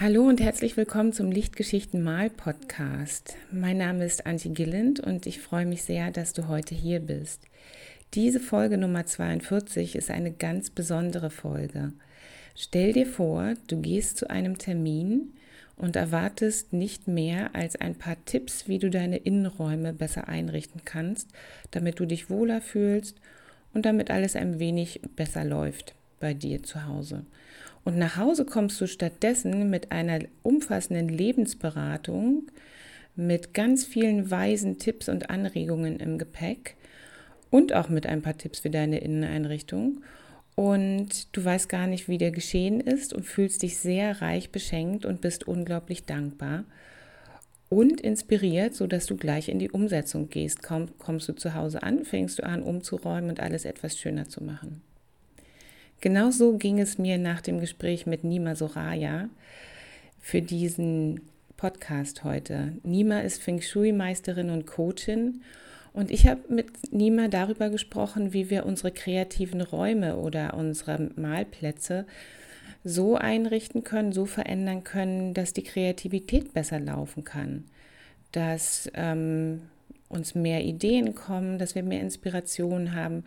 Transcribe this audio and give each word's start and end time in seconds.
Hallo 0.00 0.26
und 0.26 0.40
herzlich 0.40 0.76
willkommen 0.76 1.12
zum 1.12 1.30
Lichtgeschichten 1.30 2.02
Mal 2.02 2.28
Podcast. 2.28 3.36
Mein 3.52 3.78
Name 3.78 4.04
ist 4.04 4.26
Antje 4.26 4.50
Gilland 4.50 4.98
und 4.98 5.24
ich 5.24 5.40
freue 5.40 5.66
mich 5.66 5.84
sehr, 5.84 6.10
dass 6.10 6.32
du 6.32 6.48
heute 6.48 6.74
hier 6.74 6.98
bist. 6.98 7.42
Diese 8.14 8.40
Folge 8.40 8.76
Nummer 8.76 9.06
42 9.06 9.94
ist 9.94 10.10
eine 10.10 10.32
ganz 10.32 10.70
besondere 10.70 11.30
Folge. 11.30 11.92
Stell 12.56 12.92
dir 12.92 13.06
vor, 13.06 13.54
du 13.68 13.80
gehst 13.80 14.16
zu 14.16 14.28
einem 14.28 14.58
Termin 14.58 15.32
und 15.76 15.94
erwartest 15.94 16.72
nicht 16.72 17.06
mehr 17.06 17.54
als 17.54 17.76
ein 17.76 17.94
paar 17.94 18.16
Tipps, 18.24 18.66
wie 18.66 18.80
du 18.80 18.90
deine 18.90 19.18
Innenräume 19.18 19.92
besser 19.92 20.26
einrichten 20.26 20.80
kannst, 20.84 21.30
damit 21.70 22.00
du 22.00 22.04
dich 22.04 22.28
wohler 22.28 22.60
fühlst 22.60 23.20
und 23.72 23.86
damit 23.86 24.10
alles 24.10 24.34
ein 24.34 24.58
wenig 24.58 25.02
besser 25.14 25.44
läuft 25.44 25.94
bei 26.18 26.34
dir 26.34 26.64
zu 26.64 26.84
Hause. 26.84 27.24
Und 27.84 27.98
nach 27.98 28.16
Hause 28.16 28.44
kommst 28.46 28.80
du 28.80 28.86
stattdessen 28.86 29.68
mit 29.68 29.92
einer 29.92 30.20
umfassenden 30.42 31.08
Lebensberatung, 31.08 32.50
mit 33.14 33.54
ganz 33.54 33.84
vielen 33.84 34.30
weisen 34.30 34.78
Tipps 34.78 35.08
und 35.08 35.30
Anregungen 35.30 36.00
im 36.00 36.18
Gepäck 36.18 36.76
und 37.50 37.72
auch 37.74 37.88
mit 37.88 38.06
ein 38.06 38.22
paar 38.22 38.36
Tipps 38.36 38.60
für 38.60 38.70
deine 38.70 38.98
Inneneinrichtung. 38.98 40.00
Und 40.56 41.36
du 41.36 41.44
weißt 41.44 41.68
gar 41.68 41.86
nicht, 41.86 42.08
wie 42.08 42.18
der 42.18 42.30
geschehen 42.30 42.80
ist 42.80 43.12
und 43.12 43.24
fühlst 43.24 43.62
dich 43.62 43.76
sehr 43.76 44.22
reich 44.22 44.50
beschenkt 44.50 45.04
und 45.04 45.20
bist 45.20 45.46
unglaublich 45.46 46.04
dankbar 46.04 46.64
und 47.68 48.00
inspiriert, 48.00 48.74
sodass 48.74 49.06
du 49.06 49.16
gleich 49.16 49.48
in 49.48 49.58
die 49.58 49.70
Umsetzung 49.70 50.28
gehst. 50.28 50.62
Komm, 50.62 50.96
kommst 50.98 51.28
du 51.28 51.34
zu 51.34 51.54
Hause 51.54 51.82
an, 51.82 52.04
fängst 52.04 52.38
du 52.38 52.44
an 52.44 52.62
umzuräumen 52.62 53.30
und 53.30 53.40
alles 53.40 53.64
etwas 53.64 53.98
schöner 53.98 54.28
zu 54.28 54.42
machen. 54.42 54.80
Genauso 56.00 56.58
ging 56.58 56.78
es 56.78 56.98
mir 56.98 57.18
nach 57.18 57.40
dem 57.40 57.60
Gespräch 57.60 58.06
mit 58.06 58.24
Nima 58.24 58.54
Soraya 58.54 59.28
für 60.20 60.42
diesen 60.42 61.20
Podcast 61.56 62.24
heute. 62.24 62.72
Nima 62.82 63.20
ist 63.20 63.42
Feng 63.42 63.60
Shui-Meisterin 63.60 64.50
und 64.50 64.66
Coachin 64.66 65.42
und 65.94 66.10
ich 66.10 66.26
habe 66.26 66.40
mit 66.48 66.92
Nima 66.92 67.28
darüber 67.28 67.70
gesprochen, 67.70 68.32
wie 68.32 68.50
wir 68.50 68.66
unsere 68.66 68.90
kreativen 68.90 69.60
Räume 69.60 70.16
oder 70.16 70.54
unsere 70.54 71.10
Malplätze 71.16 72.04
so 72.82 73.16
einrichten 73.16 73.84
können, 73.84 74.12
so 74.12 74.26
verändern 74.26 74.84
können, 74.84 75.34
dass 75.34 75.52
die 75.52 75.62
Kreativität 75.62 76.52
besser 76.52 76.80
laufen 76.80 77.24
kann, 77.24 77.64
dass 78.32 78.90
ähm, 78.94 79.62
uns 80.08 80.34
mehr 80.34 80.64
Ideen 80.64 81.14
kommen, 81.14 81.58
dass 81.58 81.74
wir 81.74 81.82
mehr 81.82 82.00
Inspiration 82.00 82.94
haben, 82.94 83.24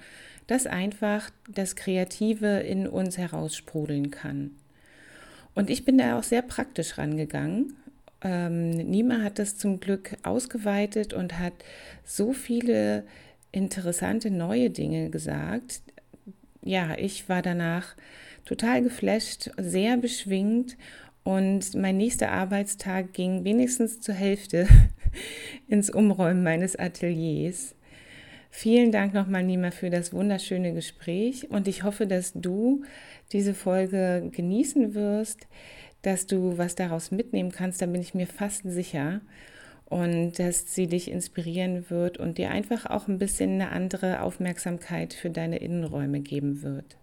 dass 0.48 0.66
einfach 0.66 1.30
das 1.48 1.76
Kreative 1.76 2.60
in 2.60 2.88
uns 2.88 3.18
heraussprudeln 3.18 4.12
kann. 4.12 4.52
Und 5.54 5.70
ich 5.70 5.86
bin 5.86 5.98
da 5.98 6.18
auch 6.18 6.24
sehr 6.24 6.42
praktisch 6.42 6.98
rangegangen. 6.98 7.76
Ähm, 8.22 8.70
Nima 8.70 9.22
hat 9.22 9.40
das 9.40 9.58
zum 9.58 9.80
Glück 9.80 10.16
ausgeweitet 10.24 11.14
und 11.14 11.38
hat 11.38 11.54
so 12.06 12.34
viele 12.34 13.04
interessante 13.52 14.32
neue 14.32 14.70
Dinge 14.70 15.10
gesagt. 15.10 15.82
Ja, 16.64 16.98
ich 16.98 17.28
war 17.30 17.42
danach 17.42 17.96
total 18.46 18.82
geflasht, 18.82 19.52
sehr 19.58 19.98
beschwingt 19.98 20.78
und 21.24 21.76
mein 21.76 21.98
nächster 21.98 22.32
Arbeitstag 22.32 23.14
ging 23.14 23.44
wenigstens 23.44 24.00
zur 24.00 24.16
Hälfte 24.16 24.68
ins 25.68 25.90
Umräumen 25.90 26.44
meines 26.44 26.76
Ateliers. 26.78 27.76
Vielen 28.60 28.92
Dank 28.92 29.14
nochmal, 29.14 29.44
Nima, 29.44 29.70
für 29.70 29.92
das 29.92 30.14
wunderschöne 30.14 30.74
Gespräch. 30.74 31.52
Und 31.52 31.68
ich 31.68 31.84
hoffe, 31.84 32.08
dass 32.08 32.34
du 32.34 32.82
diese 33.32 33.54
Folge 33.54 34.32
genießen 34.32 34.96
wirst, 34.96 35.46
dass 36.02 36.26
du 36.26 36.58
was 36.58 36.74
daraus 36.74 37.12
mitnehmen 37.12 37.52
kannst, 37.52 37.84
da 37.84 37.86
bin 37.86 38.02
ich 38.02 38.16
mir 38.16 38.26
fast 38.26 38.64
sicher. 38.66 39.22
Und 39.86 40.40
dass 40.40 40.74
sie 40.74 40.88
dich 40.88 41.12
inspirieren 41.12 41.92
wird 41.92 42.18
und 42.18 42.40
dir 42.40 42.50
einfach 42.50 42.88
auch 42.88 43.08
ein 43.08 43.20
bisschen 43.20 43.62
eine 43.62 43.72
andere 43.72 44.24
Aufmerksamkeit 44.24 45.14
für 45.14 45.30
deine 45.30 45.58
Innenräume 45.58 46.22
geben 46.22 46.64
wird. 46.64 46.98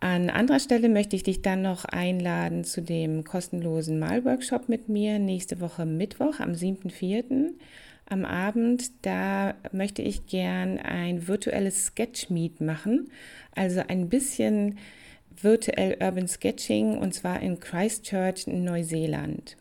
An 0.00 0.28
anderer 0.28 0.60
Stelle 0.60 0.90
möchte 0.90 1.16
ich 1.16 1.22
dich 1.22 1.40
dann 1.40 1.62
noch 1.62 1.86
einladen 1.86 2.64
zu 2.64 2.82
dem 2.82 3.24
kostenlosen 3.24 3.98
Malworkshop 3.98 4.68
mit 4.68 4.90
mir. 4.90 5.18
Nächste 5.18 5.62
Woche 5.62 5.86
Mittwoch 5.86 6.40
am 6.40 6.52
7.4 6.52 7.52
am 8.06 8.24
Abend, 8.24 8.90
da 9.02 9.54
möchte 9.72 10.02
ich 10.02 10.26
gern 10.26 10.78
ein 10.78 11.28
virtuelles 11.28 11.86
Sketch-Meet 11.86 12.60
machen, 12.60 13.10
also 13.54 13.82
ein 13.86 14.08
bisschen 14.08 14.78
virtuell 15.40 15.96
Urban 16.00 16.28
Sketching 16.28 16.98
und 16.98 17.14
zwar 17.14 17.40
in 17.40 17.58
Christchurch 17.58 18.46
in 18.46 18.64
Neuseeland. 18.64 19.56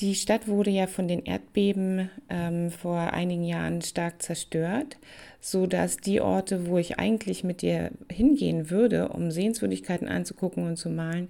Die 0.00 0.14
Stadt 0.14 0.48
wurde 0.48 0.70
ja 0.70 0.86
von 0.86 1.08
den 1.08 1.26
Erdbeben 1.26 2.08
ähm, 2.30 2.70
vor 2.70 3.12
einigen 3.12 3.44
Jahren 3.44 3.82
stark 3.82 4.22
zerstört, 4.22 4.96
so 5.40 5.66
dass 5.66 5.98
die 5.98 6.22
Orte, 6.22 6.66
wo 6.66 6.78
ich 6.78 6.98
eigentlich 6.98 7.44
mit 7.44 7.60
dir 7.60 7.90
hingehen 8.10 8.70
würde, 8.70 9.08
um 9.08 9.30
Sehenswürdigkeiten 9.30 10.08
anzugucken 10.08 10.66
und 10.66 10.76
zu 10.76 10.88
malen, 10.88 11.28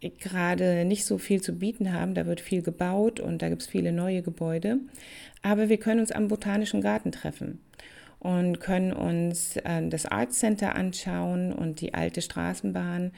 gerade 0.00 0.84
nicht 0.84 1.04
so 1.04 1.18
viel 1.18 1.40
zu 1.40 1.52
bieten 1.52 1.92
haben. 1.92 2.14
Da 2.14 2.26
wird 2.26 2.40
viel 2.40 2.62
gebaut 2.62 3.20
und 3.20 3.42
da 3.42 3.48
gibt 3.48 3.62
es 3.62 3.68
viele 3.68 3.92
neue 3.92 4.22
Gebäude. 4.22 4.78
Aber 5.42 5.68
wir 5.68 5.78
können 5.78 6.00
uns 6.00 6.12
am 6.12 6.28
Botanischen 6.28 6.80
Garten 6.80 7.12
treffen 7.12 7.60
und 8.18 8.60
können 8.60 8.92
uns 8.92 9.56
äh, 9.56 9.88
das 9.88 10.06
Art 10.06 10.32
Center 10.32 10.74
anschauen 10.74 11.52
und 11.52 11.80
die 11.80 11.94
alte 11.94 12.22
Straßenbahn. 12.22 13.12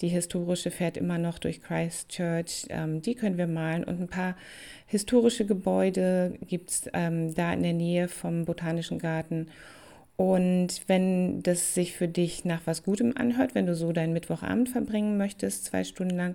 Die 0.00 0.08
historische 0.08 0.70
fährt 0.70 0.96
immer 0.96 1.18
noch 1.18 1.38
durch 1.38 1.60
Christchurch. 1.60 2.66
Ähm, 2.68 3.02
die 3.02 3.14
können 3.14 3.38
wir 3.38 3.46
malen 3.46 3.84
und 3.84 4.00
ein 4.00 4.08
paar 4.08 4.36
historische 4.86 5.44
Gebäude 5.44 6.34
gibt 6.46 6.70
es 6.70 6.90
ähm, 6.92 7.34
da 7.34 7.52
in 7.52 7.62
der 7.62 7.72
Nähe 7.72 8.08
vom 8.08 8.44
Botanischen 8.44 8.98
Garten. 8.98 9.48
Und 10.20 10.82
wenn 10.88 11.44
das 11.44 11.74
sich 11.74 11.92
für 11.92 12.08
dich 12.08 12.44
nach 12.44 12.62
was 12.64 12.82
Gutem 12.82 13.12
anhört, 13.16 13.54
wenn 13.54 13.66
du 13.66 13.76
so 13.76 13.92
deinen 13.92 14.12
Mittwochabend 14.12 14.68
verbringen 14.68 15.16
möchtest, 15.16 15.64
zwei 15.64 15.84
Stunden 15.84 16.16
lang, 16.16 16.34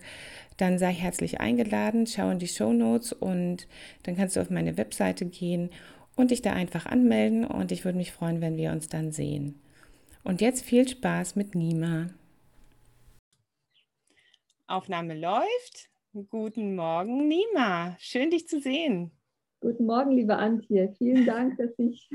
dann 0.55 0.79
sei 0.79 0.93
herzlich 0.93 1.41
eingeladen, 1.41 2.07
schau 2.07 2.29
in 2.29 2.39
die 2.39 2.47
Show 2.47 2.71
Notes 2.71 3.11
und 3.11 3.67
dann 4.03 4.15
kannst 4.15 4.37
du 4.37 4.39
auf 4.39 4.49
meine 4.49 4.77
Webseite 4.77 5.25
gehen 5.25 5.69
und 6.15 6.31
dich 6.31 6.41
da 6.41 6.53
einfach 6.53 6.85
anmelden 6.85 7.43
und 7.43 7.73
ich 7.73 7.83
würde 7.83 7.97
mich 7.97 8.13
freuen, 8.13 8.39
wenn 8.39 8.55
wir 8.55 8.71
uns 8.71 8.87
dann 8.87 9.11
sehen. 9.11 9.59
Und 10.23 10.39
jetzt 10.39 10.63
viel 10.63 10.87
Spaß 10.87 11.35
mit 11.35 11.53
Nima. 11.53 12.07
Aufnahme 14.65 15.19
läuft. 15.19 15.89
Guten 16.29 16.77
Morgen, 16.77 17.27
Nima. 17.27 17.97
Schön, 17.99 18.29
dich 18.29 18.47
zu 18.47 18.61
sehen. 18.61 19.11
Guten 19.59 19.85
Morgen, 19.85 20.11
liebe 20.11 20.37
Antje. 20.37 20.95
Vielen 20.97 21.25
Dank, 21.25 21.57
dass 21.57 21.77
ich 21.77 22.09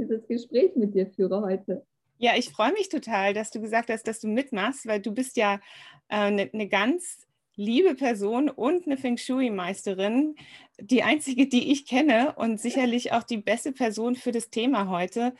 dieses 0.00 0.26
Gespräch 0.26 0.74
mit 0.74 0.94
dir 0.94 1.06
führe 1.06 1.42
heute. 1.42 1.84
Ja, 2.18 2.32
ich 2.36 2.50
freue 2.50 2.72
mich 2.72 2.88
total, 2.88 3.32
dass 3.32 3.50
du 3.50 3.60
gesagt 3.60 3.90
hast, 3.90 4.06
dass 4.06 4.20
du 4.20 4.28
mitmachst, 4.28 4.86
weil 4.86 5.00
du 5.00 5.12
bist 5.12 5.36
ja 5.36 5.60
eine 6.08 6.42
äh, 6.42 6.44
ne, 6.46 6.50
ne 6.52 6.68
ganz 6.68 7.26
liebe 7.56 7.94
Person 7.94 8.48
und 8.48 8.86
eine 8.86 8.96
Feng 8.96 9.18
Shui-Meisterin, 9.18 10.34
die 10.80 11.02
einzige, 11.02 11.46
die 11.46 11.70
ich 11.72 11.86
kenne 11.86 12.34
und 12.36 12.60
sicherlich 12.60 13.12
auch 13.12 13.22
die 13.22 13.36
beste 13.36 13.72
Person 13.72 14.16
für 14.16 14.32
das 14.32 14.50
Thema 14.50 14.88
heute. 14.88 15.34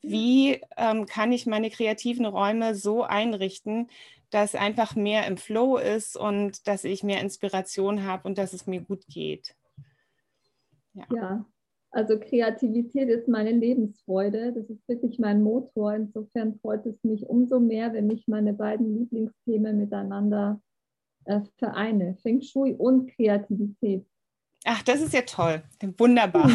Wie 0.00 0.60
ähm, 0.76 1.06
kann 1.06 1.32
ich 1.32 1.46
meine 1.46 1.70
kreativen 1.70 2.24
Räume 2.24 2.74
so 2.74 3.02
einrichten, 3.02 3.88
dass 4.30 4.54
einfach 4.54 4.94
mehr 4.94 5.26
im 5.26 5.36
Flow 5.36 5.76
ist 5.76 6.16
und 6.16 6.66
dass 6.66 6.84
ich 6.84 7.02
mehr 7.02 7.20
Inspiration 7.20 8.04
habe 8.04 8.26
und 8.26 8.38
dass 8.38 8.52
es 8.52 8.66
mir 8.66 8.80
gut 8.80 9.06
geht? 9.08 9.54
Ja. 10.94 11.06
ja. 11.14 11.46
Also 11.96 12.18
Kreativität 12.20 13.08
ist 13.08 13.26
meine 13.26 13.52
Lebensfreude. 13.52 14.52
Das 14.52 14.68
ist 14.68 14.86
wirklich 14.86 15.18
mein 15.18 15.42
Motor. 15.42 15.94
Insofern 15.94 16.58
freut 16.60 16.84
es 16.84 17.02
mich 17.02 17.26
umso 17.26 17.58
mehr, 17.58 17.94
wenn 17.94 18.10
ich 18.10 18.28
meine 18.28 18.52
beiden 18.52 18.98
Lieblingsthemen 18.98 19.78
miteinander 19.78 20.60
äh, 21.24 21.40
vereine. 21.56 22.18
Feng 22.20 22.42
Shui 22.42 22.74
und 22.74 23.10
Kreativität. 23.12 24.04
Ach, 24.66 24.82
das 24.82 25.00
ist 25.00 25.14
ja 25.14 25.22
toll. 25.22 25.62
Wunderbar. 25.96 26.50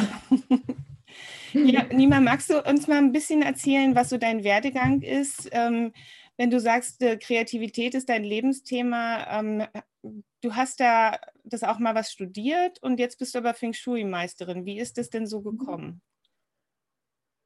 ja, 1.54 1.86
Nima, 1.92 2.20
magst 2.20 2.52
du 2.52 2.62
uns 2.62 2.88
mal 2.88 3.00
ein 3.00 3.12
bisschen 3.12 3.42
erzählen, 3.42 3.96
was 3.96 4.10
so 4.10 4.20
dein 4.20 4.44
Werdegang 4.44 5.02
ist? 5.02 5.50
Ähm, 5.54 5.92
wenn 6.38 6.52
du 6.52 6.60
sagst, 6.60 7.02
äh, 7.02 7.18
Kreativität 7.18 7.96
ist 7.96 8.10
dein 8.10 8.24
Lebensthema, 8.24 9.40
ähm, 9.40 9.64
du 10.04 10.56
hast 10.56 10.80
da 10.80 11.18
das 11.44 11.64
auch 11.64 11.80
mal 11.80 11.96
was 11.96 12.12
studiert 12.12 12.82
und 12.82 13.00
jetzt 13.00 13.20
bist 13.20 13.36
du 13.36 13.40
aber 13.40 13.54
Feng 13.54 13.74
Shui-Meisterin. 13.74 14.66
Wie 14.66 14.80
ist 14.80 14.98
das 14.98 15.10
denn 15.10 15.28
so 15.28 15.40
mhm. 15.40 15.44
gekommen? 15.58 16.02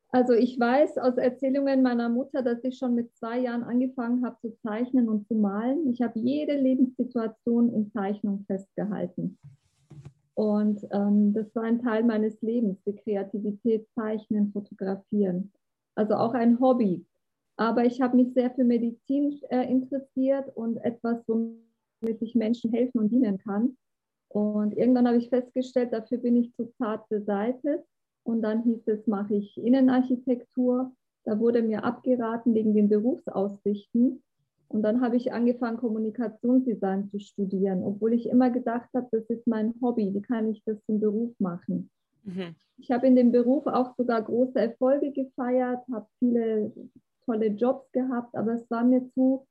Also 0.09 0.31
ich 0.31 0.57
weiß 0.57 0.97
aus 0.99 1.17
Erzählungen 1.17 1.81
meiner 1.81 2.07
Mutter, 2.07 2.41
dass 2.41 2.63
ich 2.63 2.77
schon 2.77 2.95
mit 2.95 3.13
zwei 3.15 3.39
Jahren 3.39 3.63
angefangen 3.63 4.25
habe 4.25 4.37
zu 4.39 4.55
zeichnen 4.61 5.09
und 5.09 5.27
zu 5.27 5.35
malen. 5.35 5.89
Ich 5.91 6.01
habe 6.01 6.17
jede 6.17 6.55
Lebenssituation 6.55 7.73
in 7.73 7.91
Zeichnung 7.91 8.45
festgehalten. 8.47 9.37
Und 10.33 10.85
ähm, 10.91 11.33
das 11.33 11.53
war 11.53 11.63
ein 11.63 11.81
Teil 11.81 12.03
meines 12.03 12.41
Lebens, 12.41 12.77
die 12.85 12.95
Kreativität, 12.95 13.87
Zeichnen, 13.93 14.53
Fotografieren. 14.53 15.51
Also 15.95 16.15
auch 16.15 16.33
ein 16.33 16.59
Hobby. 16.61 17.05
Aber 17.57 17.83
ich 17.83 18.01
habe 18.01 18.15
mich 18.15 18.33
sehr 18.33 18.51
für 18.51 18.63
Medizin 18.63 19.37
äh, 19.49 19.69
interessiert 19.69 20.55
und 20.55 20.77
etwas, 20.77 21.23
womit 21.27 21.64
womit 22.05 22.21
ich 22.21 22.35
Menschen 22.35 22.71
helfen 22.71 22.99
und 22.99 23.09
dienen 23.09 23.37
kann. 23.37 23.77
Und 24.29 24.77
irgendwann 24.77 25.07
habe 25.07 25.17
ich 25.17 25.29
festgestellt, 25.29 25.93
dafür 25.93 26.17
bin 26.17 26.35
ich 26.35 26.53
zu 26.55 26.71
zart 26.77 27.07
beseitigt. 27.09 27.83
Und 28.23 28.41
dann 28.41 28.63
hieß 28.63 28.87
es, 28.87 29.07
mache 29.07 29.35
ich 29.35 29.57
Innenarchitektur. 29.57 30.91
Da 31.23 31.39
wurde 31.39 31.61
mir 31.61 31.83
abgeraten 31.83 32.53
wegen 32.53 32.73
den 32.73 32.89
Berufsaussichten. 32.89 34.21
Und 34.67 34.81
dann 34.81 35.01
habe 35.01 35.15
ich 35.15 35.31
angefangen, 35.31 35.77
Kommunikationsdesign 35.77 37.09
zu 37.09 37.19
studieren, 37.19 37.83
obwohl 37.83 38.13
ich 38.13 38.27
immer 38.27 38.49
gedacht 38.49 38.89
habe, 38.95 39.07
das 39.11 39.25
ist 39.29 39.47
mein 39.47 39.73
Hobby, 39.81 40.13
wie 40.13 40.21
kann 40.21 40.49
ich 40.49 40.63
das 40.65 40.83
zum 40.85 40.99
Beruf 40.99 41.31
machen? 41.39 41.89
Mhm. 42.23 42.55
Ich 42.77 42.91
habe 42.91 43.07
in 43.07 43.15
dem 43.15 43.31
Beruf 43.31 43.67
auch 43.67 43.95
sogar 43.95 44.23
große 44.23 44.59
Erfolge 44.59 45.11
gefeiert, 45.11 45.83
habe 45.91 46.07
viele 46.19 46.73
tolle 47.25 47.47
Jobs 47.47 47.89
gehabt, 47.91 48.35
aber 48.35 48.53
es 48.53 48.69
war 48.69 48.83
mir 48.83 49.07
zu 49.13 49.45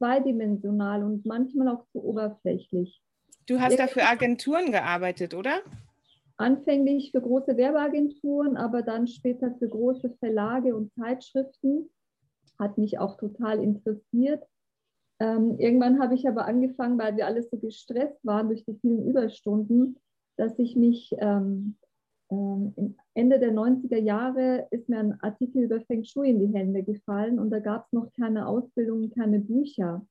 zweidimensional 0.00 1.04
und 1.04 1.26
manchmal 1.26 1.68
auch 1.68 1.84
zu 1.92 2.02
oberflächlich. 2.02 3.02
Du 3.46 3.60
hast 3.60 3.78
da 3.78 3.86
für 3.86 4.04
Agenturen 4.04 4.72
gearbeitet, 4.72 5.34
oder? 5.34 5.60
Anfänglich 6.36 7.10
für 7.12 7.20
große 7.20 7.56
Werbeagenturen, 7.56 8.56
aber 8.56 8.82
dann 8.82 9.06
später 9.06 9.54
für 9.58 9.68
große 9.68 10.16
Verlage 10.18 10.74
und 10.74 10.90
Zeitschriften. 10.94 11.90
Hat 12.58 12.78
mich 12.78 12.98
auch 12.98 13.18
total 13.18 13.62
interessiert. 13.62 14.42
Ähm, 15.18 15.58
irgendwann 15.58 16.00
habe 16.00 16.14
ich 16.14 16.26
aber 16.26 16.46
angefangen, 16.46 16.98
weil 16.98 17.16
wir 17.16 17.26
alles 17.26 17.50
so 17.50 17.58
gestresst 17.58 18.24
waren 18.24 18.48
durch 18.48 18.64
die 18.64 18.78
vielen 18.80 19.06
Überstunden, 19.06 19.98
dass 20.36 20.58
ich 20.58 20.76
mich 20.76 21.14
ähm, 21.18 21.76
ähm, 22.30 22.96
Ende 23.14 23.38
der 23.38 23.52
90er 23.52 23.98
Jahre 23.98 24.68
ist 24.70 24.88
mir 24.88 24.98
ein 24.98 25.20
Artikel 25.20 25.64
über 25.64 25.80
Feng 25.82 26.04
Shui 26.04 26.30
in 26.30 26.38
die 26.38 26.56
Hände 26.56 26.82
gefallen 26.82 27.38
und 27.38 27.50
da 27.50 27.58
gab 27.58 27.86
es 27.86 27.92
noch 27.92 28.12
keine 28.12 28.46
Ausbildung, 28.46 29.10
keine 29.10 29.40
Bücher. 29.40 30.06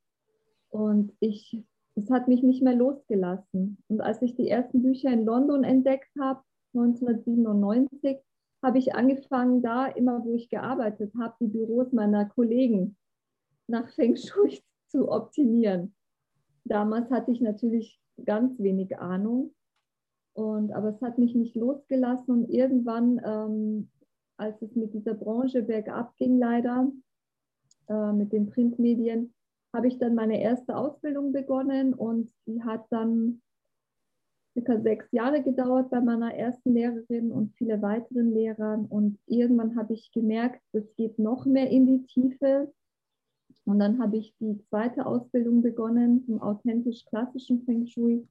Und 0.69 1.13
ich, 1.19 1.63
es 1.95 2.09
hat 2.11 2.27
mich 2.27 2.43
nicht 2.43 2.61
mehr 2.61 2.75
losgelassen. 2.75 3.77
Und 3.87 4.01
als 4.01 4.21
ich 4.21 4.35
die 4.35 4.49
ersten 4.49 4.83
Bücher 4.83 5.11
in 5.11 5.25
London 5.25 5.63
entdeckt 5.63 6.09
habe, 6.19 6.41
1997, 6.73 8.19
habe 8.61 8.77
ich 8.77 8.93
angefangen, 8.93 9.61
da 9.61 9.87
immer, 9.87 10.23
wo 10.25 10.33
ich 10.33 10.49
gearbeitet 10.49 11.13
habe, 11.17 11.33
die 11.39 11.47
Büros 11.47 11.93
meiner 11.93 12.25
Kollegen 12.25 12.97
nach 13.67 13.89
Feng 13.93 14.17
Shui 14.17 14.59
zu 14.87 15.09
optimieren. 15.09 15.95
Damals 16.65 17.09
hatte 17.09 17.31
ich 17.31 17.39
natürlich 17.39 17.99
ganz 18.25 18.59
wenig 18.59 18.99
Ahnung 18.99 19.53
und, 20.39 20.71
aber 20.71 20.89
es 20.89 21.01
hat 21.01 21.17
mich 21.17 21.35
nicht 21.35 21.55
losgelassen 21.55 22.31
und 22.33 22.49
irgendwann, 22.49 23.19
ähm, 23.25 23.89
als 24.37 24.61
es 24.61 24.73
mit 24.73 24.93
dieser 24.93 25.13
Branche 25.13 25.63
bergab 25.63 26.15
ging, 26.15 26.39
leider, 26.39 26.89
äh, 27.89 28.13
mit 28.13 28.31
den 28.31 28.49
Printmedien, 28.49 29.33
habe 29.75 29.87
ich 29.87 29.99
dann 29.99 30.15
meine 30.15 30.41
erste 30.41 30.77
Ausbildung 30.77 31.33
begonnen 31.33 31.93
und 31.93 32.31
die 32.47 32.63
hat 32.63 32.85
dann 32.89 33.41
circa 34.53 34.79
sechs 34.79 35.11
Jahre 35.11 35.43
gedauert 35.43 35.89
bei 35.89 35.99
meiner 35.99 36.33
ersten 36.33 36.73
Lehrerin 36.73 37.31
und 37.31 37.53
viele 37.55 37.81
weiteren 37.81 38.31
Lehrern. 38.31 38.85
Und 38.85 39.19
irgendwann 39.27 39.75
habe 39.75 39.93
ich 39.93 40.11
gemerkt, 40.11 40.61
es 40.71 40.95
geht 40.95 41.19
noch 41.19 41.45
mehr 41.45 41.69
in 41.69 41.85
die 41.85 42.05
Tiefe. 42.05 42.73
Und 43.65 43.79
dann 43.79 44.01
habe 44.01 44.17
ich 44.17 44.33
die 44.39 44.57
zweite 44.69 45.05
Ausbildung 45.05 45.61
begonnen 45.61 46.23
zum 46.23 46.41
authentisch 46.41 47.05
klassischen 47.05 47.61
Feng 47.63 47.85
Shui 47.85 48.25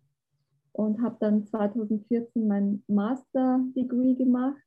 und 0.79 1.03
habe 1.03 1.17
dann 1.19 1.45
2014 1.45 2.47
mein 2.47 2.85
Master 2.87 3.61
Degree 3.75 4.15
gemacht. 4.15 4.63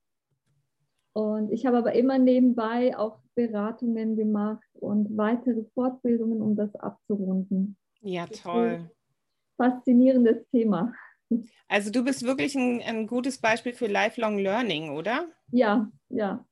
Und 1.14 1.54
ich 1.54 1.66
habe 1.66 1.78
aber 1.78 1.94
immer 1.94 2.20
nebenbei 2.20 2.98
auch 2.98 3.20
Beratungen 3.34 4.18
gemacht 4.18 4.68
und 4.74 5.18
weitere 5.18 5.64
Fortbildungen, 5.74 6.42
um 6.42 6.58
das 6.58 6.76
abzurunden. 6.76 7.78
Ja, 8.02 8.28
toll. 8.28 8.92
Faszinierendes 9.56 10.46
Thema. 10.52 10.94
Also 11.70 11.92
du 11.92 12.04
bist 12.04 12.24
wirklich 12.24 12.56
ein, 12.56 12.82
ein 12.82 13.08
gutes 13.08 13.40
Beispiel 13.40 13.72
für 13.72 13.88
Lifelong 13.88 14.38
Learning, 14.38 14.90
oder? 14.90 15.30
Ja, 15.52 15.90
ja. 16.10 16.46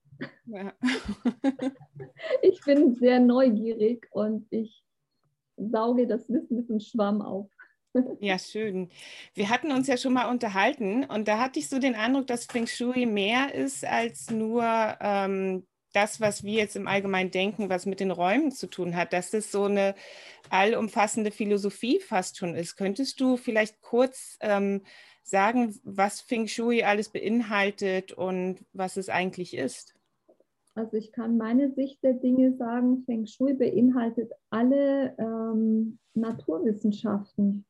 ja. 0.46 0.72
ich 2.42 2.62
bin 2.62 2.96
sehr 2.96 3.20
neugierig 3.20 4.08
und 4.12 4.48
ich 4.52 4.86
sauge 5.58 6.08
das 6.08 6.30
Wissen 6.30 6.56
mit 6.56 6.70
einem 6.70 6.80
Schwamm 6.80 7.22
auf. 7.22 7.52
Ja, 8.20 8.38
schön. 8.38 8.90
Wir 9.34 9.50
hatten 9.50 9.72
uns 9.72 9.88
ja 9.88 9.98
schon 9.98 10.14
mal 10.14 10.30
unterhalten 10.30 11.06
und 11.06 11.28
da 11.28 11.40
hatte 11.40 11.60
ich 11.60 11.70
so 11.70 11.80
den 11.80 11.96
Eindruck, 11.96 12.28
dass 12.28 12.46
Feng 12.46 12.68
Shui 12.68 13.06
mehr 13.06 13.54
ist 13.56 13.84
als 13.84 14.30
nur 14.30 14.64
ähm, 15.02 15.66
das, 15.94 16.22
was 16.22 16.44
wir 16.44 16.54
jetzt 16.54 16.76
im 16.76 16.88
Allgemeinen 16.88 17.32
denken, 17.32 17.70
was 17.70 17.86
mit 17.86 18.00
den 18.00 18.12
Räumen 18.12 18.52
zu 18.52 18.68
tun 18.68 18.96
hat, 18.96 19.12
dass 19.12 19.32
das 19.32 19.52
so 19.52 19.64
eine 19.64 19.96
allumfassende 20.50 21.32
Philosophie 21.32 22.00
fast 22.00 22.38
schon 22.38 22.56
ist. 22.56 22.76
Könntest 22.76 23.20
du 23.20 23.38
vielleicht 23.38 23.82
kurz 23.82 24.38
ähm, 24.42 24.82
sagen, 25.24 25.76
was 25.84 26.22
Feng 26.22 26.48
Shui 26.48 26.84
alles 26.84 27.10
beinhaltet 27.10 28.12
und 28.12 28.66
was 28.72 28.98
es 28.98 29.10
eigentlich 29.10 29.56
ist? 29.56 29.96
Also 30.76 30.96
ich 30.96 31.12
kann 31.12 31.38
meine 31.38 31.72
Sicht 31.74 32.04
der 32.04 32.14
Dinge 32.14 32.56
sagen, 32.56 33.04
Feng 33.06 33.26
Shui 33.26 33.54
beinhaltet 33.54 34.32
alle 34.52 35.16
ähm, 35.18 35.98
Naturwissenschaften 36.14 37.66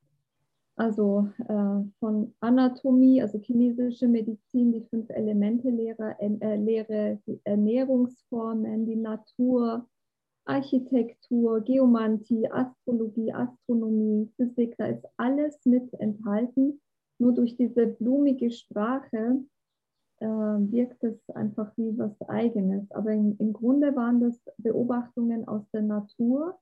also 0.80 1.30
äh, 1.50 1.84
von 2.00 2.34
Anatomie, 2.40 3.22
also 3.22 3.38
chinesische 3.38 4.08
Medizin, 4.08 4.72
die 4.72 4.86
fünf 4.90 5.10
Elemente-Lehre, 5.10 6.16
äh, 6.20 6.56
Lehre, 6.56 7.20
die 7.28 7.42
Ernährungsformen, 7.44 8.86
die 8.86 8.96
Natur, 8.96 9.86
Architektur, 10.46 11.60
Geomantie, 11.62 12.50
Astrologie, 12.50 13.34
Astronomie, 13.34 14.32
Physik, 14.38 14.76
da 14.78 14.86
ist 14.86 15.06
alles 15.18 15.66
mit 15.66 15.94
enthalten. 15.96 16.80
Nur 17.20 17.34
durch 17.34 17.58
diese 17.58 17.88
blumige 17.88 18.50
Sprache 18.50 19.44
äh, 20.22 20.26
wirkt 20.26 21.04
es 21.04 21.30
einfach 21.32 21.74
wie 21.76 21.98
was 21.98 22.22
Eigenes. 22.30 22.90
Aber 22.92 23.12
in, 23.12 23.36
im 23.38 23.52
Grunde 23.52 23.94
waren 23.98 24.22
das 24.22 24.40
Beobachtungen 24.58 25.46
aus 25.46 25.70
der 25.74 25.82
Natur, 25.82 26.58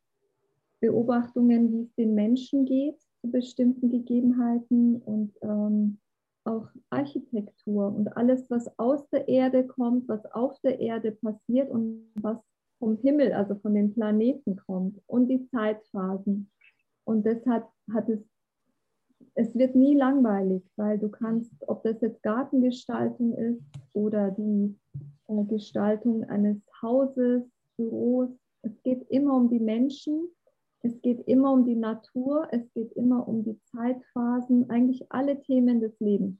Beobachtungen, 0.79 1.71
wie 1.71 1.81
es 1.83 1.93
den 1.93 2.15
Menschen 2.15 2.65
geht, 2.65 2.97
bestimmten 3.31 3.89
Gegebenheiten 3.89 5.01
und 5.01 5.33
ähm, 5.41 5.99
auch 6.45 6.67
Architektur 6.89 7.93
und 7.93 8.15
alles, 8.15 8.49
was 8.49 8.67
aus 8.79 9.07
der 9.09 9.27
Erde 9.27 9.65
kommt, 9.65 10.07
was 10.07 10.25
auf 10.31 10.59
der 10.61 10.79
Erde 10.79 11.11
passiert 11.11 11.69
und 11.69 12.09
was 12.15 12.37
vom 12.79 12.97
Himmel, 12.97 13.33
also 13.33 13.55
von 13.55 13.73
den 13.73 13.93
Planeten 13.93 14.55
kommt 14.55 14.99
und 15.07 15.27
die 15.27 15.45
Zeitphasen. 15.49 16.49
Und 17.05 17.25
deshalb 17.25 17.67
hat 17.93 18.07
es, 18.09 18.19
es 19.33 19.53
wird 19.55 19.75
nie 19.75 19.95
langweilig, 19.95 20.63
weil 20.75 20.99
du 20.99 21.09
kannst, 21.09 21.51
ob 21.67 21.83
das 21.83 21.99
jetzt 22.01 22.21
Gartengestaltung 22.23 23.33
ist 23.35 23.63
oder 23.93 24.31
die 24.31 24.75
äh, 25.27 25.43
Gestaltung 25.45 26.23
eines 26.25 26.57
Hauses, 26.81 27.43
Büros, 27.77 28.29
es 28.63 28.83
geht 28.83 29.07
immer 29.09 29.35
um 29.35 29.49
die 29.49 29.59
Menschen 29.59 30.29
es 30.81 31.01
geht 31.01 31.27
immer 31.27 31.51
um 31.51 31.65
die 31.65 31.75
Natur, 31.75 32.47
es 32.51 32.71
geht 32.73 32.91
immer 32.93 33.27
um 33.27 33.43
die 33.43 33.59
Zeitphasen, 33.71 34.69
eigentlich 34.69 35.11
alle 35.11 35.41
Themen 35.41 35.79
des 35.79 35.99
Lebens. 35.99 36.37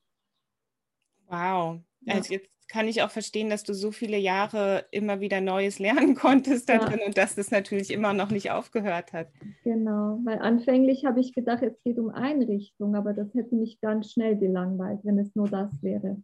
Wow. 1.28 1.82
Also 2.08 2.34
jetzt 2.34 2.50
kann 2.70 2.88
ich 2.88 3.02
auch 3.02 3.10
verstehen, 3.10 3.50
dass 3.50 3.64
du 3.64 3.74
so 3.74 3.92
viele 3.92 4.18
Jahre 4.18 4.86
immer 4.92 5.20
wieder 5.20 5.42
Neues 5.42 5.80
lernen 5.80 6.16
konntest 6.16 6.70
da 6.70 6.74
ja. 6.74 6.86
drin 6.86 7.00
und 7.06 7.18
dass 7.18 7.36
das 7.36 7.52
natürlich 7.52 7.92
immer 7.92 8.14
noch 8.14 8.30
nicht 8.30 8.52
aufgehört 8.52 9.14
hat. 9.14 9.30
Genau, 9.64 10.20
weil 10.24 10.40
anfänglich 10.40 11.06
habe 11.06 11.20
ich 11.20 11.34
gedacht, 11.34 11.64
es 11.64 11.82
geht 11.84 12.00
um 12.00 12.10
Einrichtung, 12.10 12.96
aber 12.96 13.14
das 13.14 13.34
hätte 13.34 13.56
mich 13.56 13.80
ganz 13.82 14.12
schnell 14.12 14.38
gelangweilt, 14.38 15.00
wenn 15.04 15.20
es 15.20 15.36
nur 15.36 15.50
das 15.50 15.72
wäre. 15.82 16.22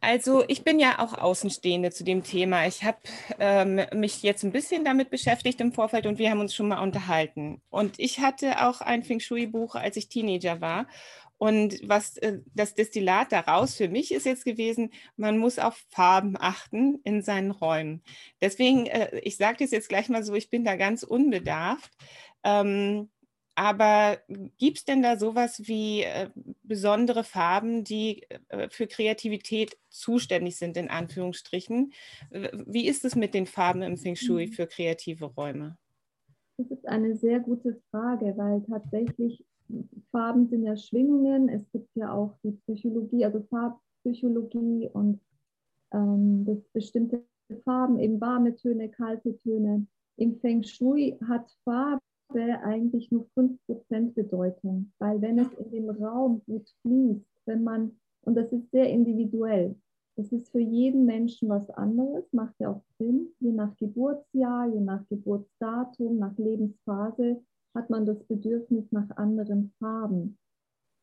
Also 0.00 0.44
ich 0.46 0.62
bin 0.62 0.78
ja 0.78 1.00
auch 1.00 1.14
Außenstehende 1.14 1.90
zu 1.90 2.04
dem 2.04 2.22
Thema. 2.22 2.66
Ich 2.66 2.84
habe 2.84 2.98
ähm, 3.40 3.80
mich 3.94 4.22
jetzt 4.22 4.44
ein 4.44 4.52
bisschen 4.52 4.84
damit 4.84 5.10
beschäftigt 5.10 5.60
im 5.60 5.72
Vorfeld 5.72 6.06
und 6.06 6.18
wir 6.18 6.30
haben 6.30 6.40
uns 6.40 6.54
schon 6.54 6.68
mal 6.68 6.80
unterhalten. 6.80 7.60
Und 7.68 7.98
ich 7.98 8.20
hatte 8.20 8.64
auch 8.66 8.80
ein 8.80 9.02
Feng 9.02 9.18
Shui-Buch, 9.18 9.74
als 9.74 9.96
ich 9.96 10.08
Teenager 10.08 10.60
war. 10.60 10.86
Und 11.36 11.80
was 11.88 12.16
äh, 12.18 12.40
das 12.54 12.74
Destillat 12.74 13.32
daraus 13.32 13.76
für 13.76 13.88
mich 13.88 14.12
ist 14.12 14.26
jetzt 14.26 14.44
gewesen, 14.44 14.90
man 15.16 15.38
muss 15.38 15.58
auf 15.58 15.84
Farben 15.90 16.36
achten 16.38 17.00
in 17.04 17.22
seinen 17.22 17.52
Räumen. 17.52 18.02
Deswegen, 18.40 18.86
äh, 18.86 19.18
ich 19.22 19.36
sage 19.36 19.58
das 19.60 19.70
jetzt 19.70 19.88
gleich 19.88 20.08
mal 20.08 20.24
so, 20.24 20.34
ich 20.34 20.50
bin 20.50 20.64
da 20.64 20.76
ganz 20.76 21.04
unbedarft. 21.04 21.90
Ähm, 22.44 23.08
aber 23.58 24.18
gibt 24.56 24.78
es 24.78 24.84
denn 24.84 25.02
da 25.02 25.18
sowas 25.18 25.62
wie 25.66 26.02
äh, 26.02 26.30
besondere 26.62 27.24
Farben, 27.24 27.82
die 27.82 28.22
äh, 28.50 28.68
für 28.70 28.86
Kreativität 28.86 29.76
zuständig 29.88 30.56
sind, 30.56 30.76
in 30.76 30.88
Anführungsstrichen? 30.88 31.92
Wie 32.30 32.86
ist 32.86 33.04
es 33.04 33.16
mit 33.16 33.34
den 33.34 33.46
Farben 33.46 33.82
im 33.82 33.96
Feng 33.96 34.14
Shui 34.14 34.46
mhm. 34.46 34.52
für 34.52 34.68
kreative 34.68 35.24
Räume? 35.24 35.76
Das 36.56 36.70
ist 36.70 36.86
eine 36.86 37.16
sehr 37.16 37.40
gute 37.40 37.80
Frage, 37.90 38.32
weil 38.36 38.62
tatsächlich 38.62 39.44
Farben 40.12 40.46
sind 40.48 40.62
ja 40.62 40.76
Schwingungen. 40.76 41.48
Es 41.48 41.68
gibt 41.72 41.88
ja 41.96 42.12
auch 42.12 42.38
die 42.44 42.52
Psychologie, 42.52 43.24
also 43.24 43.44
Farbpsychologie 43.50 44.88
und 44.92 45.18
ähm, 45.92 46.44
das 46.46 46.58
bestimmte 46.72 47.24
Farben, 47.64 47.98
eben 47.98 48.20
warme 48.20 48.54
Töne, 48.54 48.88
kalte 48.88 49.36
Töne. 49.38 49.84
Im 50.16 50.38
Feng 50.38 50.62
Shui 50.62 51.18
hat 51.26 51.50
Farbe 51.64 52.00
eigentlich 52.34 53.10
nur 53.10 53.26
5% 53.36 54.14
Bedeutung, 54.14 54.92
weil 54.98 55.20
wenn 55.20 55.38
es 55.38 55.52
in 55.54 55.70
dem 55.70 55.90
Raum 55.90 56.42
gut 56.46 56.68
fließt, 56.82 57.26
wenn 57.46 57.64
man, 57.64 57.96
und 58.22 58.34
das 58.36 58.52
ist 58.52 58.70
sehr 58.70 58.88
individuell, 58.88 59.76
das 60.16 60.32
ist 60.32 60.50
für 60.50 60.60
jeden 60.60 61.06
Menschen 61.06 61.48
was 61.48 61.70
anderes, 61.70 62.32
macht 62.32 62.54
ja 62.58 62.70
auch 62.70 62.82
Sinn, 62.98 63.28
je 63.38 63.52
nach 63.52 63.76
Geburtsjahr, 63.76 64.66
je 64.66 64.80
nach 64.80 65.06
Geburtsdatum, 65.08 66.18
nach 66.18 66.36
Lebensphase 66.36 67.40
hat 67.74 67.88
man 67.88 68.04
das 68.04 68.22
Bedürfnis 68.24 68.90
nach 68.90 69.08
anderen 69.16 69.72
Farben. 69.78 70.36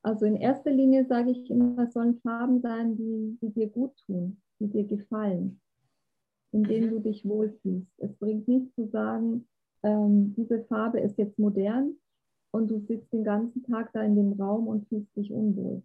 Also 0.04 0.26
in 0.26 0.36
erster 0.36 0.72
Linie 0.72 1.06
sage 1.06 1.32
ich 1.32 1.50
immer, 1.50 1.84
es 1.84 1.94
sollen 1.94 2.20
Farben 2.20 2.62
sein, 2.62 2.98
die, 2.98 3.38
die 3.42 3.54
dir 3.54 3.70
gut 3.70 3.96
tun, 4.06 4.42
die 4.60 4.68
dir 4.68 4.84
gefallen, 4.84 5.62
in 6.52 6.64
denen 6.64 6.88
mhm. 6.88 6.92
du 6.92 7.00
dich 7.00 7.26
wohlfühlst. 7.26 7.92
Es 7.98 8.14
bringt 8.18 8.48
nichts 8.48 8.76
zu 8.76 8.88
sagen, 8.88 9.48
ähm, 9.86 10.34
diese 10.36 10.64
Farbe 10.66 11.00
ist 11.00 11.18
jetzt 11.18 11.38
modern 11.38 11.96
und 12.52 12.70
du 12.70 12.80
sitzt 12.80 13.14
den 13.14 13.24
ganzen 13.24 13.64
Tag 13.64 13.94
da 13.94 14.02
in 14.02 14.16
dem 14.16 14.34
Raum 14.34 14.68
und 14.68 14.88
fühlst 14.88 15.16
dich 15.16 15.32
unwohl. 15.32 15.84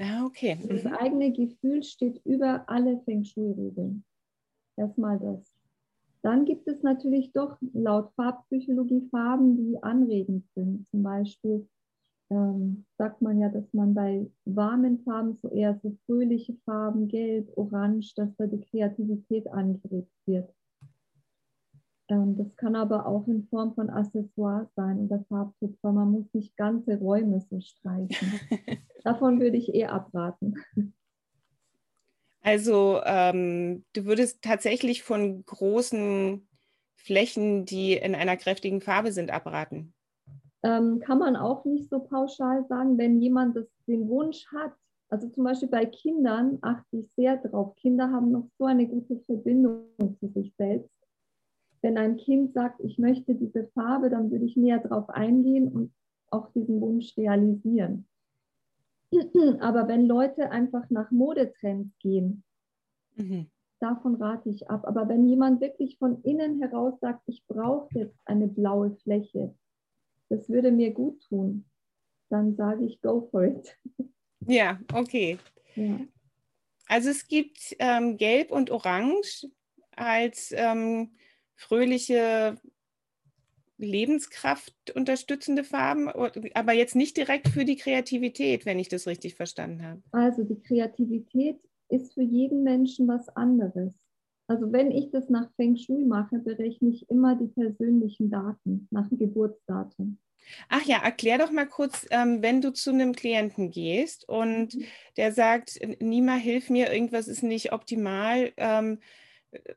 Ah, 0.00 0.26
okay. 0.26 0.56
Mhm. 0.56 0.68
Das 0.68 0.86
eigene 0.86 1.32
Gefühl 1.32 1.82
steht 1.82 2.20
über 2.24 2.64
alle 2.68 3.00
Feng 3.04 3.24
Shui-Regeln. 3.24 4.04
Erstmal 4.76 5.18
das. 5.18 5.54
Dann 6.22 6.44
gibt 6.44 6.66
es 6.66 6.82
natürlich 6.82 7.32
doch 7.32 7.56
laut 7.72 8.10
Farbpsychologie 8.16 9.08
Farben, 9.10 9.56
die 9.56 9.82
anregend 9.82 10.44
sind. 10.54 10.86
Zum 10.88 11.02
Beispiel 11.04 11.68
ähm, 12.30 12.84
sagt 12.96 13.22
man 13.22 13.38
ja, 13.38 13.48
dass 13.48 13.72
man 13.72 13.94
bei 13.94 14.28
warmen 14.44 14.98
Farben 15.04 15.36
so 15.36 15.48
eher 15.48 15.78
so 15.82 15.96
fröhliche 16.06 16.54
Farben, 16.64 17.06
gelb, 17.06 17.56
orange, 17.56 18.14
dass 18.16 18.34
da 18.36 18.46
die 18.46 18.60
Kreativität 18.60 19.46
angeregt 19.48 20.12
wird. 20.26 20.52
Ähm, 22.08 22.36
das 22.36 22.56
kann 22.56 22.74
aber 22.74 23.06
auch 23.06 23.26
in 23.28 23.46
Form 23.48 23.74
von 23.74 23.90
Accessoires 23.90 24.68
sein 24.74 24.98
oder 25.00 25.24
Farbtupfer. 25.28 25.92
Man 25.92 26.10
muss 26.10 26.32
nicht 26.32 26.56
ganze 26.56 26.98
Räume 26.98 27.40
so 27.50 27.60
streichen. 27.60 28.40
Davon 29.04 29.40
würde 29.40 29.56
ich 29.56 29.74
eher 29.74 29.92
abraten. 29.92 30.62
Also 32.42 33.00
ähm, 33.04 33.84
du 33.92 34.06
würdest 34.06 34.42
tatsächlich 34.42 35.02
von 35.02 35.44
großen 35.44 36.48
Flächen, 36.94 37.64
die 37.66 37.92
in 37.94 38.14
einer 38.14 38.36
kräftigen 38.36 38.80
Farbe 38.80 39.12
sind, 39.12 39.30
abraten. 39.30 39.92
Ähm, 40.62 41.00
kann 41.00 41.18
man 41.18 41.36
auch 41.36 41.64
nicht 41.64 41.90
so 41.90 42.00
pauschal 42.00 42.64
sagen, 42.68 42.96
wenn 42.96 43.20
jemand 43.20 43.56
das, 43.56 43.66
den 43.86 44.08
Wunsch 44.08 44.46
hat. 44.52 44.72
Also 45.10 45.28
zum 45.28 45.44
Beispiel 45.44 45.68
bei 45.68 45.86
Kindern 45.86 46.58
achte 46.62 46.98
ich 46.98 47.10
sehr 47.16 47.36
drauf. 47.36 47.76
Kinder 47.76 48.10
haben 48.10 48.30
noch 48.30 48.48
so 48.58 48.64
eine 48.64 48.86
gute 48.86 49.18
Verbindung 49.20 49.86
zu 50.18 50.28
sich 50.28 50.52
selbst 50.56 50.90
wenn 51.82 51.98
ein 51.98 52.16
Kind 52.16 52.52
sagt, 52.52 52.80
ich 52.80 52.98
möchte 52.98 53.34
diese 53.34 53.68
Farbe, 53.68 54.10
dann 54.10 54.30
würde 54.30 54.44
ich 54.44 54.56
näher 54.56 54.78
darauf 54.78 55.08
eingehen 55.10 55.68
und 55.68 55.92
auch 56.30 56.50
diesen 56.52 56.80
Wunsch 56.80 57.16
realisieren. 57.16 58.06
Aber 59.60 59.88
wenn 59.88 60.06
Leute 60.06 60.50
einfach 60.50 60.88
nach 60.90 61.10
Modetrends 61.10 61.96
gehen, 61.98 62.42
mhm. 63.16 63.46
davon 63.80 64.16
rate 64.16 64.50
ich 64.50 64.68
ab. 64.68 64.86
Aber 64.86 65.08
wenn 65.08 65.26
jemand 65.26 65.60
wirklich 65.60 65.98
von 65.98 66.22
innen 66.22 66.60
heraus 66.60 66.98
sagt, 67.00 67.22
ich 67.26 67.44
brauche 67.46 67.88
jetzt 67.98 68.18
eine 68.24 68.48
blaue 68.48 68.96
Fläche, 69.02 69.54
das 70.28 70.48
würde 70.48 70.70
mir 70.70 70.92
gut 70.92 71.22
tun, 71.28 71.64
dann 72.28 72.54
sage 72.56 72.84
ich, 72.84 73.00
go 73.00 73.28
for 73.30 73.44
it. 73.44 73.78
Ja, 74.40 74.78
okay. 74.92 75.38
Ja. 75.74 76.00
Also 76.86 77.10
es 77.10 77.26
gibt 77.28 77.76
ähm, 77.78 78.16
Gelb 78.16 78.50
und 78.50 78.70
Orange 78.70 79.48
als 79.96 80.52
ähm, 80.56 81.10
fröhliche, 81.58 82.56
Lebenskraft 83.78 84.74
unterstützende 84.94 85.62
Farben, 85.62 86.08
aber 86.08 86.72
jetzt 86.72 86.96
nicht 86.96 87.16
direkt 87.16 87.48
für 87.48 87.64
die 87.64 87.76
Kreativität, 87.76 88.66
wenn 88.66 88.78
ich 88.78 88.88
das 88.88 89.06
richtig 89.06 89.34
verstanden 89.34 89.84
habe. 89.84 90.02
Also 90.10 90.42
die 90.42 90.60
Kreativität 90.60 91.58
ist 91.88 92.14
für 92.14 92.22
jeden 92.22 92.64
Menschen 92.64 93.06
was 93.06 93.28
anderes. 93.36 93.92
Also 94.48 94.72
wenn 94.72 94.90
ich 94.90 95.10
das 95.10 95.28
nach 95.28 95.50
Feng 95.56 95.76
Shui 95.76 96.04
mache, 96.04 96.38
berechne 96.38 96.88
ich 96.90 97.08
immer 97.08 97.36
die 97.36 97.48
persönlichen 97.48 98.30
Daten 98.30 98.88
nach 98.90 99.08
dem 99.08 99.18
Geburtsdatum. 99.18 100.18
Ach 100.68 100.82
ja, 100.84 100.98
erklär 101.02 101.38
doch 101.38 101.50
mal 101.50 101.66
kurz, 101.66 102.06
ähm, 102.10 102.42
wenn 102.42 102.60
du 102.60 102.72
zu 102.72 102.90
einem 102.90 103.14
Klienten 103.14 103.70
gehst 103.70 104.28
und 104.28 104.74
mhm. 104.74 104.84
der 105.16 105.32
sagt, 105.32 105.78
Nima, 106.00 106.34
hilf 106.34 106.70
mir, 106.70 106.92
irgendwas 106.92 107.28
ist 107.28 107.42
nicht 107.42 107.72
optimal. 107.72 108.52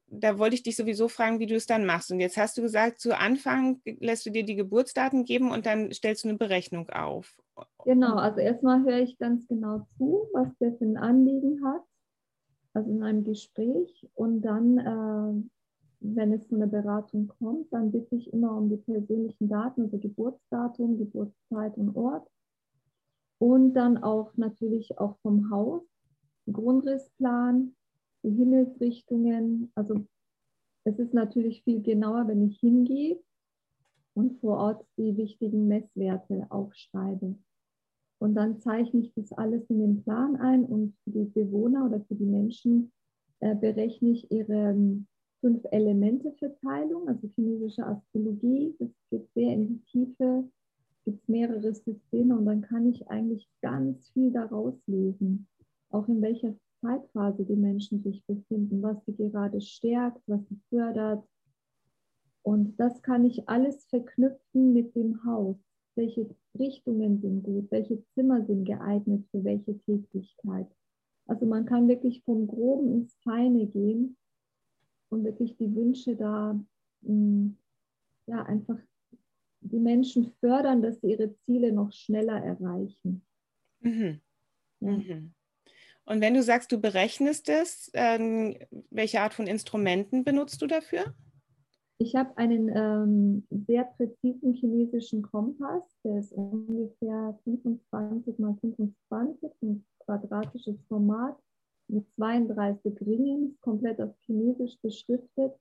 Da 0.07 0.37
wollte 0.37 0.55
ich 0.55 0.63
dich 0.63 0.75
sowieso 0.75 1.07
fragen, 1.07 1.39
wie 1.39 1.45
du 1.45 1.55
es 1.55 1.65
dann 1.65 1.85
machst. 1.85 2.11
Und 2.11 2.19
jetzt 2.19 2.37
hast 2.37 2.57
du 2.57 2.61
gesagt, 2.61 2.99
zu 2.99 3.17
Anfang 3.17 3.81
lässt 3.85 4.25
du 4.25 4.29
dir 4.29 4.43
die 4.43 4.55
Geburtsdaten 4.55 5.23
geben 5.23 5.51
und 5.51 5.65
dann 5.65 5.91
stellst 5.93 6.23
du 6.23 6.29
eine 6.29 6.37
Berechnung 6.37 6.89
auf. 6.89 7.37
Genau, 7.85 8.15
also 8.15 8.39
erstmal 8.39 8.83
höre 8.83 8.99
ich 8.99 9.17
ganz 9.17 9.47
genau 9.47 9.87
zu, 9.97 10.27
was 10.33 10.49
der 10.59 10.73
für 10.73 10.85
ein 10.85 10.97
Anliegen 10.97 11.63
hat, 11.65 11.83
also 12.73 12.91
in 12.91 13.03
einem 13.03 13.23
Gespräch. 13.23 14.09
Und 14.13 14.41
dann, 14.41 14.77
äh, 14.77 15.43
wenn 16.01 16.33
es 16.33 16.47
zu 16.47 16.55
einer 16.55 16.67
Beratung 16.67 17.29
kommt, 17.39 17.71
dann 17.71 17.91
bitte 17.91 18.15
ich 18.15 18.31
immer 18.33 18.57
um 18.57 18.69
die 18.69 18.77
persönlichen 18.77 19.47
Daten, 19.47 19.83
also 19.83 19.97
Geburtsdatum, 19.97 20.97
Geburtszeit 20.97 21.77
und 21.77 21.95
Ort. 21.95 22.27
Und 23.37 23.73
dann 23.73 24.03
auch 24.03 24.35
natürlich 24.35 24.97
auch 24.99 25.17
vom 25.21 25.49
Haus, 25.49 25.81
Grundrissplan, 26.51 27.73
die 28.23 28.31
Himmelsrichtungen. 28.31 29.71
Also 29.75 30.05
es 30.83 30.97
ist 30.99 31.13
natürlich 31.13 31.63
viel 31.63 31.81
genauer, 31.81 32.27
wenn 32.27 32.47
ich 32.47 32.59
hingehe 32.59 33.19
und 34.13 34.39
vor 34.39 34.57
Ort 34.57 34.85
die 34.97 35.15
wichtigen 35.17 35.67
Messwerte 35.67 36.45
aufschreibe. 36.49 37.35
Und 38.19 38.35
dann 38.35 38.59
zeichne 38.59 39.01
ich 39.01 39.13
das 39.15 39.31
alles 39.33 39.67
in 39.69 39.79
den 39.79 40.03
Plan 40.03 40.35
ein 40.35 40.63
und 40.65 40.95
für 41.03 41.11
die 41.11 41.25
Bewohner 41.25 41.85
oder 41.85 42.01
für 42.01 42.15
die 42.15 42.25
Menschen 42.25 42.91
äh, 43.39 43.55
berechne 43.55 44.11
ich 44.11 44.31
ihre 44.31 44.71
ähm, 44.71 45.07
fünf 45.39 45.63
Elemente-Verteilung, 45.71 47.07
also 47.07 47.27
chinesische 47.35 47.85
Astrologie. 47.85 48.75
Das 48.77 48.89
geht 49.09 49.27
sehr 49.33 49.53
in 49.53 49.67
die 49.67 49.81
Tiefe, 49.85 50.47
es 50.97 51.03
gibt 51.05 51.27
mehrere 51.29 51.73
Systeme 51.73 52.37
und 52.37 52.45
dann 52.45 52.61
kann 52.61 52.87
ich 52.87 53.07
eigentlich 53.07 53.49
ganz 53.61 54.09
viel 54.09 54.31
daraus 54.31 54.75
lesen, 54.85 55.47
auch 55.89 56.07
in 56.07 56.21
welcher 56.21 56.53
Zeitphase 56.81 57.45
die 57.45 57.55
Menschen 57.55 58.01
sich 58.03 58.23
befinden, 58.25 58.81
was 58.81 58.97
sie 59.05 59.15
gerade 59.15 59.61
stärkt, 59.61 60.21
was 60.27 60.41
sie 60.50 60.59
fördert. 60.69 61.23
Und 62.43 62.75
das 62.79 63.01
kann 63.01 63.25
ich 63.25 63.47
alles 63.47 63.85
verknüpfen 63.85 64.73
mit 64.73 64.95
dem 64.95 65.23
Haus. 65.23 65.57
Welche 65.95 66.27
Richtungen 66.57 67.21
sind 67.21 67.43
gut, 67.43 67.69
welche 67.69 68.03
Zimmer 68.13 68.43
sind 68.45 68.65
geeignet 68.65 69.25
für 69.31 69.43
welche 69.43 69.77
Tätigkeit. 69.79 70.67
Also 71.27 71.45
man 71.45 71.65
kann 71.65 71.88
wirklich 71.88 72.23
vom 72.23 72.47
Groben 72.47 72.91
ins 72.91 73.15
Feine 73.23 73.67
gehen 73.67 74.17
und 75.09 75.23
wirklich 75.23 75.55
die 75.57 75.73
Wünsche 75.75 76.15
da 76.15 76.53
mh, 77.01 77.13
mm, 77.13 77.57
ja 78.27 78.43
einfach 78.43 78.77
die 79.61 79.79
Menschen 79.79 80.31
fördern, 80.39 80.81
dass 80.81 81.00
sie 81.01 81.11
ihre 81.11 81.35
Ziele 81.45 81.71
noch 81.71 81.91
schneller 81.91 82.41
erreichen. 82.41 83.21
Mhm. 83.81 84.19
Ja. 84.79 84.91
Mhm. 84.91 85.33
Und 86.12 86.20
wenn 86.20 86.34
du 86.34 86.44
sagst, 86.44 86.74
du 86.74 86.77
berechnest 86.77 87.48
es, 87.48 87.89
ähm, 87.94 88.58
welche 88.89 89.22
Art 89.22 89.34
von 89.34 89.48
Instrumenten 89.48 90.25
benutzt 90.25 90.62
du 90.62 90.68
dafür? 90.68 91.15
Ich 92.00 92.18
habe 92.18 92.36
einen 92.38 92.68
ähm, 92.75 93.48
sehr 93.50 93.86
präzisen 93.86 94.53
chinesischen 94.53 95.22
Kompass, 95.22 95.84
der 96.03 96.20
ist 96.20 96.34
ungefähr 96.34 97.39
25 97.46 98.39
mal 98.39 98.58
25, 98.60 99.51
ein 99.62 99.86
quadratisches 100.00 100.75
Format 100.89 101.38
mit 101.88 102.06
32 102.15 103.00
Ringen, 103.00 103.58
komplett 103.62 104.01
auf 104.01 104.13
Chinesisch 104.25 104.77
beschriftet. 104.82 105.53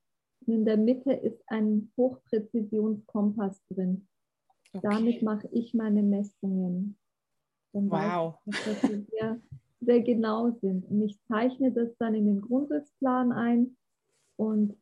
Und 0.45 0.53
in 0.53 0.65
der 0.65 0.75
Mitte 0.75 1.13
ist 1.13 1.41
ein 1.47 1.93
Hochpräzisionskompass 1.95 3.61
drin. 3.69 4.05
Okay. 4.73 4.85
Damit 4.89 5.21
mache 5.21 5.47
ich 5.53 5.73
meine 5.73 6.03
Messungen. 6.03 6.97
Dann 7.71 7.89
wow. 7.89 8.35
Ich, 8.47 8.65
dass 8.65 8.81
das 8.81 9.60
sehr 9.81 10.01
genau 10.01 10.51
sind. 10.61 10.85
Und 10.85 11.03
ich 11.03 11.19
zeichne 11.27 11.71
das 11.71 11.89
dann 11.97 12.15
in 12.15 12.25
den 12.25 12.41
Grundrissplan 12.41 13.31
ein 13.31 13.75
und, 14.37 14.77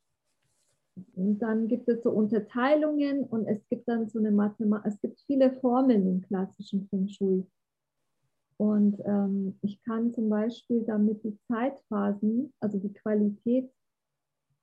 und 1.16 1.40
dann 1.40 1.68
gibt 1.68 1.88
es 1.88 2.04
so 2.04 2.12
Unterteilungen 2.12 3.24
und 3.24 3.48
es 3.48 3.60
gibt 3.70 3.88
dann 3.88 4.10
so 4.10 4.20
eine 4.20 4.32
Mathematik, 4.32 4.92
es 4.92 5.02
gibt 5.02 5.20
viele 5.26 5.54
Formeln 5.60 6.08
im 6.08 6.22
klassischen 6.22 6.88
Feng 6.90 7.08
Shui. 7.08 7.46
Und 8.58 9.00
ähm, 9.06 9.58
ich 9.62 9.82
kann 9.84 10.12
zum 10.12 10.30
Beispiel 10.30 10.84
damit 10.84 11.24
die 11.24 11.38
Zeitphasen, 11.48 12.54
also 12.60 12.78
die 12.78 12.92
Qualität 12.92 13.72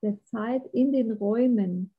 der 0.03 0.23
Zeit 0.25 0.63
in 0.71 0.91
den 0.91 1.11
Räumen 1.13 1.91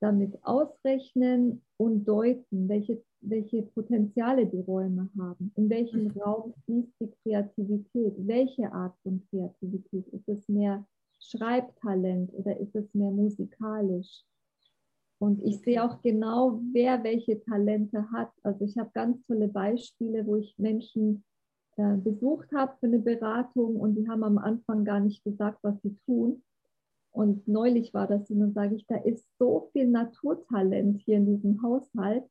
damit 0.00 0.38
ausrechnen 0.44 1.62
und 1.84 2.04
deuten, 2.04 2.68
welche 2.68 3.02
welche 3.22 3.62
Potenziale 3.62 4.46
die 4.46 4.60
Räume 4.60 5.08
haben, 5.18 5.52
in 5.56 5.70
welchem 5.70 6.04
mhm. 6.04 6.20
Raum 6.20 6.54
fließt 6.64 6.92
die 7.00 7.10
Kreativität, 7.22 8.14
welche 8.18 8.70
Art 8.72 8.94
von 9.02 9.22
Kreativität, 9.30 10.06
ist 10.08 10.28
es 10.28 10.48
mehr 10.48 10.84
Schreibtalent 11.20 12.32
oder 12.34 12.58
ist 12.58 12.74
es 12.74 12.92
mehr 12.94 13.10
musikalisch? 13.10 14.24
Und 15.18 15.40
ich 15.44 15.60
sehe 15.60 15.84
auch 15.84 16.02
genau, 16.02 16.60
wer 16.72 17.04
welche 17.04 17.40
Talente 17.44 18.10
hat. 18.10 18.32
Also 18.42 18.64
ich 18.64 18.76
habe 18.76 18.90
ganz 18.92 19.24
tolle 19.26 19.46
Beispiele, 19.46 20.26
wo 20.26 20.34
ich 20.34 20.52
Menschen 20.58 21.22
äh, 21.76 21.96
besucht 21.96 22.48
habe 22.52 22.76
für 22.80 22.86
eine 22.86 22.98
Beratung 22.98 23.76
und 23.76 23.94
die 23.94 24.08
haben 24.08 24.24
am 24.24 24.38
Anfang 24.38 24.84
gar 24.84 24.98
nicht 24.98 25.22
gesagt, 25.22 25.60
was 25.62 25.80
sie 25.82 25.96
tun. 26.06 26.42
Und 27.12 27.46
neulich 27.46 27.92
war 27.92 28.06
das 28.06 28.30
und 28.30 28.40
dann 28.40 28.54
sage 28.54 28.74
ich, 28.74 28.86
da 28.86 28.96
ist 28.96 29.26
so 29.38 29.68
viel 29.72 29.86
Naturtalent 29.86 30.98
hier 31.02 31.18
in 31.18 31.26
diesem 31.26 31.62
Haushalt. 31.62 32.24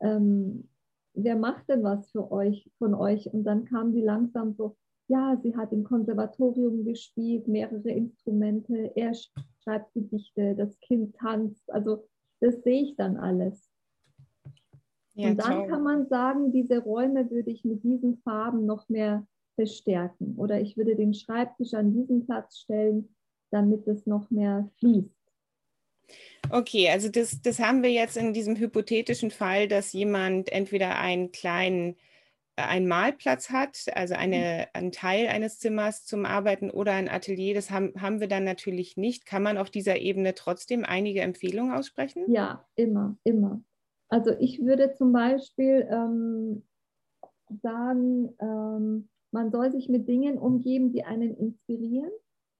Ähm, 0.00 0.68
wer 1.12 1.36
macht 1.36 1.68
denn 1.68 1.82
was 1.82 2.10
für 2.10 2.32
euch, 2.32 2.70
von 2.78 2.94
euch? 2.94 3.32
Und 3.32 3.44
dann 3.44 3.66
kamen 3.66 3.92
die 3.92 4.02
langsam 4.02 4.54
so, 4.54 4.76
ja, 5.08 5.38
sie 5.42 5.56
hat 5.56 5.72
im 5.72 5.84
Konservatorium 5.84 6.84
gespielt, 6.84 7.46
mehrere 7.46 7.90
Instrumente, 7.90 8.92
er 8.96 9.12
schreibt 9.62 9.92
Gedichte, 9.94 10.54
das 10.56 10.80
Kind 10.80 11.14
tanzt. 11.16 11.70
Also 11.70 12.04
das 12.40 12.62
sehe 12.62 12.82
ich 12.82 12.96
dann 12.96 13.16
alles. 13.16 13.70
Ja, 15.14 15.30
und 15.30 15.38
dann 15.38 15.60
toll. 15.60 15.68
kann 15.68 15.82
man 15.82 16.06
sagen, 16.08 16.52
diese 16.52 16.78
Räume 16.78 17.30
würde 17.30 17.50
ich 17.50 17.64
mit 17.64 17.82
diesen 17.84 18.18
Farben 18.18 18.66
noch 18.66 18.88
mehr 18.88 19.26
verstärken. 19.54 20.34
Oder 20.36 20.60
ich 20.60 20.76
würde 20.76 20.96
den 20.96 21.14
Schreibtisch 21.14 21.72
an 21.74 21.94
diesen 21.94 22.26
Platz 22.26 22.58
stellen, 22.58 23.15
damit 23.50 23.86
es 23.86 24.06
noch 24.06 24.30
mehr 24.30 24.68
fließt. 24.78 25.10
Okay, 26.50 26.88
also 26.90 27.08
das, 27.08 27.42
das 27.42 27.58
haben 27.58 27.82
wir 27.82 27.90
jetzt 27.90 28.16
in 28.16 28.32
diesem 28.32 28.56
hypothetischen 28.56 29.30
Fall, 29.30 29.66
dass 29.66 29.92
jemand 29.92 30.52
entweder 30.52 30.98
einen 30.98 31.32
kleinen 31.32 31.96
einen 32.56 32.88
Malplatz 32.88 33.50
hat, 33.50 33.84
also 33.94 34.14
eine, 34.14 34.68
einen 34.72 34.90
Teil 34.90 35.28
eines 35.28 35.58
Zimmers 35.58 36.06
zum 36.06 36.24
Arbeiten 36.24 36.70
oder 36.70 36.92
ein 36.92 37.08
Atelier, 37.08 37.54
das 37.54 37.70
haben, 37.70 37.92
haben 38.00 38.20
wir 38.20 38.28
dann 38.28 38.44
natürlich 38.44 38.96
nicht. 38.96 39.26
Kann 39.26 39.42
man 39.42 39.58
auf 39.58 39.70
dieser 39.70 39.98
Ebene 39.98 40.34
trotzdem 40.34 40.84
einige 40.84 41.20
Empfehlungen 41.20 41.72
aussprechen? 41.72 42.24
Ja, 42.28 42.66
immer, 42.74 43.16
immer. 43.24 43.60
Also 44.08 44.32
ich 44.38 44.64
würde 44.64 44.94
zum 44.94 45.12
Beispiel 45.12 45.86
ähm, 45.90 46.62
sagen, 47.62 48.34
ähm, 48.40 49.08
man 49.32 49.50
soll 49.50 49.70
sich 49.70 49.88
mit 49.88 50.08
Dingen 50.08 50.38
umgeben, 50.38 50.92
die 50.92 51.04
einen 51.04 51.36
inspirieren. 51.36 52.10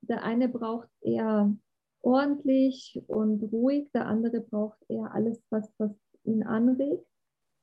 Der 0.09 0.23
eine 0.23 0.49
braucht 0.49 0.89
eher 1.01 1.55
ordentlich 2.03 3.03
und 3.09 3.43
ruhig, 3.53 3.91
der 3.93 4.07
andere 4.07 4.41
braucht 4.41 4.79
eher 4.89 5.13
alles, 5.13 5.43
was, 5.51 5.73
was 5.79 5.93
ihn 6.25 6.43
anregt. 6.43 7.05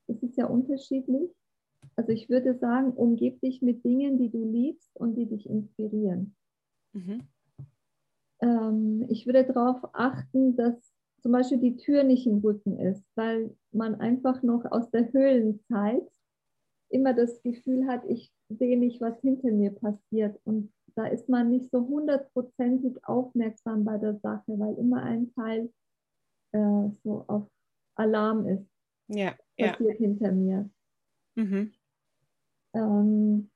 Das 0.08 0.22
ist 0.22 0.38
ja 0.38 0.48
unterschiedlich. 0.48 1.32
Also 1.96 2.12
ich 2.12 2.30
würde 2.30 2.58
sagen, 2.58 2.92
umgib 2.92 3.40
dich 3.42 3.62
mit 3.62 3.84
Dingen, 3.84 4.18
die 4.18 4.30
du 4.30 4.44
liebst 4.44 4.96
und 4.96 5.16
die 5.16 5.26
dich 5.26 5.50
inspirieren. 5.50 6.36
Mhm. 6.94 7.22
Ähm, 8.42 9.06
ich 9.10 9.26
würde 9.26 9.46
darauf 9.46 9.78
achten, 9.94 10.56
dass 10.56 10.94
zum 11.22 11.32
Beispiel 11.32 11.60
die 11.60 11.78
Tür 11.78 12.04
nicht 12.04 12.28
im 12.28 12.40
Rücken 12.40 12.78
ist, 12.80 13.06
weil 13.16 13.56
man 13.72 13.96
einfach 13.96 14.44
noch 14.44 14.66
aus 14.70 14.90
der 14.92 15.12
Höhlenzeit 15.14 16.08
immer 16.90 17.14
das 17.14 17.42
Gefühl 17.42 17.88
hat, 17.88 18.04
ich 18.08 18.32
sehe 18.50 18.78
nicht, 18.78 19.02
was 19.02 19.20
hinter 19.22 19.52
mir 19.52 19.72
passiert. 19.72 20.40
Und 20.44 20.72
da 20.96 21.08
ist 21.08 21.28
man 21.30 21.50
nicht 21.50 21.72
so 21.72 21.88
hundertprozentig 21.88 23.04
aufmerksam 23.06 23.84
bei 23.84 23.98
der 23.98 24.20
Sache, 24.20 24.60
weil 24.60 24.78
immer 24.78 25.02
ein 25.02 25.34
Teil 25.34 25.72
äh, 26.52 26.90
so 27.04 27.26
auf 27.28 27.48
Alarm 27.96 28.48
ist. 28.48 28.68
Ja, 29.08 29.36
passiert 29.58 30.00
ja. 30.00 30.06
hinter 30.06 30.32
mir. 30.32 30.70
Mhm. 31.36 31.74
Ähm, 32.74 33.50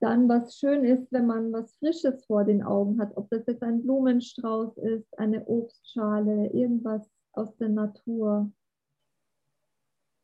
dann, 0.00 0.28
was 0.28 0.56
schön 0.56 0.84
ist, 0.84 1.10
wenn 1.10 1.26
man 1.26 1.52
was 1.52 1.74
Frisches 1.76 2.24
vor 2.26 2.44
den 2.44 2.62
Augen 2.62 3.00
hat, 3.00 3.16
ob 3.16 3.30
das 3.30 3.46
jetzt 3.46 3.62
ein 3.62 3.82
Blumenstrauß 3.82 4.76
ist, 4.78 5.18
eine 5.18 5.46
Obstschale, 5.46 6.50
irgendwas 6.52 7.08
aus 7.32 7.56
der 7.56 7.70
Natur. 7.70 8.50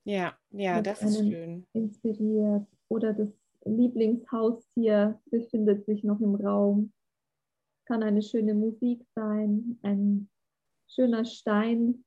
Ja, 0.05 0.37
ja, 0.51 0.83
das 0.83 1.03
ist 1.03 1.19
schön. 1.19 1.67
Inspiriert. 1.73 2.67
Oder 2.89 3.13
das 3.13 3.29
Lieblingshaustier 3.65 5.21
befindet 5.31 5.87
sich 5.87 6.05
noch 6.05 6.21
im 6.21 6.35
Raum. 6.35 6.93
Kann 7.87 8.03
eine 8.03 8.23
schöne 8.23 8.55
Musik 8.55 9.05
sein, 9.15 9.79
ein 9.83 10.29
schöner 10.89 11.25
Stein, 11.25 12.05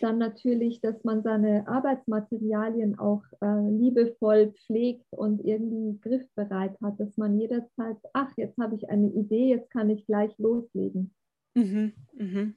dann 0.00 0.18
natürlich, 0.18 0.80
dass 0.80 1.02
man 1.04 1.22
seine 1.22 1.66
Arbeitsmaterialien 1.68 2.98
auch 2.98 3.22
äh, 3.40 3.70
liebevoll 3.70 4.52
pflegt 4.52 5.06
und 5.10 5.44
irgendwie 5.44 5.98
griffbereit 6.00 6.78
hat, 6.82 7.00
dass 7.00 7.16
man 7.16 7.38
jederzeit, 7.38 7.96
ach, 8.12 8.30
jetzt 8.36 8.58
habe 8.58 8.74
ich 8.74 8.88
eine 8.90 9.08
Idee, 9.08 9.48
jetzt 9.48 9.70
kann 9.70 9.90
ich 9.90 10.06
gleich 10.06 10.36
loslegen. 10.38 11.14
Mhm, 11.54 11.92
mhm. 12.14 12.56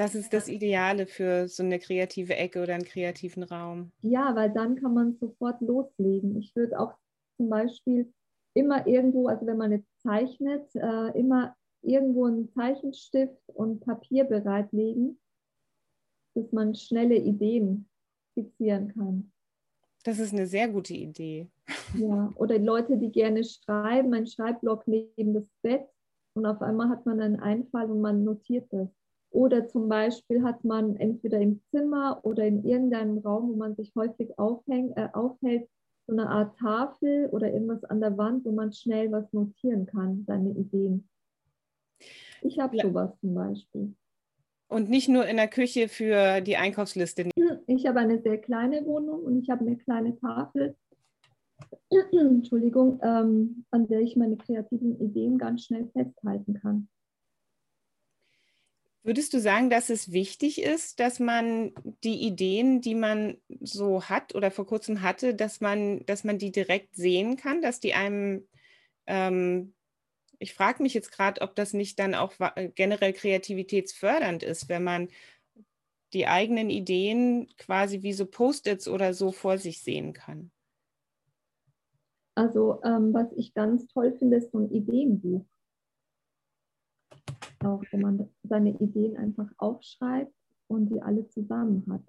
Das 0.00 0.14
ist 0.14 0.32
das 0.32 0.48
Ideale 0.48 1.06
für 1.06 1.46
so 1.46 1.62
eine 1.62 1.78
kreative 1.78 2.34
Ecke 2.34 2.62
oder 2.62 2.74
einen 2.74 2.84
kreativen 2.84 3.42
Raum. 3.42 3.92
Ja, 4.02 4.34
weil 4.34 4.50
dann 4.50 4.76
kann 4.76 4.94
man 4.94 5.16
sofort 5.20 5.60
loslegen. 5.60 6.38
Ich 6.38 6.56
würde 6.56 6.80
auch 6.80 6.94
zum 7.36 7.50
Beispiel 7.50 8.12
immer 8.54 8.86
irgendwo, 8.86 9.28
also 9.28 9.46
wenn 9.46 9.58
man 9.58 9.72
jetzt 9.72 10.00
zeichnet, 10.02 10.74
äh, 10.74 11.18
immer 11.18 11.54
irgendwo 11.82 12.24
einen 12.24 12.50
Zeichenstift 12.52 13.42
und 13.48 13.80
Papier 13.80 14.24
bereitlegen 14.24 15.18
dass 16.34 16.52
man 16.52 16.74
schnelle 16.74 17.16
Ideen 17.16 17.88
skizzieren 18.32 18.92
kann. 18.94 19.32
Das 20.04 20.18
ist 20.18 20.32
eine 20.32 20.46
sehr 20.46 20.68
gute 20.68 20.94
Idee. 20.94 21.48
Ja, 21.94 22.32
oder 22.36 22.58
Leute, 22.58 22.96
die 22.96 23.10
gerne 23.10 23.44
schreiben, 23.44 24.14
ein 24.14 24.26
Schreibblock 24.26 24.86
neben 24.86 25.34
das 25.34 25.44
Bett 25.62 25.86
und 26.34 26.46
auf 26.46 26.62
einmal 26.62 26.88
hat 26.88 27.04
man 27.04 27.20
einen 27.20 27.40
Einfall 27.40 27.90
und 27.90 28.00
man 28.00 28.24
notiert 28.24 28.72
das. 28.72 28.88
Oder 29.30 29.68
zum 29.68 29.88
Beispiel 29.88 30.42
hat 30.42 30.64
man 30.64 30.96
entweder 30.96 31.38
im 31.38 31.60
Zimmer 31.70 32.20
oder 32.24 32.44
in 32.44 32.64
irgendeinem 32.64 33.18
Raum, 33.18 33.50
wo 33.50 33.56
man 33.56 33.76
sich 33.76 33.92
häufig 33.94 34.36
aufhäng, 34.38 34.92
äh, 34.96 35.08
aufhält, 35.12 35.68
so 36.06 36.12
eine 36.12 36.28
Art 36.28 36.58
Tafel 36.58 37.28
oder 37.30 37.52
irgendwas 37.52 37.84
an 37.84 38.00
der 38.00 38.16
Wand, 38.18 38.44
wo 38.44 38.50
man 38.50 38.72
schnell 38.72 39.12
was 39.12 39.32
notieren 39.32 39.86
kann, 39.86 40.24
seine 40.26 40.50
Ideen. 40.50 41.08
Ich 42.42 42.58
habe 42.58 42.76
sowas 42.78 43.12
zum 43.20 43.34
Beispiel. 43.34 43.94
Und 44.68 44.88
nicht 44.88 45.08
nur 45.08 45.26
in 45.26 45.36
der 45.36 45.48
Küche 45.48 45.88
für 45.88 46.40
die 46.40 46.56
Einkaufsliste. 46.56 47.28
Ich 47.66 47.86
habe 47.86 48.00
eine 48.00 48.20
sehr 48.22 48.38
kleine 48.38 48.84
Wohnung 48.86 49.22
und 49.24 49.42
ich 49.42 49.50
habe 49.50 49.64
eine 49.64 49.76
kleine 49.76 50.18
Tafel, 50.18 50.76
Entschuldigung, 52.12 52.98
ähm, 53.02 53.64
an 53.70 53.86
der 53.88 54.00
ich 54.00 54.16
meine 54.16 54.36
kreativen 54.36 55.00
Ideen 55.00 55.38
ganz 55.38 55.64
schnell 55.64 55.88
festhalten 55.92 56.54
kann. 56.54 56.88
Würdest 59.02 59.32
du 59.32 59.40
sagen, 59.40 59.70
dass 59.70 59.88
es 59.88 60.12
wichtig 60.12 60.60
ist, 60.60 61.00
dass 61.00 61.20
man 61.20 61.72
die 62.04 62.26
Ideen, 62.26 62.80
die 62.82 62.94
man 62.94 63.38
so 63.60 64.02
hat 64.04 64.34
oder 64.34 64.50
vor 64.50 64.66
kurzem 64.66 65.00
hatte, 65.00 65.34
dass 65.34 65.60
man, 65.60 66.04
dass 66.04 66.22
man 66.22 66.36
die 66.38 66.52
direkt 66.52 66.96
sehen 66.96 67.36
kann, 67.36 67.62
dass 67.62 67.80
die 67.80 67.94
einem 67.94 68.46
ähm, 69.06 69.74
ich 70.40 70.54
frage 70.54 70.82
mich 70.82 70.94
jetzt 70.94 71.12
gerade, 71.12 71.42
ob 71.42 71.54
das 71.54 71.74
nicht 71.74 71.98
dann 71.98 72.14
auch 72.14 72.32
generell 72.74 73.12
kreativitätsfördernd 73.12 74.42
ist, 74.42 74.68
wenn 74.68 74.82
man 74.82 75.08
die 76.14 76.26
eigenen 76.26 76.70
Ideen 76.70 77.48
quasi 77.58 78.02
wie 78.02 78.14
so 78.14 78.26
Post-its 78.26 78.88
oder 78.88 79.14
so 79.14 79.32
vor 79.32 79.58
sich 79.58 79.82
sehen 79.82 80.12
kann. 80.12 80.50
Also 82.34 82.80
ähm, 82.82 83.12
was 83.12 83.30
ich 83.36 83.52
ganz 83.54 83.86
toll 83.88 84.12
finde, 84.18 84.38
ist 84.38 84.50
so 84.50 84.58
ein 84.58 84.70
Ideenbuch. 84.70 85.44
Auch 87.64 87.82
wo 87.90 87.96
man 87.98 88.28
seine 88.42 88.70
Ideen 88.80 89.16
einfach 89.16 89.48
aufschreibt 89.58 90.32
und 90.68 90.88
die 90.88 91.02
alle 91.02 91.28
zusammen 91.28 91.84
hat. 91.90 92.02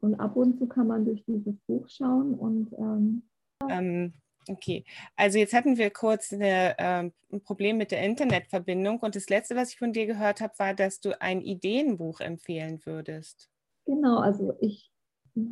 Und 0.00 0.14
ab 0.14 0.36
und 0.36 0.58
zu 0.58 0.66
kann 0.66 0.86
man 0.86 1.04
durch 1.04 1.24
dieses 1.24 1.56
Buch 1.66 1.88
schauen 1.88 2.34
und 2.34 2.72
ähm, 2.78 3.22
ähm, 3.68 4.12
Okay, 4.48 4.84
also 5.14 5.38
jetzt 5.38 5.52
hatten 5.52 5.76
wir 5.76 5.90
kurz 5.90 6.32
eine, 6.32 6.78
äh, 6.78 7.10
ein 7.32 7.40
Problem 7.44 7.76
mit 7.76 7.90
der 7.90 8.02
Internetverbindung 8.02 8.98
und 9.00 9.14
das 9.14 9.28
letzte, 9.28 9.54
was 9.56 9.72
ich 9.72 9.78
von 9.78 9.92
dir 9.92 10.06
gehört 10.06 10.40
habe, 10.40 10.54
war, 10.58 10.74
dass 10.74 11.00
du 11.00 11.20
ein 11.20 11.42
Ideenbuch 11.42 12.20
empfehlen 12.20 12.80
würdest. 12.84 13.50
Genau, 13.84 14.18
also 14.18 14.54
ich 14.60 14.90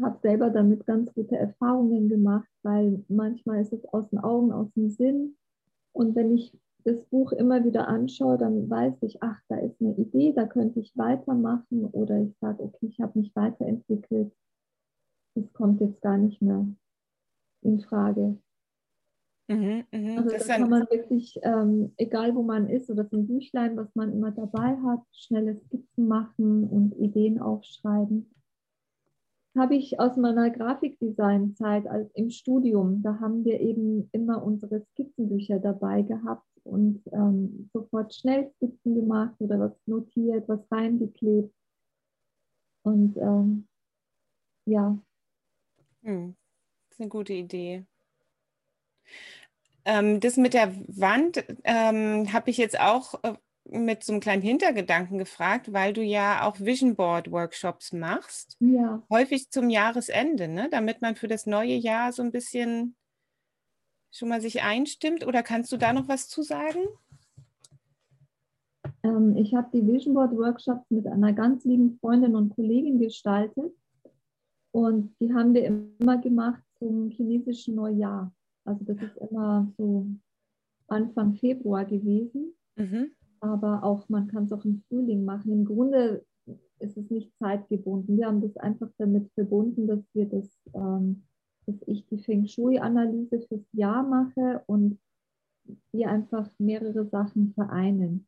habe 0.03 0.19
selber 0.23 0.51
damit 0.51 0.87
ganz 0.87 1.12
gute 1.12 1.37
Erfahrungen 1.37 2.09
gemacht, 2.09 2.49
weil 2.62 3.05
manchmal 3.09 3.61
ist 3.61 3.73
es 3.73 3.85
aus 3.87 4.09
den 4.09 4.19
Augen, 4.19 4.51
aus 4.51 4.73
dem 4.73 4.89
Sinn. 4.89 5.37
Und 5.93 6.17
wenn 6.17 6.35
ich 6.35 6.53
das 6.87 7.03
Buch 7.07 7.33
immer 7.33 7.64
wieder 7.64 7.88
anschaue, 7.88 8.38
dann 8.38 8.70
weiß 8.70 9.03
ich, 9.03 9.20
ach, 9.20 9.40
da 9.49 9.59
ist 9.59 9.81
eine 9.81 9.96
Idee, 9.96 10.33
da 10.33 10.46
könnte 10.46 10.79
ich 10.79 10.96
weitermachen 10.96 11.85
oder 11.87 12.20
ich 12.20 12.37
sage, 12.38 12.62
okay, 12.62 12.87
ich 12.87 13.01
habe 13.01 13.18
mich 13.18 13.35
weiterentwickelt. 13.35 14.33
Das 15.35 15.53
kommt 15.53 15.81
jetzt 15.81 16.01
gar 16.01 16.16
nicht 16.16 16.40
mehr 16.40 16.64
in 17.62 17.81
Frage. 17.81 18.38
Mhm, 19.49 19.85
mh. 19.90 20.16
Also 20.16 20.31
das, 20.31 20.46
kann 20.46 20.70
man 20.70 20.88
wirklich, 20.90 21.38
ähm, 21.42 21.92
egal 21.96 22.35
wo 22.35 22.42
man 22.42 22.68
ist, 22.68 22.88
oder 22.88 23.05
so 23.05 23.16
ein 23.16 23.27
Büchlein, 23.27 23.77
was 23.77 23.94
man 23.94 24.12
immer 24.12 24.31
dabei 24.31 24.77
hat, 24.77 25.03
schnelle 25.12 25.57
Skizzen 25.57 26.07
machen 26.07 26.64
und 26.68 26.96
Ideen 26.99 27.40
aufschreiben. 27.40 28.31
Habe 29.57 29.75
ich 29.75 29.99
aus 29.99 30.16
meiner 30.16 30.51
Grafikdesign-Zeit 30.51 31.85
im 32.14 32.31
Studium. 32.31 33.03
Da 33.03 33.19
haben 33.21 33.45
wir 33.45 33.61
eben 33.61 34.09
immer 34.12 34.42
unsere 34.42 34.85
Skizzenbücher 34.92 35.59
dabei 35.59 36.03
gehabt 36.03 36.47
und 36.64 37.03
ähm, 37.12 37.71
sofort 37.73 38.14
schnell 38.14 38.51
Skizzen 38.57 38.95
gemacht 38.95 39.35
oder 39.38 39.59
was 39.61 39.73
notiert, 39.87 40.49
was 40.49 40.61
reingeklebt. 40.71 41.55
Und 42.83 43.16
ähm, 43.16 43.66
ja. 44.66 44.99
Hm, 46.03 46.37
das 46.88 46.97
ist 46.97 47.01
eine 47.01 47.09
gute 47.09 47.33
Idee. 47.33 47.85
Ähm, 49.85 50.21
das 50.21 50.37
mit 50.37 50.55
der 50.55 50.75
Wand 50.88 51.45
ähm, 51.64 52.33
habe 52.33 52.51
ich 52.51 52.57
jetzt 52.57 52.79
auch 52.79 53.23
äh, 53.23 53.35
mit 53.68 54.05
so 54.05 54.12
einem 54.12 54.20
kleinen 54.20 54.42
Hintergedanken 54.42 55.18
gefragt, 55.18 55.72
weil 55.72 55.92
du 55.92 56.02
ja 56.02 56.46
auch 56.46 56.61
Vision 56.61 56.94
Board 56.94 57.31
Workshops 57.31 57.92
machst. 57.92 58.57
Ja. 58.61 59.02
Häufig 59.11 59.50
zum 59.50 59.70
Jahresende, 59.70 60.48
ne? 60.48 60.68
damit 60.70 61.02
man 61.02 61.16
für 61.16 61.29
das 61.29 61.46
neue 61.46 61.74
Jahr 61.74 62.12
so 62.12 62.22
ein 62.22 62.33
bisschen 62.33 62.96
schon 64.12 64.29
mal 64.29 64.40
sich 64.40 64.62
einstimmt. 64.62 65.26
Oder 65.26 65.42
kannst 65.42 65.72
du 65.72 65.76
da 65.76 65.92
noch 65.92 66.09
was 66.09 66.29
zu 66.29 66.42
sagen? 66.42 66.81
Ähm, 69.02 69.37
ich 69.37 69.55
habe 69.55 69.68
die 69.72 69.87
Vision 69.87 70.14
Board 70.14 70.33
Workshops 70.33 70.85
mit 70.90 71.07
einer 71.07 71.33
ganz 71.33 71.64
lieben 71.64 71.98
Freundin 72.00 72.35
und 72.35 72.55
Kollegin 72.55 72.98
gestaltet. 72.98 73.72
Und 74.72 75.14
die 75.20 75.33
haben 75.33 75.55
wir 75.55 75.64
immer 75.64 76.18
gemacht 76.18 76.62
zum 76.79 77.11
chinesischen 77.11 77.74
Neujahr. 77.74 78.33
Also 78.64 78.85
das 78.85 78.98
ist 78.98 79.16
immer 79.16 79.72
so 79.79 80.07
Anfang 80.88 81.35
Februar 81.37 81.85
gewesen. 81.85 82.55
Mhm. 82.76 83.15
Aber 83.40 83.85
auch 83.85 84.09
man 84.09 84.29
kann 84.29 84.44
es 84.44 84.53
auch 84.53 84.64
im 84.64 84.83
Frühling 84.88 85.25
machen. 85.25 85.53
Im 85.53 85.64
Grunde 85.64 86.25
ist 86.79 86.96
es 86.96 87.11
nicht 87.11 87.33
zeitgebunden. 87.38 88.16
Wir 88.16 88.27
haben 88.27 88.40
das 88.40 88.57
einfach 88.57 88.88
damit 88.99 89.31
verbunden, 89.35 89.87
dass 89.87 90.01
wir 90.12 90.27
das, 90.27 90.49
ähm, 90.75 91.25
dass 91.66 91.77
ich 91.87 92.07
die 92.07 92.18
Feng 92.18 92.46
Shui-Analyse 92.46 93.40
fürs 93.49 93.66
Jahr 93.72 94.03
mache 94.03 94.62
und 94.66 94.99
wir 95.92 96.09
einfach 96.09 96.49
mehrere 96.59 97.07
Sachen 97.07 97.53
vereinen. 97.55 98.27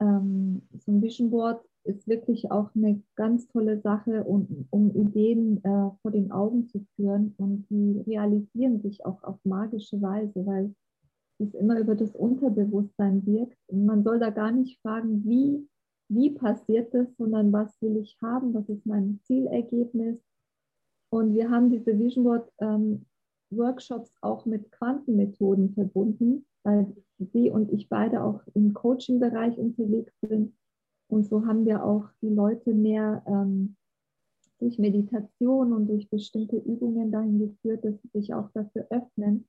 Ähm, 0.00 0.62
so 0.78 0.92
ein 0.92 1.02
Vision 1.02 1.30
Board 1.30 1.64
ist 1.84 2.06
wirklich 2.08 2.50
auch 2.50 2.74
eine 2.74 3.02
ganz 3.14 3.46
tolle 3.48 3.80
Sache, 3.80 4.24
um, 4.24 4.66
um 4.70 4.94
Ideen 4.94 5.62
äh, 5.64 5.90
vor 6.02 6.10
den 6.10 6.32
Augen 6.32 6.66
zu 6.68 6.84
führen 6.96 7.34
und 7.38 7.66
die 7.70 8.00
realisieren 8.06 8.80
sich 8.80 9.04
auch 9.06 9.22
auf 9.22 9.38
magische 9.44 10.00
Weise, 10.02 10.44
weil 10.46 10.74
es 11.38 11.54
immer 11.54 11.78
über 11.78 11.94
das 11.94 12.14
Unterbewusstsein 12.14 13.24
wirkt. 13.26 13.56
Und 13.68 13.86
man 13.86 14.02
soll 14.02 14.18
da 14.18 14.30
gar 14.30 14.52
nicht 14.52 14.80
fragen, 14.80 15.24
wie, 15.24 15.68
wie 16.08 16.30
passiert 16.30 16.92
das, 16.94 17.08
sondern 17.16 17.52
was 17.52 17.80
will 17.80 17.96
ich 17.96 18.16
haben, 18.22 18.54
was 18.54 18.68
ist 18.68 18.86
mein 18.86 19.20
Zielergebnis. 19.24 20.18
Und 21.10 21.34
wir 21.34 21.50
haben 21.50 21.70
diese 21.70 21.98
Vision 21.98 22.24
Board 22.24 22.50
ähm, 22.58 23.06
Workshops 23.50 24.12
auch 24.22 24.44
mit 24.44 24.72
Quantenmethoden 24.72 25.72
verbunden, 25.74 26.46
weil 26.64 26.92
sie 27.18 27.50
und 27.50 27.72
ich 27.72 27.88
beide 27.88 28.22
auch 28.22 28.42
im 28.54 28.74
Coaching-Bereich 28.74 29.56
unterwegs 29.56 30.12
sind. 30.20 30.54
Und 31.08 31.24
so 31.26 31.46
haben 31.46 31.64
wir 31.64 31.84
auch 31.84 32.08
die 32.20 32.30
Leute 32.30 32.74
mehr 32.74 33.22
ähm, 33.26 33.76
durch 34.58 34.78
Meditation 34.78 35.72
und 35.72 35.86
durch 35.86 36.10
bestimmte 36.10 36.56
Übungen 36.56 37.12
dahin 37.12 37.38
geführt, 37.38 37.84
dass 37.84 37.94
sie 38.02 38.08
sich 38.08 38.34
auch 38.34 38.50
dafür 38.52 38.86
öffnen 38.90 39.46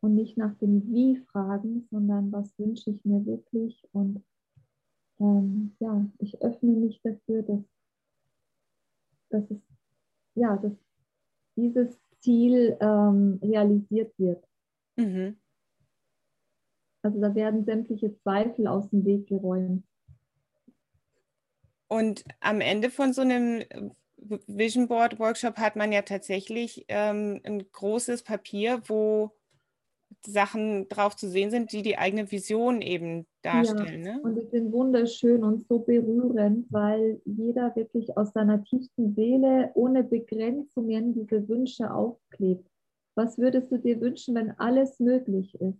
und 0.00 0.14
nicht 0.14 0.36
nach 0.36 0.54
dem 0.58 0.86
Wie 0.92 1.16
fragen, 1.16 1.86
sondern 1.90 2.32
was 2.32 2.58
wünsche 2.58 2.90
ich 2.90 3.04
mir 3.04 3.24
wirklich. 3.26 3.82
Und 3.92 4.22
ähm, 5.20 5.74
ja, 5.80 6.06
ich 6.18 6.40
öffne 6.42 6.70
mich 6.70 7.00
dafür, 7.02 7.42
dass, 7.42 7.62
dass, 9.30 9.50
es, 9.50 9.58
ja, 10.34 10.56
dass 10.56 10.72
dieses 11.56 11.98
Ziel 12.20 12.76
ähm, 12.80 13.38
realisiert 13.42 14.12
wird. 14.18 14.44
Mhm. 14.96 15.36
Also 17.02 17.20
da 17.20 17.34
werden 17.34 17.64
sämtliche 17.64 18.16
Zweifel 18.18 18.66
aus 18.66 18.90
dem 18.90 19.04
Weg 19.04 19.28
geräumt. 19.28 19.84
Und 21.88 22.24
am 22.40 22.60
Ende 22.60 22.90
von 22.90 23.12
so 23.12 23.22
einem 23.22 23.62
Vision 24.16 24.88
Board 24.88 25.20
Workshop 25.20 25.56
hat 25.58 25.76
man 25.76 25.92
ja 25.92 26.02
tatsächlich 26.02 26.84
ähm, 26.88 27.40
ein 27.44 27.70
großes 27.70 28.24
Papier, 28.24 28.82
wo 28.86 29.35
Sachen 30.26 30.88
drauf 30.88 31.16
zu 31.16 31.28
sehen 31.28 31.50
sind, 31.50 31.72
die 31.72 31.82
die 31.82 31.98
eigene 31.98 32.30
Vision 32.30 32.82
eben 32.82 33.26
darstellen. 33.42 34.04
Ja, 34.04 34.14
ne? 34.14 34.20
Und 34.22 34.36
die 34.36 34.46
sind 34.50 34.72
wunderschön 34.72 35.42
und 35.42 35.66
so 35.68 35.78
berührend, 35.78 36.66
weil 36.70 37.20
jeder 37.24 37.74
wirklich 37.76 38.16
aus 38.16 38.32
seiner 38.32 38.62
tiefsten 38.64 39.14
Seele 39.14 39.70
ohne 39.74 40.04
Begrenzungen 40.04 41.14
diese 41.14 41.48
Wünsche 41.48 41.92
aufklebt. 41.92 42.68
Was 43.14 43.38
würdest 43.38 43.72
du 43.72 43.78
dir 43.78 44.00
wünschen, 44.00 44.34
wenn 44.34 44.50
alles 44.58 45.00
möglich 45.00 45.54
ist? 45.60 45.78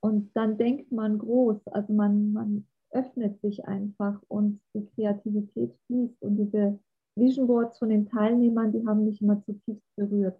Und 0.00 0.30
dann 0.36 0.58
denkt 0.58 0.92
man 0.92 1.18
groß, 1.18 1.66
also 1.68 1.92
man, 1.92 2.32
man 2.32 2.66
öffnet 2.90 3.40
sich 3.40 3.64
einfach 3.64 4.20
und 4.28 4.60
die 4.74 4.86
Kreativität 4.94 5.74
fließt. 5.86 6.22
Und 6.22 6.36
diese 6.36 6.78
Vision 7.16 7.46
Boards 7.46 7.78
von 7.78 7.88
den 7.88 8.06
Teilnehmern, 8.06 8.72
die 8.72 8.86
haben 8.86 9.04
mich 9.04 9.20
immer 9.20 9.42
zutiefst 9.44 9.84
berührt. 9.96 10.38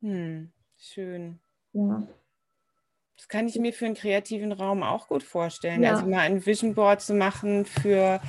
Hm, 0.00 0.50
schön. 0.76 1.38
Ja. 1.72 2.06
Das 3.16 3.28
kann 3.28 3.46
ich 3.46 3.58
mir 3.58 3.72
für 3.72 3.86
einen 3.86 3.94
kreativen 3.94 4.52
Raum 4.52 4.82
auch 4.82 5.08
gut 5.08 5.22
vorstellen. 5.22 5.82
Ja. 5.82 5.94
Also 5.94 6.06
mal 6.06 6.20
ein 6.20 6.44
Vision 6.44 6.74
Board 6.74 7.00
zu 7.00 7.14
machen 7.14 7.64
für, 7.64 8.20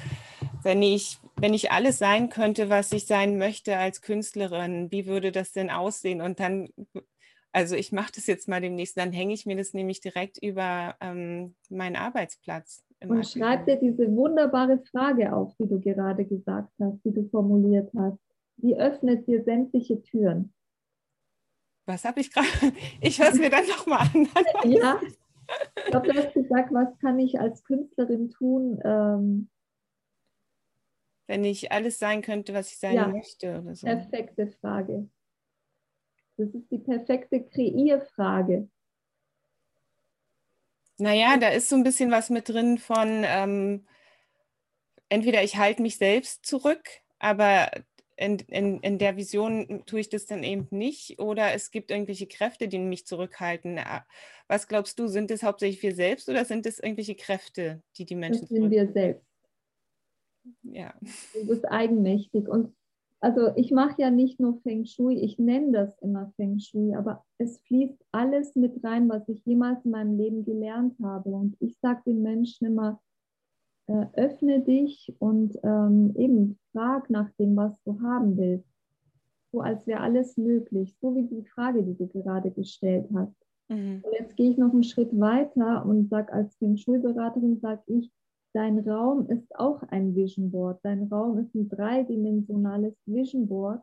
wenn 0.64 0.82
ich, 0.82 1.20
wenn 1.38 1.54
ich 1.54 1.72
alles 1.72 1.98
sein 1.98 2.30
könnte, 2.30 2.70
was 2.70 2.92
ich 2.92 3.06
sein 3.06 3.38
möchte 3.38 3.78
als 3.78 4.02
Künstlerin, 4.02 4.92
wie 4.92 5.06
würde 5.06 5.32
das 5.32 5.52
denn 5.52 5.70
aussehen? 5.70 6.22
Und 6.22 6.40
dann, 6.40 6.70
also 7.52 7.76
ich 7.76 7.92
mache 7.92 8.12
das 8.16 8.28
jetzt 8.28 8.48
mal 8.48 8.62
demnächst, 8.62 8.98
dann 8.98 9.12
hänge 9.12 9.34
ich 9.34 9.46
mir 9.46 9.56
das 9.56 9.74
nämlich 9.74 10.02
direkt 10.02 10.38
über 10.42 10.96
ähm, 11.02 11.56
meinen 11.70 11.96
Arbeitsplatz. 11.96 12.84
Und 13.06 13.28
schreib 13.28 13.66
dir 13.66 13.76
diese 13.76 14.08
wunderbare 14.16 14.80
Frage 14.92 15.36
auf, 15.36 15.54
die 15.58 15.68
du 15.68 15.80
gerade 15.80 16.26
gesagt 16.26 16.72
hast, 16.80 17.04
die 17.04 17.14
du 17.14 17.28
formuliert 17.30 17.92
hast. 17.98 18.18
Wie 18.58 18.76
öffnet 18.76 19.28
dir 19.28 19.44
sämtliche 19.44 20.02
Türen? 20.02 20.55
Was 21.86 22.06
habe 22.06 22.20
ich 22.20 22.32
gerade? 22.32 22.48
Ich 23.02 23.20
höre 23.20 23.30
es 23.30 23.40
mir 23.40 23.50
dann 23.50 23.68
nochmal 23.68 24.00
an. 24.14 24.28
ja, 24.72 25.00
ich 25.04 25.86
glaube, 25.86 26.12
du 26.12 26.20
hast 26.20 26.34
gesagt, 26.34 26.74
was 26.74 26.98
kann 27.00 27.20
ich 27.20 27.40
als 27.40 27.64
Künstlerin 27.64 28.32
tun? 28.32 28.80
Ähm, 28.84 29.50
wenn 31.28 31.44
ich 31.44 31.72
alles 31.72 32.00
sein 32.00 32.22
könnte, 32.22 32.54
was 32.54 32.72
ich 32.72 32.80
sein 32.80 32.96
ja, 32.96 33.08
möchte 33.08 33.62
oder 33.62 33.76
so. 33.76 33.88
Perfekte 33.88 34.48
Frage. 34.48 35.10
Das 36.38 36.50
ist 36.50 36.70
die 36.70 36.80
perfekte 36.80 37.44
Kreierfrage. 37.44 38.68
Naja, 40.98 41.38
da 41.38 41.50
ist 41.50 41.70
so 41.70 41.76
ein 41.76 41.84
bisschen 41.84 42.12
was 42.12 42.30
mit 42.30 42.50
drin 42.50 42.78
von, 42.78 43.24
ähm, 43.26 43.86
entweder 45.10 45.44
ich 45.44 45.58
halte 45.58 45.82
mich 45.82 45.98
selbst 45.98 46.46
zurück, 46.46 46.84
aber 47.20 47.70
in, 48.18 48.40
in, 48.48 48.80
in 48.80 48.98
der 48.98 49.18
Vision 49.18 49.84
tue 49.86 50.00
ich 50.00 50.10
das 50.10 50.26
dann 50.26 50.44
eben 50.44 50.68
nicht 50.72 51.20
oder 51.20 51.54
es 51.54 51.72
gibt 51.72 51.92
irgendwelche 51.92 52.28
Kräfte, 52.28 52.68
die 52.68 52.80
mich 52.80 53.06
zurückhalten. 53.06 53.80
Was 54.48 54.68
glaubst 54.68 55.00
du, 55.00 55.08
sind 55.08 55.32
es 55.32 55.44
hauptsächlich 55.44 55.84
wir 55.84 55.96
selbst 55.96 56.30
oder 56.30 56.46
sind 56.46 56.66
es 56.66 56.80
irgendwelche 56.80 57.16
Kräfte, 57.16 57.82
die 57.98 58.06
die 58.06 58.16
Menschen 58.16 58.42
Das 58.42 58.50
sind 58.50 58.72
wir 58.72 58.92
selbst. 58.92 59.26
Ja. 60.64 60.94
Du 61.34 61.48
bist 61.48 61.66
eigenmächtig 61.66 62.48
und 62.48 62.74
also 63.20 63.56
ich 63.56 63.72
mache 63.72 64.02
ja 64.02 64.12
nicht 64.12 64.40
nur 64.40 64.62
Feng 64.62 64.86
Shui, 64.86 65.16
ich 65.16 65.40
nenne 65.40 65.72
das 65.72 65.98
immer 66.00 66.32
Feng 66.36 66.60
Shui, 66.60 66.94
aber 66.94 67.26
es 67.40 67.58
fließt 67.62 68.06
alles 68.12 68.56
mit 68.56 68.84
rein, 68.84 69.10
was 69.10 69.28
ich 69.28 69.44
jemals 69.46 69.84
in 69.84 69.92
meinem 69.92 70.16
Leben 70.16 70.46
gelernt 70.46 70.96
habe. 71.02 71.30
Und 71.30 71.58
ich 71.60 71.76
sage 71.80 72.04
den 72.06 72.22
Menschen 72.22 72.68
immer, 72.68 73.02
äh, 73.88 74.06
öffne 74.14 74.62
dich 74.62 75.14
und 75.20 75.58
ähm, 75.64 76.14
eben 76.16 76.58
frag 76.72 77.10
nach 77.10 77.30
dem, 77.40 77.56
was 77.56 77.82
du 77.84 78.02
haben 78.02 78.38
willst. 78.38 78.70
So 79.52 79.62
als 79.62 79.88
wäre 79.88 80.02
alles 80.02 80.38
möglich, 80.38 80.96
so 81.00 81.16
wie 81.16 81.24
die 81.24 81.48
Frage, 81.48 81.84
die 81.84 81.96
du 81.96 82.08
gerade 82.08 82.52
gestellt 82.52 83.08
hast. 83.14 83.36
Mhm. 83.70 84.02
Und 84.04 84.14
jetzt 84.20 84.36
gehe 84.36 84.52
ich 84.52 84.58
noch 84.58 84.74
einen 84.74 84.84
Schritt 84.84 85.18
weiter 85.20 85.86
und 85.86 86.10
sage 86.10 86.34
als 86.34 86.56
Feng 86.58 86.78
Schulberaterin, 86.78 87.60
sage 87.60 87.84
ich, 87.88 88.12
dein 88.54 88.80
Raum 88.80 89.30
ist 89.30 89.56
auch 89.56 89.84
ein 89.84 90.16
Vision 90.16 90.52
Board. 90.52 90.80
Dein 90.84 91.04
Raum 91.04 91.38
ist 91.38 91.54
ein 91.56 91.70
dreidimensionales 91.70 92.96
Vision 93.06 93.48
Board. 93.48 93.82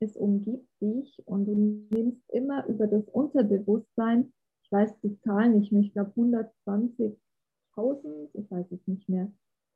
Es 0.00 0.16
umgibt 0.16 0.68
dich 0.80 1.22
und 1.26 1.46
du 1.46 1.54
nimmst 1.90 2.28
immer 2.30 2.66
über 2.66 2.86
das 2.86 3.06
Unterbewusstsein, 3.08 4.32
ich 4.64 4.72
weiß 4.72 4.98
die 5.02 5.18
Zahlen 5.20 5.58
nicht 5.58 5.70
mehr, 5.70 5.82
ich 5.82 5.92
glaube 5.92 6.12
120.000, 6.16 8.28
ich 8.32 8.50
weiß 8.50 8.72
es 8.72 8.86
nicht 8.86 9.06
mehr, 9.08 9.30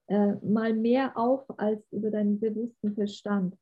äh, 0.09 0.33
mal 0.43 0.75
mehr 0.75 1.17
auf 1.17 1.45
als 1.59 1.81
über 1.93 2.11
deinen 2.11 2.39
bewussten 2.39 2.95
Verstand. 2.95 3.57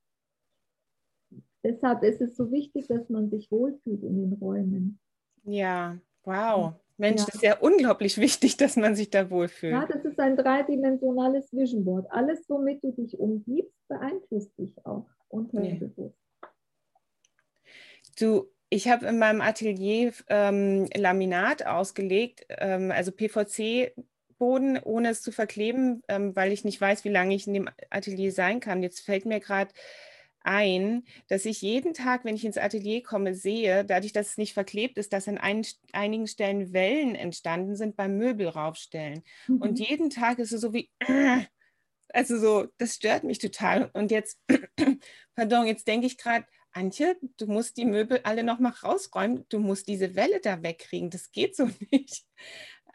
Deshalb 1.63 2.03
ist 2.03 2.21
es 2.21 2.37
so 2.37 2.53
wichtig, 2.53 2.87
dass 2.89 3.09
man 3.09 3.31
sich 3.31 3.51
wohlfühlt 3.51 4.03
in 4.03 4.17
den 4.17 4.33
Räumen. 4.35 4.99
Ja, 5.45 5.99
wow. 6.25 6.75
Mensch, 6.97 7.21
ja. 7.21 7.27
das 7.27 7.35
ist 7.35 7.43
ja 7.43 7.59
unglaublich 7.59 8.19
wichtig, 8.19 8.57
dass 8.57 8.77
man 8.77 8.95
sich 8.95 9.11
da 9.11 9.31
wohlfühlt. 9.31 9.73
Ja, 9.73 9.87
das 9.87 10.05
ist 10.05 10.21
ein 10.21 10.37
dreidimensionales 10.37 11.53
Vision 11.53 11.85
Board. 11.85 12.07
Alles, 12.11 12.49
womit 12.49 12.85
du 12.85 12.93
dich 12.93 13.19
umgibst, 13.19 13.75
beeinflusst 13.89 14.57
dich 14.59 14.75
auch. 14.85 15.07
unterbewusst. 15.29 16.19
Du, 18.19 18.49
ich 18.69 18.89
habe 18.89 19.07
in 19.07 19.19
meinem 19.19 19.41
Atelier 19.41 20.13
ähm, 20.29 20.89
Laminat 20.95 21.67
ausgelegt, 21.67 22.47
ähm, 22.49 22.93
also 22.93 23.11
PVC-Boden, 24.45 24.79
ohne 24.79 25.11
es 25.11 25.23
zu 25.23 25.33
verkleben, 25.33 26.03
ähm, 26.09 26.35
weil 26.37 26.53
ich 26.53 26.65
nicht 26.65 26.81
weiß, 26.81 27.05
wie 27.05 27.11
lange 27.11 27.35
ich 27.35 27.47
in 27.47 27.55
dem 27.55 27.71
Atelier 27.91 28.33
sein 28.33 28.61
kann. 28.61 28.83
Jetzt 28.83 29.01
fällt 29.01 29.27
mir 29.27 29.41
gerade 29.41 29.73
ein, 30.43 31.05
dass 31.29 31.47
ich 31.47 31.63
jeden 31.63 31.95
Tag, 31.95 32.25
wenn 32.25 32.37
ich 32.37 32.45
ins 32.45 32.59
Atelier 32.59 33.03
komme, 33.03 33.35
sehe, 33.35 33.85
dadurch, 33.85 34.13
dass 34.13 34.31
es 34.31 34.37
nicht 34.37 34.53
verklebt 34.53 34.99
ist, 34.99 35.13
dass 35.13 35.27
an 35.27 35.39
ein, 35.39 35.67
einigen 35.93 36.27
Stellen 36.27 36.73
Wellen 36.73 37.15
entstanden 37.15 37.77
sind 37.77 37.97
beim 37.97 38.19
Möbelraufstellen. 38.19 39.23
Mhm. 39.49 39.63
Und 39.63 39.79
jeden 39.79 40.11
Tag 40.11 40.39
ist 40.39 40.53
es 40.53 40.61
so 40.61 40.75
wie, 40.75 40.91
also 42.13 42.39
so, 42.39 42.67
das 42.77 42.97
stört 42.97 43.25
mich 43.25 43.39
total. 43.39 43.91
Und 43.95 44.11
jetzt, 44.11 44.39
pardon, 45.35 45.67
jetzt 45.67 45.89
denke 45.89 46.07
ich 46.07 46.19
gerade, 46.19 46.45
Antje, 46.77 47.17
du 47.39 47.47
musst 47.47 47.77
die 47.77 47.85
Möbel 47.85 48.21
alle 48.25 48.43
noch 48.43 48.59
mal 48.59 48.71
rausräumen, 48.71 49.47
du 49.49 49.61
musst 49.61 49.87
diese 49.87 50.17
Welle 50.17 50.41
da 50.41 50.63
wegkriegen, 50.63 51.09
das 51.09 51.31
geht 51.31 51.57
so 51.57 51.71
nicht. 51.91 52.25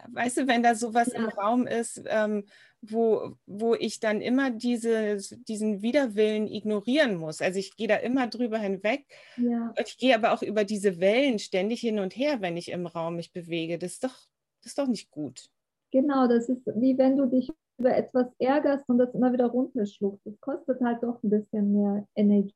Weißt 0.07 0.37
du, 0.37 0.47
wenn 0.47 0.63
da 0.63 0.75
sowas 0.75 1.11
ja. 1.13 1.19
im 1.19 1.25
Raum 1.25 1.67
ist, 1.67 2.01
ähm, 2.07 2.45
wo, 2.81 3.35
wo 3.45 3.75
ich 3.75 3.99
dann 3.99 4.21
immer 4.21 4.51
diese, 4.51 5.17
diesen 5.47 5.81
Widerwillen 5.81 6.47
ignorieren 6.47 7.17
muss. 7.17 7.41
Also 7.41 7.59
ich 7.59 7.75
gehe 7.75 7.87
da 7.87 7.95
immer 7.95 8.27
drüber 8.27 8.57
hinweg. 8.57 9.05
Ja. 9.37 9.73
Ich 9.83 9.97
gehe 9.97 10.15
aber 10.15 10.33
auch 10.33 10.41
über 10.41 10.63
diese 10.63 10.99
Wellen 10.99 11.39
ständig 11.39 11.81
hin 11.81 11.99
und 11.99 12.15
her, 12.15 12.41
wenn 12.41 12.57
ich 12.57 12.71
im 12.71 12.87
Raum 12.87 13.17
mich 13.17 13.33
bewege. 13.33 13.77
Das 13.77 13.93
ist 13.93 14.03
doch, 14.03 14.15
das 14.61 14.67
ist 14.67 14.77
doch 14.77 14.87
nicht 14.87 15.11
gut. 15.11 15.49
Genau, 15.91 16.27
das 16.27 16.49
ist 16.49 16.65
wie 16.75 16.97
wenn 16.97 17.17
du 17.17 17.25
dich 17.25 17.51
über 17.79 17.95
etwas 17.95 18.27
ärgerst 18.39 18.87
und 18.89 18.97
das 18.97 19.13
immer 19.13 19.33
wieder 19.33 19.47
runterschluckst. 19.47 20.25
Das 20.25 20.39
kostet 20.39 20.81
halt 20.81 21.01
doch 21.01 21.21
ein 21.23 21.29
bisschen 21.29 21.73
mehr 21.73 22.07
Energie, 22.15 22.53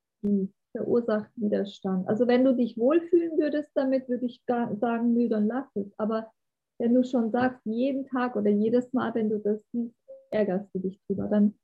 verursacht 0.72 1.32
Widerstand. 1.36 2.08
Also 2.08 2.28
wenn 2.28 2.44
du 2.44 2.54
dich 2.54 2.78
wohlfühlen 2.78 3.38
würdest 3.38 3.72
damit, 3.74 4.08
würde 4.10 4.26
ich 4.26 4.42
sagen, 4.46 5.14
nö, 5.14 5.30
dann 5.30 5.48
lass 5.48 5.68
es. 5.76 5.88
Aber 5.98 6.32
wenn 6.80 6.94
du 6.94 7.04
schon 7.04 7.32
sagst, 7.32 7.62
jeden 7.66 8.08
Tag 8.08 8.36
oder 8.36 8.50
jedes 8.50 8.92
Mal, 8.94 9.14
wenn 9.16 9.30
du 9.30 9.40
das 9.40 9.64
siehst, 9.72 9.96
ärgerst 10.32 10.74
du 10.74 10.80
dich 10.80 11.00
drüber. 11.08 11.28
Dann, 11.28 11.58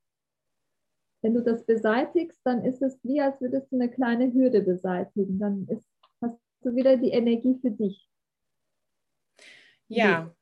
wenn 1.22 1.34
du 1.34 1.42
das 1.42 1.66
beseitigst, 1.66 2.40
dann 2.44 2.64
ist 2.64 2.82
es 2.82 3.00
wie, 3.04 3.20
als 3.20 3.40
würdest 3.42 3.72
du 3.72 3.76
eine 3.76 3.90
kleine 3.90 4.32
Hürde 4.34 4.62
beseitigen. 4.62 5.40
Dann 5.40 5.68
ist, 5.68 5.84
hast 6.22 6.38
du 6.62 6.76
wieder 6.76 6.98
die 6.98 7.10
Energie 7.10 7.58
für 7.62 7.72
dich. 7.72 8.08
Ja. 9.88 10.34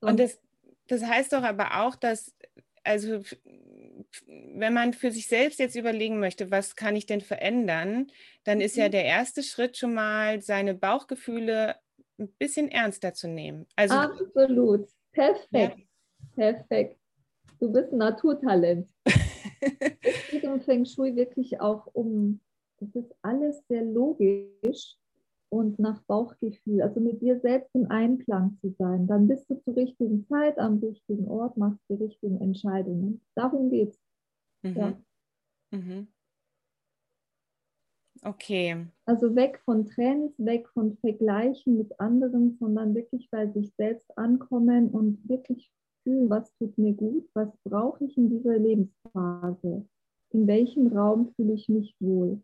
Und 0.00 0.18
das, 0.18 0.40
das 0.86 1.04
heißt 1.04 1.32
doch 1.32 1.42
aber 1.42 1.82
auch, 1.82 1.94
dass, 1.94 2.34
also 2.82 3.22
wenn 4.26 4.72
man 4.72 4.94
für 4.94 5.10
sich 5.10 5.26
selbst 5.26 5.58
jetzt 5.58 5.76
überlegen 5.76 6.18
möchte, 6.18 6.50
was 6.50 6.76
kann 6.76 6.96
ich 6.96 7.06
denn 7.06 7.20
verändern, 7.20 8.10
dann 8.44 8.60
ist 8.60 8.76
ja 8.76 8.86
mhm. 8.86 8.92
der 8.92 9.04
erste 9.04 9.42
Schritt 9.42 9.76
schon 9.76 9.94
mal, 9.94 10.40
seine 10.40 10.74
Bauchgefühle 10.74 11.76
ein 12.18 12.28
bisschen 12.38 12.68
ernster 12.68 13.14
zu 13.14 13.28
nehmen. 13.28 13.66
Also, 13.76 13.94
Absolut. 13.94 14.88
Perfekt. 15.12 15.78
Ja. 15.78 15.84
Perfekt. 16.34 16.98
Du 17.60 17.72
bist 17.72 17.92
ein 17.92 17.98
Naturtalent. 17.98 18.88
es 19.06 20.30
geht 20.30 20.44
im 20.44 20.60
Feng 20.60 20.84
Shui 20.84 21.16
wirklich 21.16 21.60
auch 21.60 21.86
um, 21.92 22.40
das 22.78 22.94
ist 22.94 23.14
alles 23.22 23.60
sehr 23.68 23.82
logisch 23.84 24.96
und 25.50 25.78
nach 25.78 26.00
Bauchgefühl, 26.02 26.82
also 26.82 27.00
mit 27.00 27.22
dir 27.22 27.40
selbst 27.40 27.74
im 27.74 27.90
Einklang 27.90 28.58
zu 28.60 28.74
sein. 28.78 29.06
Dann 29.06 29.26
bist 29.26 29.48
du 29.50 29.56
zur 29.62 29.76
richtigen 29.76 30.26
Zeit 30.26 30.58
am 30.58 30.78
richtigen 30.78 31.26
Ort, 31.26 31.56
machst 31.56 31.80
die 31.88 31.94
richtigen 31.94 32.40
Entscheidungen. 32.40 33.20
Darum 33.34 33.70
geht 33.70 33.90
es. 33.90 33.98
Mhm. 34.62 34.76
Ja. 34.76 35.00
Mhm. 35.70 36.08
Okay. 38.24 38.86
Also 39.04 39.34
weg 39.36 39.60
von 39.64 39.86
Trends, 39.86 40.34
weg 40.38 40.68
von 40.70 40.96
Vergleichen 40.98 41.78
mit 41.78 41.98
anderen, 42.00 42.56
sondern 42.58 42.94
wirklich 42.94 43.30
bei 43.30 43.46
sich 43.46 43.72
selbst 43.76 44.16
ankommen 44.18 44.90
und 44.90 45.28
wirklich 45.28 45.70
fühlen, 46.02 46.28
was 46.30 46.52
tut 46.56 46.76
mir 46.78 46.94
gut, 46.94 47.28
was 47.34 47.48
brauche 47.64 48.04
ich 48.04 48.16
in 48.16 48.30
dieser 48.30 48.58
Lebensphase, 48.58 49.86
in 50.30 50.46
welchem 50.46 50.88
Raum 50.88 51.32
fühle 51.36 51.54
ich 51.54 51.68
mich 51.68 51.94
wohl, 52.00 52.42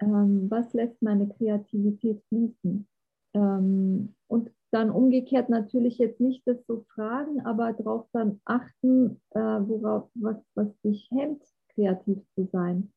ähm, 0.00 0.50
was 0.50 0.72
lässt 0.74 1.00
meine 1.02 1.28
Kreativität 1.28 2.22
fließen. 2.28 2.86
Ähm, 3.34 4.14
und 4.26 4.50
dann 4.70 4.90
umgekehrt 4.90 5.48
natürlich 5.48 5.98
jetzt 5.98 6.20
nicht 6.20 6.46
das 6.46 6.58
so 6.66 6.84
fragen, 6.94 7.40
aber 7.46 7.72
darauf 7.72 8.06
dann 8.12 8.40
achten, 8.44 9.20
äh, 9.30 9.40
worauf, 9.40 10.10
was, 10.14 10.36
was 10.54 10.68
dich 10.82 11.08
hemmt, 11.10 11.42
kreativ 11.74 12.18
zu 12.34 12.48
sein. 12.52 12.92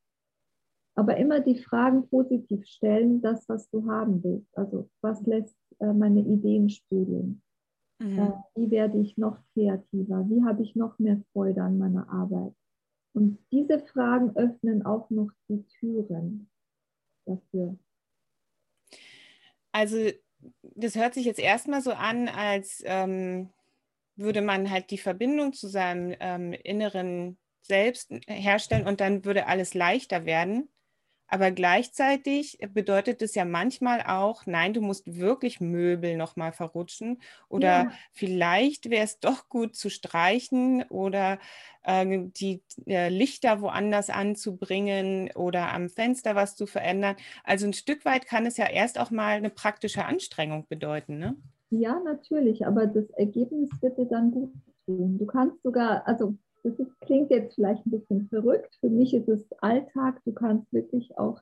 Aber 1.01 1.17
immer 1.17 1.39
die 1.39 1.57
Fragen 1.57 2.07
positiv 2.09 2.63
stellen, 2.67 3.23
das, 3.23 3.49
was 3.49 3.67
du 3.71 3.89
haben 3.89 4.23
willst. 4.23 4.55
Also 4.55 4.87
was 5.01 5.19
lässt 5.25 5.57
äh, 5.79 5.93
meine 5.93 6.19
Ideen 6.19 6.69
sprudeln? 6.69 7.41
Mhm. 7.97 8.19
Äh, 8.19 8.31
wie 8.53 8.69
werde 8.69 8.99
ich 8.99 9.17
noch 9.17 9.39
kreativer? 9.51 10.29
Wie 10.29 10.43
habe 10.43 10.61
ich 10.61 10.75
noch 10.75 10.99
mehr 10.99 11.19
Freude 11.33 11.63
an 11.63 11.79
meiner 11.79 12.07
Arbeit? 12.07 12.53
Und 13.13 13.39
diese 13.51 13.79
Fragen 13.79 14.35
öffnen 14.35 14.85
auch 14.85 15.09
noch 15.09 15.31
die 15.49 15.65
Türen 15.79 16.51
dafür. 17.25 17.79
Also 19.71 19.97
das 20.61 20.95
hört 20.95 21.15
sich 21.15 21.25
jetzt 21.25 21.39
erstmal 21.39 21.81
so 21.81 21.93
an, 21.93 22.27
als 22.27 22.83
ähm, 22.85 23.49
würde 24.15 24.43
man 24.43 24.69
halt 24.69 24.91
die 24.91 24.99
Verbindung 24.99 25.53
zu 25.53 25.67
seinem 25.67 26.15
ähm, 26.19 26.53
inneren 26.53 27.39
Selbst 27.63 28.11
herstellen 28.27 28.85
und 28.85 29.01
dann 29.01 29.25
würde 29.25 29.47
alles 29.47 29.73
leichter 29.73 30.25
werden. 30.25 30.69
Aber 31.33 31.49
gleichzeitig 31.49 32.57
bedeutet 32.73 33.21
es 33.21 33.35
ja 33.35 33.45
manchmal 33.45 34.01
auch, 34.01 34.45
nein, 34.45 34.73
du 34.73 34.81
musst 34.81 35.17
wirklich 35.17 35.61
Möbel 35.61 36.17
nochmal 36.17 36.51
verrutschen 36.51 37.21
oder 37.47 37.83
ja. 37.85 37.91
vielleicht 38.11 38.89
wäre 38.89 39.05
es 39.05 39.21
doch 39.21 39.47
gut 39.47 39.77
zu 39.77 39.89
streichen 39.89 40.83
oder 40.89 41.39
äh, 41.83 42.27
die 42.35 42.61
äh, 42.85 43.07
Lichter 43.07 43.61
woanders 43.61 44.09
anzubringen 44.09 45.31
oder 45.33 45.71
am 45.71 45.87
Fenster 45.87 46.35
was 46.35 46.57
zu 46.57 46.65
verändern. 46.65 47.15
Also 47.45 47.65
ein 47.65 47.73
Stück 47.73 48.03
weit 48.03 48.25
kann 48.25 48.45
es 48.45 48.57
ja 48.57 48.69
erst 48.69 48.99
auch 48.99 49.09
mal 49.09 49.37
eine 49.37 49.49
praktische 49.49 50.03
Anstrengung 50.03 50.67
bedeuten. 50.67 51.17
Ne? 51.17 51.37
Ja, 51.69 51.97
natürlich, 52.03 52.67
aber 52.67 52.87
das 52.87 53.09
Ergebnis 53.11 53.69
wird 53.79 53.97
dir 53.97 54.05
dann 54.05 54.31
gut 54.31 54.53
tun. 54.85 55.17
Du 55.17 55.25
kannst 55.25 55.63
sogar, 55.63 56.05
also 56.05 56.35
das 56.63 56.77
ist, 56.79 56.99
klingt 57.01 57.31
jetzt 57.31 57.55
vielleicht 57.55 57.85
ein 57.85 57.91
bisschen 57.91 58.27
verrückt. 58.27 58.75
Für 58.79 58.89
mich 58.89 59.13
ist 59.13 59.27
es 59.27 59.51
Alltag. 59.59 60.21
Du 60.25 60.31
kannst 60.31 60.71
wirklich 60.71 61.17
auch 61.17 61.41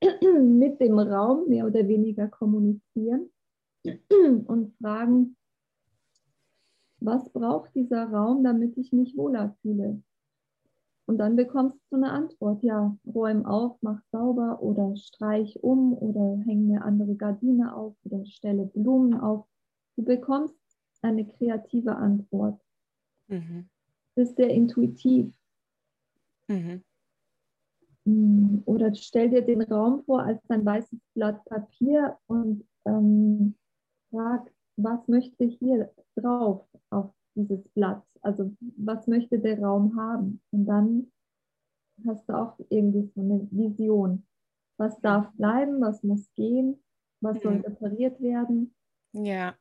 mit 0.40 0.80
dem 0.80 0.98
Raum 0.98 1.48
mehr 1.48 1.66
oder 1.66 1.86
weniger 1.88 2.28
kommunizieren 2.28 3.30
und 4.46 4.74
fragen, 4.76 5.36
was 7.00 7.28
braucht 7.30 7.74
dieser 7.74 8.04
Raum, 8.10 8.44
damit 8.44 8.78
ich 8.78 8.92
mich 8.92 9.16
wohler 9.16 9.56
fühle? 9.60 10.02
Und 11.06 11.18
dann 11.18 11.36
bekommst 11.36 11.78
du 11.90 11.96
eine 11.96 12.12
Antwort, 12.12 12.62
ja, 12.62 12.96
räum 13.06 13.44
auf, 13.44 13.76
mach 13.82 14.00
sauber 14.10 14.62
oder 14.62 14.96
streich 14.96 15.62
um 15.62 15.92
oder 15.92 16.42
häng 16.46 16.70
eine 16.70 16.82
andere 16.82 17.14
Gardine 17.14 17.76
auf 17.76 17.94
oder 18.04 18.24
stelle 18.24 18.64
Blumen 18.64 19.12
auf. 19.12 19.46
Du 19.96 20.02
bekommst 20.02 20.56
eine 21.02 21.26
kreative 21.26 21.96
Antwort. 21.96 22.58
Mhm 23.28 23.68
ist 24.16 24.36
sehr 24.36 24.50
intuitiv. 24.50 25.34
Mhm. 26.48 26.82
Mm, 28.04 28.58
oder 28.66 28.94
stell 28.94 29.30
dir 29.30 29.42
den 29.42 29.62
Raum 29.62 30.04
vor 30.04 30.22
als 30.22 30.38
ein 30.50 30.64
weißes 30.64 30.98
Blatt 31.14 31.44
Papier 31.46 32.18
und 32.26 32.64
ähm, 32.84 33.54
frag, 34.10 34.50
was 34.76 35.06
möchte 35.08 35.44
hier 35.44 35.90
drauf 36.16 36.66
auf 36.90 37.12
dieses 37.34 37.68
Blatt? 37.70 38.02
Also 38.20 38.52
was 38.76 39.06
möchte 39.06 39.38
der 39.38 39.60
Raum 39.60 39.96
haben? 39.96 40.40
Und 40.50 40.66
dann 40.66 41.12
hast 42.06 42.28
du 42.28 42.34
auch 42.34 42.58
irgendwie 42.68 43.10
so 43.14 43.20
eine 43.20 43.48
Vision. 43.50 44.26
Was 44.76 44.98
darf 45.00 45.30
bleiben, 45.34 45.80
was 45.80 46.02
muss 46.02 46.32
gehen, 46.34 46.82
was 47.20 47.40
soll 47.40 47.56
mhm. 47.56 47.60
repariert 47.62 48.20
werden? 48.20 48.74
Ja. 49.12 49.54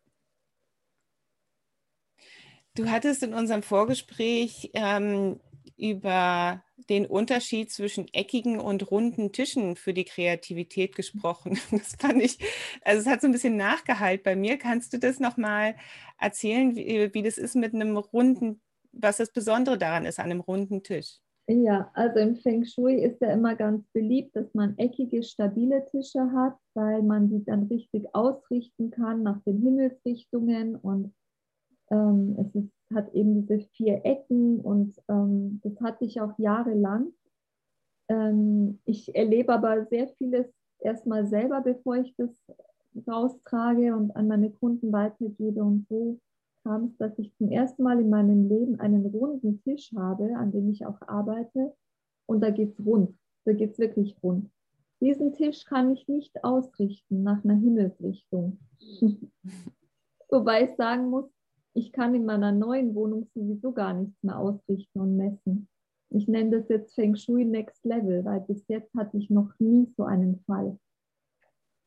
Du 2.76 2.90
hattest 2.90 3.22
in 3.22 3.36
unserem 3.36 3.62
Vorgespräch 3.62 4.72
ähm, 4.74 5.40
über 5.78 6.64
den 6.90 7.06
Unterschied 7.06 7.72
zwischen 7.72 8.08
eckigen 8.14 8.60
und 8.60 8.90
runden 8.90 9.32
Tischen 9.32 9.76
für 9.76 9.94
die 9.94 10.06
Kreativität 10.06 10.96
gesprochen. 10.96 11.60
Das 11.72 11.96
fand 12.00 12.22
ich, 12.22 12.40
also 12.84 13.02
es 13.02 13.08
hat 13.08 13.22
so 13.22 13.28
ein 13.28 13.32
bisschen 13.32 13.58
nachgehalt 13.58 14.24
bei 14.24 14.36
mir. 14.36 14.58
Kannst 14.58 14.92
du 14.94 14.98
das 14.98 15.20
nochmal 15.20 15.76
erzählen, 16.20 16.76
wie, 16.76 17.14
wie 17.14 17.22
das 17.22 17.38
ist 17.38 17.56
mit 17.56 17.76
einem 17.76 17.96
runden, 17.96 18.60
was 18.92 19.18
das 19.18 19.32
Besondere 19.32 19.78
daran 19.78 20.06
ist 20.06 20.20
an 20.20 20.32
einem 20.32 20.42
runden 20.42 20.82
Tisch? 20.82 21.20
Ja, 21.48 21.92
also 21.94 22.20
im 22.20 22.38
Feng 22.38 22.66
Shui 22.66 22.96
ist 22.96 23.22
ja 23.22 23.32
immer 23.32 23.56
ganz 23.56 23.86
beliebt, 23.94 24.36
dass 24.36 24.54
man 24.54 24.78
eckige, 24.78 25.24
stabile 25.24 25.86
Tische 25.92 26.32
hat, 26.32 26.56
weil 26.74 27.04
man 27.04 27.30
die 27.30 27.44
dann 27.44 27.64
richtig 27.64 28.16
ausrichten 28.16 28.92
kann 28.92 29.24
nach 29.24 29.42
den 29.44 29.62
Himmelsrichtungen 29.62 30.76
und 30.78 31.14
ähm, 31.94 32.36
es 32.40 32.56
ist, 32.56 32.72
hat 32.94 33.14
eben 33.14 33.42
diese 33.42 33.60
vier 33.76 34.02
Ecken 34.04 34.60
und 34.60 34.96
ähm, 35.08 35.62
das 35.64 35.80
hatte 35.80 36.06
ich 36.06 36.20
auch 36.20 36.38
jahrelang. 36.40 37.14
Ähm, 38.10 38.80
ich 38.86 39.16
erlebe 39.16 39.54
aber 39.54 39.86
sehr 39.86 40.08
vieles 40.18 40.48
erstmal 40.80 41.28
selber, 41.28 41.62
bevor 41.62 41.98
ich 41.98 42.16
das 42.18 42.30
raustrage 43.08 43.96
und 43.96 44.16
an 44.16 44.28
meine 44.28 44.52
Kunden 44.52 44.92
weitergebe. 44.92 45.64
Und 45.64 45.88
so 45.88 46.20
kam 46.64 46.86
es, 46.86 46.98
dass 46.98 47.18
ich 47.20 47.34
zum 47.36 47.50
ersten 47.50 47.84
Mal 47.84 48.00
in 48.00 48.10
meinem 48.10 48.50
Leben 48.50 48.80
einen 48.80 49.06
runden 49.06 49.62
Tisch 49.64 49.92
habe, 49.96 50.36
an 50.36 50.52
dem 50.52 50.70
ich 50.70 50.86
auch 50.86 51.02
arbeite. 51.08 51.74
Und 52.26 52.42
da 52.42 52.50
geht 52.50 52.78
es 52.78 52.86
rund. 52.86 53.16
Da 53.46 53.54
geht 53.54 53.74
es 53.74 53.80
wirklich 53.80 54.16
rund. 54.24 54.50
Diesen 55.02 55.34
Tisch 55.34 55.66
kann 55.66 55.92
ich 55.92 56.08
nicht 56.08 56.44
ausrichten 56.44 57.24
nach 57.24 57.44
einer 57.44 57.56
Himmelsrichtung. 57.56 58.58
Wobei 60.30 60.64
ich 60.64 60.76
sagen 60.78 61.10
muss, 61.10 61.33
ich 61.74 61.92
kann 61.92 62.14
in 62.14 62.26
meiner 62.26 62.52
neuen 62.52 62.96
Wohnung 62.96 63.28
sowieso 63.34 63.72
gar 63.72 63.94
nichts 63.94 64.22
mehr 64.24 64.38
ausrichten 64.38 65.00
und 65.00 65.18
messen. 65.18 65.68
Ich 66.10 66.28
nenne 66.28 66.60
das 66.60 66.70
jetzt 66.70 66.94
Feng 66.94 67.16
Shui 67.16 67.44
Next 67.44 67.84
Level, 67.86 68.24
weil 68.24 68.42
bis 68.42 68.68
jetzt 68.68 68.94
hatte 68.96 69.18
ich 69.18 69.30
noch 69.30 69.52
nie 69.60 69.92
so 69.98 70.04
einen 70.04 70.40
Fall. 70.46 70.78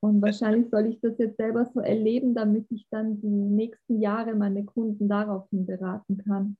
Und 0.00 0.20
wahrscheinlich 0.20 0.68
soll 0.70 0.86
ich 0.86 1.00
das 1.00 1.16
jetzt 1.18 1.36
selber 1.36 1.64
so 1.72 1.80
erleben, 1.80 2.34
damit 2.34 2.66
ich 2.70 2.86
dann 2.90 3.20
die 3.20 3.28
nächsten 3.28 4.00
Jahre 4.00 4.34
meine 4.34 4.64
Kunden 4.64 5.08
daraufhin 5.08 5.66
beraten 5.66 6.18
kann. 6.18 6.56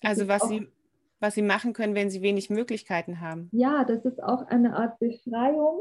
Das 0.00 0.18
also 0.18 0.28
was 0.28 0.48
sie, 0.48 0.68
was 1.20 1.34
sie 1.34 1.42
machen 1.42 1.72
können, 1.72 1.94
wenn 1.94 2.10
sie 2.10 2.22
wenig 2.22 2.50
Möglichkeiten 2.50 3.20
haben. 3.20 3.48
Ja, 3.52 3.84
das 3.84 4.04
ist 4.04 4.22
auch 4.22 4.46
eine 4.48 4.76
Art 4.76 4.98
Befreiung, 4.98 5.80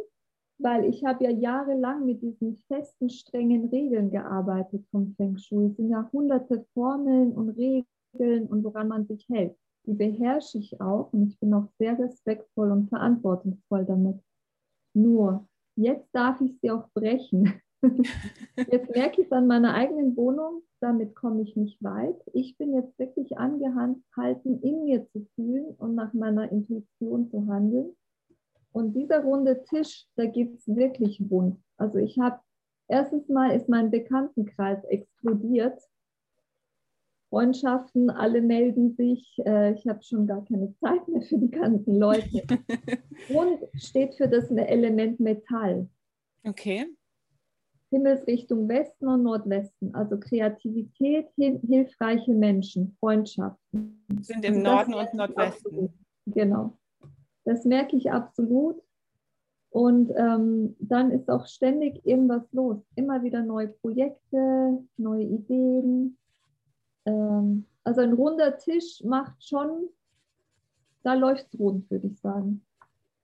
weil 0.60 0.86
ich 0.86 1.04
habe 1.04 1.24
ja 1.24 1.32
jahrelang 1.32 2.06
mit 2.06 2.22
diesen 2.22 2.58
festen, 2.68 3.10
strengen 3.10 3.66
Regeln 3.66 4.12
gearbeitet 4.12 4.86
vom 4.92 5.14
Feng 5.16 5.38
Shui. 5.38 5.68
Es 5.68 5.78
sind 5.78 5.90
ja 5.90 6.10
hunderte 6.12 6.66
Formeln 6.74 7.32
und 7.34 7.50
Regeln 7.50 8.48
und 8.48 8.64
woran 8.64 8.88
man 8.88 9.06
sich 9.06 9.28
hält 9.30 9.56
die 9.86 9.94
beherrsche 9.94 10.58
ich 10.58 10.80
auch 10.80 11.12
und 11.14 11.30
ich 11.30 11.40
bin 11.40 11.54
auch 11.54 11.68
sehr 11.78 11.98
respektvoll 12.00 12.72
und 12.72 12.90
verantwortungsvoll 12.90 13.86
damit. 13.86 14.20
Nur, 14.94 15.48
jetzt 15.76 16.08
darf 16.14 16.40
ich 16.42 16.60
sie 16.60 16.72
auch 16.72 16.90
brechen. 16.94 17.54
Jetzt 18.56 18.96
merke 18.96 19.20
ich 19.20 19.28
es 19.28 19.32
an 19.34 19.46
meiner 19.46 19.74
eigenen 19.74 20.16
Wohnung, 20.16 20.62
damit 20.80 21.16
komme 21.16 21.42
ich 21.42 21.58
nicht 21.58 21.84
weit. 21.84 22.16
Ich 22.32 22.58
bin 22.58 22.74
jetzt 22.74 22.98
wirklich 22.98 23.38
angehalten, 23.38 24.62
in 24.62 24.86
mir 24.86 25.06
zu 25.10 25.28
fühlen 25.36 25.76
und 25.80 25.94
nach 25.94 26.14
meiner 26.14 26.50
Intuition 26.50 27.30
zu 27.30 27.46
handeln. 27.46 27.94
Und 28.74 28.94
dieser 28.94 29.24
runde 29.24 29.64
Tisch, 29.64 30.06
da 30.16 30.26
geht 30.26 30.56
es 30.56 30.68
wirklich 30.68 31.22
rund. 31.32 31.62
Also 31.78 32.00
ich 32.00 32.20
habe, 32.20 32.40
erstens 32.88 33.30
mal 33.30 33.56
ist 33.56 33.70
mein 33.70 33.92
Bekanntenkreis 33.92 34.84
explodiert 34.86 35.80
Freundschaften, 37.34 38.12
alle 38.12 38.44
melden 38.44 38.96
sich. 38.96 39.42
Äh, 39.44 39.74
ich 39.74 39.88
habe 39.88 40.04
schon 40.04 40.28
gar 40.28 40.46
keine 40.46 40.72
Zeit 40.76 41.08
mehr 41.08 41.24
für 41.24 41.40
die 41.40 41.50
ganzen 41.50 41.96
Leute. 41.96 42.44
Und 43.30 43.60
steht 43.74 44.14
für 44.14 44.28
das 44.28 44.52
Element 44.52 45.20
Metall. 45.20 45.90
Okay. 46.44 46.86
Himmelsrichtung 47.90 48.68
Westen 48.70 49.08
und 49.08 49.24
Nordwesten, 49.24 49.94
also 49.94 50.20
Kreativität, 50.20 51.28
hilfreiche 51.36 52.34
Menschen, 52.34 52.96
Freundschaften. 53.00 54.04
Sind 54.22 54.46
im 54.46 54.62
Norden 54.64 54.94
und 54.96 55.14
Nordwesten. 55.14 55.38
Absolut. 55.38 55.92
Genau. 56.26 56.78
Das 57.46 57.66
merke 57.66 57.96
ich 57.96 58.12
absolut. 58.12 58.82
Und 59.70 60.12
ähm, 60.16 60.76
dann 60.80 61.12
ist 61.12 61.30
auch 61.30 61.48
ständig 61.48 62.06
irgendwas 62.06 62.44
los. 62.52 62.78
Immer 62.96 63.24
wieder 63.24 63.42
neue 63.42 63.70
Projekte, 63.70 64.84
neue 64.98 65.24
Ideen, 65.24 66.18
ähm, 67.06 67.66
also 67.84 68.02
ein 68.02 68.14
runder 68.14 68.58
Tisch 68.58 69.04
macht 69.04 69.44
schon, 69.44 69.90
da 71.04 71.14
läuft 71.16 71.48
es 71.54 71.60
rund, 71.60 71.90
würde 71.92 72.08
ich 72.08 72.20
sagen. 72.20 72.66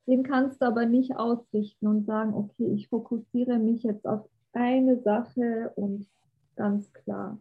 Den 0.06 0.24
kannst 0.24 0.62
du 0.62 0.66
aber 0.66 0.86
nicht 0.86 1.16
ausrichten 1.16 1.88
und 1.88 2.06
sagen, 2.06 2.34
okay, 2.34 2.74
ich 2.74 2.90
fokussiere 2.90 3.60
mich 3.60 3.84
jetzt 3.84 4.06
auf 4.08 4.28
eine 4.54 5.00
Sache 5.02 5.72
und 5.76 6.08
ganz 6.56 6.92
klar. 6.92 7.40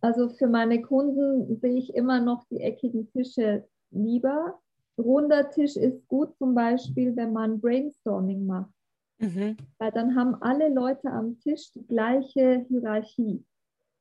Also 0.00 0.28
für 0.28 0.48
meine 0.48 0.82
Kunden 0.82 1.56
sehe 1.60 1.76
ich 1.76 1.94
immer 1.94 2.20
noch 2.20 2.44
die 2.44 2.60
eckigen 2.60 3.10
Tische 3.12 3.64
lieber. 3.90 4.58
Runder 5.00 5.50
Tisch 5.50 5.76
ist 5.76 6.06
gut 6.08 6.36
zum 6.36 6.54
Beispiel, 6.54 7.14
wenn 7.16 7.32
man 7.32 7.60
Brainstorming 7.60 8.46
macht. 8.46 8.72
Mhm. 9.18 9.56
Weil 9.78 9.92
dann 9.92 10.16
haben 10.16 10.34
alle 10.42 10.68
Leute 10.68 11.10
am 11.10 11.38
Tisch 11.40 11.72
die 11.72 11.86
gleiche 11.86 12.64
Hierarchie. 12.68 13.44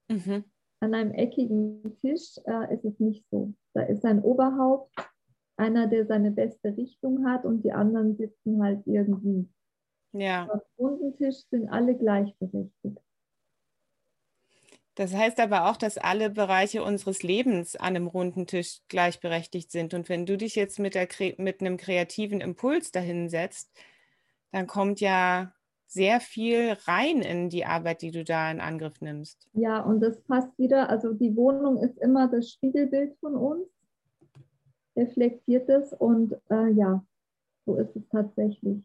Mhm. 0.10 0.44
An 0.82 0.94
einem 0.94 1.12
eckigen 1.12 1.98
Tisch 2.02 2.40
äh, 2.46 2.74
ist 2.74 2.86
es 2.86 3.00
nicht 3.00 3.26
so. 3.30 3.54
Da 3.74 3.82
ist 3.82 4.06
ein 4.06 4.22
Oberhaupt, 4.22 4.96
einer, 5.58 5.88
der 5.88 6.06
seine 6.06 6.32
beste 6.32 6.76
Richtung 6.78 7.26
hat 7.26 7.44
und 7.44 7.64
die 7.64 7.74
anderen 7.74 8.16
sitzen 8.16 8.64
halt 8.64 8.82
irgendwie. 8.86 9.50
Ja. 10.14 10.50
Am 10.50 10.62
runden 10.78 11.16
Tisch 11.18 11.44
sind 11.50 11.68
alle 11.68 11.96
gleichberechtigt. 11.96 13.00
Das 15.00 15.16
heißt 15.16 15.40
aber 15.40 15.70
auch, 15.70 15.78
dass 15.78 15.98
alle 15.98 16.30
Bereiche 16.30 16.84
unseres 16.84 17.24
Lebens 17.24 17.78
an 17.78 17.96
einem 17.96 18.08
runden 18.08 18.48
Tisch 18.48 18.82
gleichberechtigt 18.90 19.72
sind. 19.72 19.94
Und 19.94 20.10
wenn 20.10 20.26
du 20.26 20.36
dich 20.36 20.56
jetzt 20.56 20.78
mit, 20.78 20.94
der, 20.94 21.08
mit 21.38 21.62
einem 21.62 21.78
kreativen 21.78 22.42
Impuls 22.42 22.92
dahin 22.92 23.30
setzt, 23.30 23.72
dann 24.52 24.68
kommt 24.68 25.00
ja 25.00 25.54
sehr 25.88 26.20
viel 26.20 26.76
rein 26.84 27.22
in 27.22 27.48
die 27.48 27.64
Arbeit, 27.64 28.02
die 28.02 28.12
du 28.12 28.26
da 28.26 28.52
in 28.52 28.60
Angriff 28.60 29.00
nimmst. 29.00 29.48
Ja, 29.54 29.80
und 29.80 30.02
das 30.02 30.20
passt 30.24 30.60
wieder. 30.60 30.90
Also 30.90 31.14
die 31.14 31.34
Wohnung 31.34 31.78
ist 31.78 31.98
immer 32.00 32.28
das 32.28 32.52
Spiegelbild 32.52 33.16
von 33.22 33.36
uns, 33.36 33.70
reflektiert 34.98 35.70
es 35.70 35.94
und 35.94 36.34
äh, 36.50 36.72
ja, 36.72 37.06
so 37.66 37.76
ist 37.76 37.96
es 37.96 38.04
tatsächlich. 38.10 38.84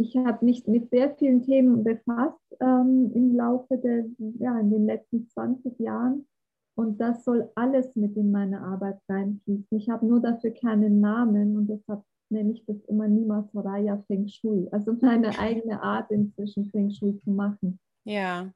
Ich 0.00 0.16
habe 0.16 0.42
mich 0.46 0.66
mit 0.66 0.88
sehr 0.88 1.14
vielen 1.16 1.42
Themen 1.42 1.84
befasst 1.84 2.56
ähm, 2.58 3.12
im 3.14 3.36
Laufe 3.36 3.76
der, 3.76 4.06
ja, 4.38 4.58
in 4.58 4.70
den 4.70 4.86
letzten 4.86 5.28
20 5.28 5.78
Jahren. 5.78 6.26
Und 6.74 6.98
das 7.02 7.22
soll 7.22 7.50
alles 7.54 7.94
mit 7.96 8.16
in 8.16 8.30
meine 8.30 8.62
Arbeit 8.62 8.98
reinfließen. 9.10 9.76
Ich 9.76 9.90
habe 9.90 10.06
nur 10.06 10.22
dafür 10.22 10.52
keinen 10.52 11.00
Namen 11.00 11.54
und 11.54 11.66
deshalb 11.66 12.02
nenne 12.30 12.52
ich 12.52 12.64
das 12.64 12.82
immer 12.86 13.08
Nima 13.08 13.46
Soraya 13.52 14.02
Feng 14.06 14.26
Shui. 14.26 14.68
Also 14.72 14.94
meine 15.02 15.28
eigene 15.38 15.82
Art 15.82 16.10
inzwischen 16.10 16.70
Feng 16.70 16.90
Shui 16.90 17.18
zu 17.18 17.30
machen. 17.30 17.78
Ja. 18.04 18.50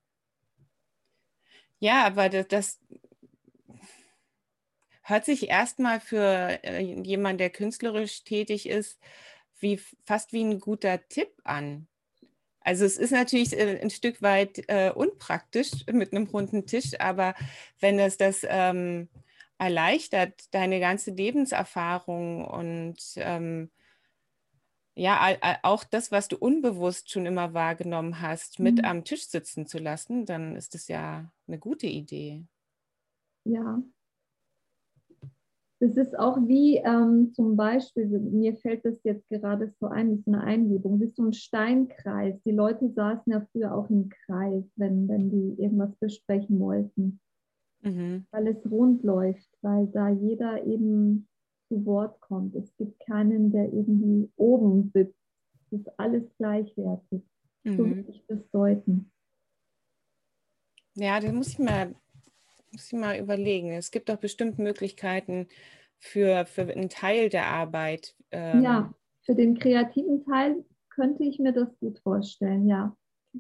Ja, 1.79 2.07
aber 2.07 2.31
das, 2.31 2.49
das 2.49 2.81
hört 5.03 5.27
sich 5.27 5.51
erstmal 5.51 6.01
für 6.01 6.59
äh, 6.63 6.81
jemanden, 6.81 7.37
der 7.37 7.51
künstlerisch 7.51 8.25
tätig 8.25 8.67
ist, 8.67 8.99
wie 9.65 9.81
fast 10.05 10.33
wie 10.33 10.45
ein 10.45 10.61
guter 10.61 11.09
Tipp 11.09 11.33
an. 11.43 11.89
Also 12.61 12.85
es 12.85 12.97
ist 12.97 13.11
natürlich 13.11 13.53
äh, 13.59 13.81
ein 13.81 13.91
Stück 13.91 14.23
weit 14.23 14.63
äh, 14.69 14.93
unpraktisch 14.95 15.85
mit 15.91 16.13
einem 16.13 16.27
runden 16.27 16.67
Tisch, 16.67 16.99
aber 17.01 17.35
wenn 17.81 17.99
es 17.99 18.17
das 18.17 18.47
ähm, 18.49 19.09
erleichtert 19.59 20.55
deine 20.55 20.79
ganze 20.79 21.11
Lebenserfahrung 21.11 22.45
und 22.45 22.99
ähm, 23.17 23.71
ja, 24.97 25.37
auch 25.63 25.83
das, 25.83 26.13
was 26.13 26.29
du 26.29 26.37
unbewusst 26.37 27.11
schon 27.11 27.27
immer 27.27 27.53
wahrgenommen 27.53 28.21
hast, 28.21 28.61
mit 28.61 28.79
mhm. 28.79 28.85
am 28.85 29.05
Tisch 29.05 29.27
sitzen 29.27 29.67
zu 29.67 29.79
lassen, 29.79 30.25
dann 30.25 30.55
ist 30.55 30.75
das 30.75 30.87
ja 30.87 31.33
eine 31.49 31.59
gute 31.59 31.89
Idee. 31.89 32.45
Ja. 33.45 33.83
Das 35.81 35.97
ist 35.97 36.19
auch 36.19 36.39
wie 36.47 36.77
ähm, 36.79 37.33
zum 37.35 37.57
Beispiel, 37.57 38.07
mir 38.07 38.55
fällt 38.57 38.85
das 38.85 39.03
jetzt 39.03 39.29
gerade 39.29 39.73
so 39.81 39.87
ein, 39.87 40.11
das 40.11 40.21
ist 40.21 40.29
eine 40.29 40.43
Eingebung, 40.43 41.01
wie 41.01 41.09
so 41.09 41.25
ein 41.25 41.33
Steinkreis. 41.33 42.41
Die 42.45 42.53
Leute 42.53 42.91
saßen 42.91 43.33
ja 43.33 43.45
früher 43.53 43.75
auch 43.75 43.91
im 43.91 44.09
Kreis, 44.09 44.65
wenn, 44.77 45.09
wenn 45.09 45.31
die 45.31 45.63
irgendwas 45.63 45.95
besprechen 45.97 46.61
wollten 46.61 47.21
mhm. 47.85 48.27
weil 48.31 48.49
es 48.49 48.71
rund 48.71 49.03
läuft, 49.03 49.49
weil 49.63 49.87
da 49.89 50.09
jeder 50.09 50.65
eben 50.65 51.29
zu 51.69 51.85
Wort 51.87 52.21
kommt. 52.21 52.55
Es 52.57 52.75
gibt 52.77 52.99
keinen, 53.07 53.51
der 53.53 53.73
irgendwie 53.73 54.31
oben 54.37 54.91
sitzt. 54.93 55.19
Es 55.67 55.81
ist 55.81 55.99
alles 55.99 56.25
gleichwertig. 56.39 57.23
Mhm. 57.65 57.77
So 57.77 57.87
würde 57.87 58.11
ich 58.11 58.25
das 58.27 58.51
deuten. 58.51 59.11
Ja, 60.97 61.19
das 61.21 61.33
muss 61.33 61.49
ich 61.49 61.59
mal, 61.59 61.95
muss 62.75 62.93
ich 62.93 62.99
mal 62.99 63.19
überlegen. 63.19 63.73
Es 63.73 63.91
gibt 63.91 64.09
doch 64.09 64.17
bestimmt 64.19 64.59
Möglichkeiten 64.59 65.49
für, 65.99 66.45
für 66.45 66.63
einen 66.63 66.91
Teil 66.91 67.31
der 67.31 67.47
Arbeit. 67.47 68.15
Ähm. 68.31 68.63
Ja, 68.63 68.95
für 69.23 69.35
den 69.35 69.59
kreativen 69.59 70.25
Teil 70.25 70.65
könnte 70.91 71.25
ich 71.25 71.39
mir 71.39 71.53
das 71.53 71.69
gut 71.79 71.99
vorstellen, 72.01 72.69
ja. 72.69 72.97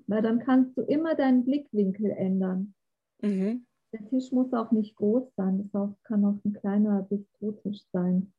Weil 0.06 0.22
dann 0.22 0.40
kannst 0.40 0.76
du 0.76 0.82
immer 0.82 1.14
deinen 1.14 1.44
Blickwinkel 1.44 2.11
ändern. 2.11 2.74
Mhm. 3.20 3.66
Der 3.92 4.09
Tisch 4.09 4.32
muss 4.32 4.52
auch 4.52 4.72
nicht 4.72 4.96
groß 4.96 5.34
sein, 5.36 5.61
es 5.61 6.02
kann 6.02 6.24
auch 6.24 6.38
ein 6.44 6.52
kleiner 6.54 7.02
Bistrotisch 7.02 7.82
sein. 7.92 8.32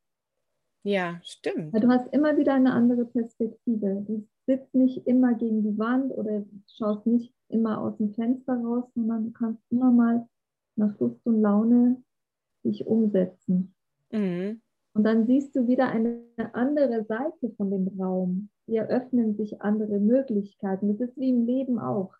Ja, 0.83 1.19
stimmt. 1.23 1.73
Weil 1.73 1.81
du 1.81 1.87
hast 1.87 2.13
immer 2.13 2.37
wieder 2.37 2.53
eine 2.53 2.73
andere 2.73 3.05
Perspektive. 3.05 4.03
Du 4.05 4.27
sitzt 4.45 4.75
nicht 4.75 5.07
immer 5.07 5.33
gegen 5.33 5.63
die 5.63 5.77
Wand 5.79 6.11
oder 6.11 6.45
schaust 6.67 7.07
nicht 7.07 7.33
immer 7.47 7.81
aus 7.81 7.97
dem 7.97 8.13
Fenster 8.13 8.53
raus, 8.53 8.83
sondern 8.93 9.25
du 9.25 9.31
kannst 9.31 9.61
immer 9.71 9.91
mal 9.91 10.27
nach 10.75 10.97
Lust 10.99 11.25
und 11.25 11.41
Laune 11.41 12.03
dich 12.63 12.85
umsetzen. 12.85 13.73
Mhm. 14.11 14.61
Und 14.93 15.03
dann 15.03 15.25
siehst 15.27 15.55
du 15.55 15.67
wieder 15.67 15.89
eine 15.89 16.23
andere 16.53 17.03
Seite 17.03 17.51
von 17.57 17.69
dem 17.69 17.87
Raum. 17.99 18.49
Hier 18.65 18.87
öffnen 18.87 19.35
sich 19.35 19.61
andere 19.61 19.99
Möglichkeiten. 19.99 20.87
Das 20.87 21.09
ist 21.09 21.17
wie 21.17 21.29
im 21.29 21.45
Leben 21.45 21.79
auch. 21.79 22.13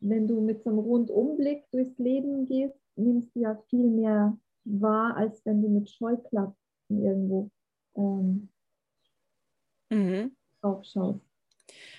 Wenn 0.00 0.26
du 0.26 0.40
mit 0.40 0.64
so 0.64 0.70
einem 0.70 0.80
Rundumblick 0.80 1.70
durchs 1.70 1.96
Leben 1.98 2.46
gehst, 2.46 2.80
nimmst 2.96 3.34
du 3.36 3.40
ja 3.40 3.56
viel 3.68 3.88
mehr 3.88 4.36
wahr, 4.64 5.16
als 5.16 5.44
wenn 5.44 5.62
du 5.62 5.68
mit 5.68 5.90
Scheuklappen 5.90 6.56
irgendwo 6.88 7.50
ähm, 7.96 8.48
mhm. 9.90 10.34
aufschaust. 10.62 11.31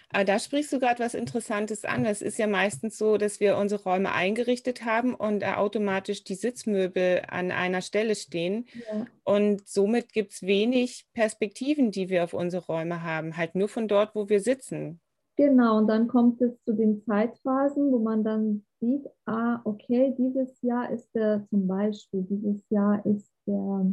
Aber 0.10 0.26
da 0.26 0.38
sprichst 0.38 0.72
du 0.72 0.80
gerade 0.80 1.04
was 1.04 1.16
Interessantes 1.16 1.86
an. 1.86 2.06
Es 2.06 2.22
ist 2.22 2.38
ja 2.38 2.46
meistens 2.46 2.98
so, 2.98 3.18
dass 3.18 3.40
wir 3.40 3.58
unsere 3.58 3.84
Räume 3.84 4.12
eingerichtet 4.12 4.86
haben 4.86 5.16
und 5.16 5.44
automatisch 5.44 6.24
die 6.24 6.36
Sitzmöbel 6.36 7.24
an 7.28 7.52
einer 7.52 7.82
Stelle 7.82 8.16
stehen. 8.16 8.68
Ja. 8.74 9.08
Und 9.24 9.68
somit 9.68 10.14
gibt 10.14 10.34
es 10.34 10.44
wenig 10.44 11.08
Perspektiven, 11.14 11.90
die 11.90 12.10
wir 12.10 12.24
auf 12.24 12.34
unsere 12.34 12.66
Räume 12.66 13.04
haben, 13.04 13.38
halt 13.38 13.56
nur 13.56 13.68
von 13.68 13.88
dort, 13.88 14.14
wo 14.14 14.30
wir 14.30 14.40
sitzen. 14.40 15.00
Genau, 15.36 15.80
und 15.80 15.88
dann 15.88 16.08
kommt 16.08 16.40
es 16.42 16.64
zu 16.64 16.74
den 16.74 17.04
Zeitphasen, 17.06 17.92
wo 17.92 17.98
man 17.98 18.24
dann 18.24 18.66
sieht, 18.80 19.08
ah, 19.26 19.62
okay, 19.64 20.14
dieses 20.16 20.62
Jahr 20.62 20.92
ist 20.92 21.10
der 21.16 21.44
zum 21.50 21.68
Beispiel, 21.68 22.22
dieses 22.30 22.64
Jahr 22.70 23.04
ist 23.04 23.32
der 23.48 23.92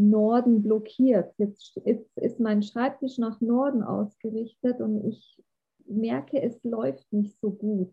Norden 0.00 0.62
blockiert. 0.62 1.34
Jetzt 1.36 1.76
ist, 1.78 2.16
ist 2.16 2.40
mein 2.40 2.62
Schreibtisch 2.62 3.18
nach 3.18 3.40
Norden 3.40 3.82
ausgerichtet 3.82 4.80
und 4.80 5.04
ich 5.04 5.42
merke, 5.86 6.40
es 6.40 6.62
läuft 6.64 7.12
nicht 7.12 7.38
so 7.40 7.50
gut. 7.50 7.92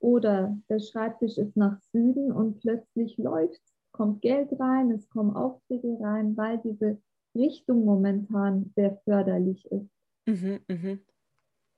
Oder 0.00 0.58
der 0.68 0.80
Schreibtisch 0.80 1.38
ist 1.38 1.56
nach 1.56 1.78
Süden 1.92 2.32
und 2.32 2.60
plötzlich 2.60 3.16
läuft, 3.18 3.60
kommt 3.92 4.22
Geld 4.22 4.58
rein, 4.58 4.90
es 4.90 5.08
kommen 5.08 5.36
Aufträge 5.36 5.98
rein, 6.00 6.36
weil 6.36 6.58
diese 6.58 6.98
Richtung 7.36 7.84
momentan 7.84 8.72
sehr 8.74 8.96
förderlich 9.04 9.64
ist. 9.70 9.90
Mhm, 10.26 10.60
mh. 10.68 10.98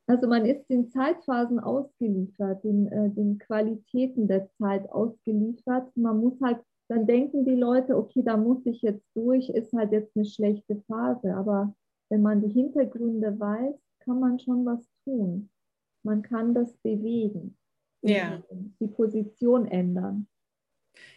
Also 0.07 0.29
man 0.29 0.47
ist 0.47 0.69
den 0.69 0.89
Zeitphasen 0.89 1.61
ausgeliefert, 1.61 2.65
den, 2.65 2.89
äh, 2.89 3.11
den 3.11 3.39
Qualitäten 3.39 4.29
der 4.29 4.49
Zeit 4.59 4.91
ausgeliefert. 4.91 5.95
Man 5.97 6.21
muss 6.21 6.41
halt 6.41 6.61
dann 6.93 7.07
denken 7.07 7.47
die 7.47 7.55
Leute, 7.55 7.97
okay, 7.97 8.23
da 8.23 8.37
muss 8.37 8.67
ich 8.67 8.83
jetzt 8.83 9.07
durch, 9.15 9.49
ist 9.49 9.73
halt 9.73 9.93
jetzt 9.93 10.15
eine 10.15 10.27
schlechte 10.27 10.77
Phase. 10.87 11.35
Aber 11.35 11.75
wenn 12.11 12.21
man 12.21 12.43
die 12.43 12.53
Hintergründe 12.53 13.41
weiß, 13.41 13.75
kann 14.01 14.21
man 14.21 14.39
schon 14.39 14.67
was 14.67 14.87
tun. 15.05 15.49
Man 16.05 16.21
kann 16.21 16.55
das 16.55 16.77
bewegen, 16.83 17.57
ja. 18.03 18.43
die 18.79 18.89
Position 18.89 19.67
ändern. 19.67 20.27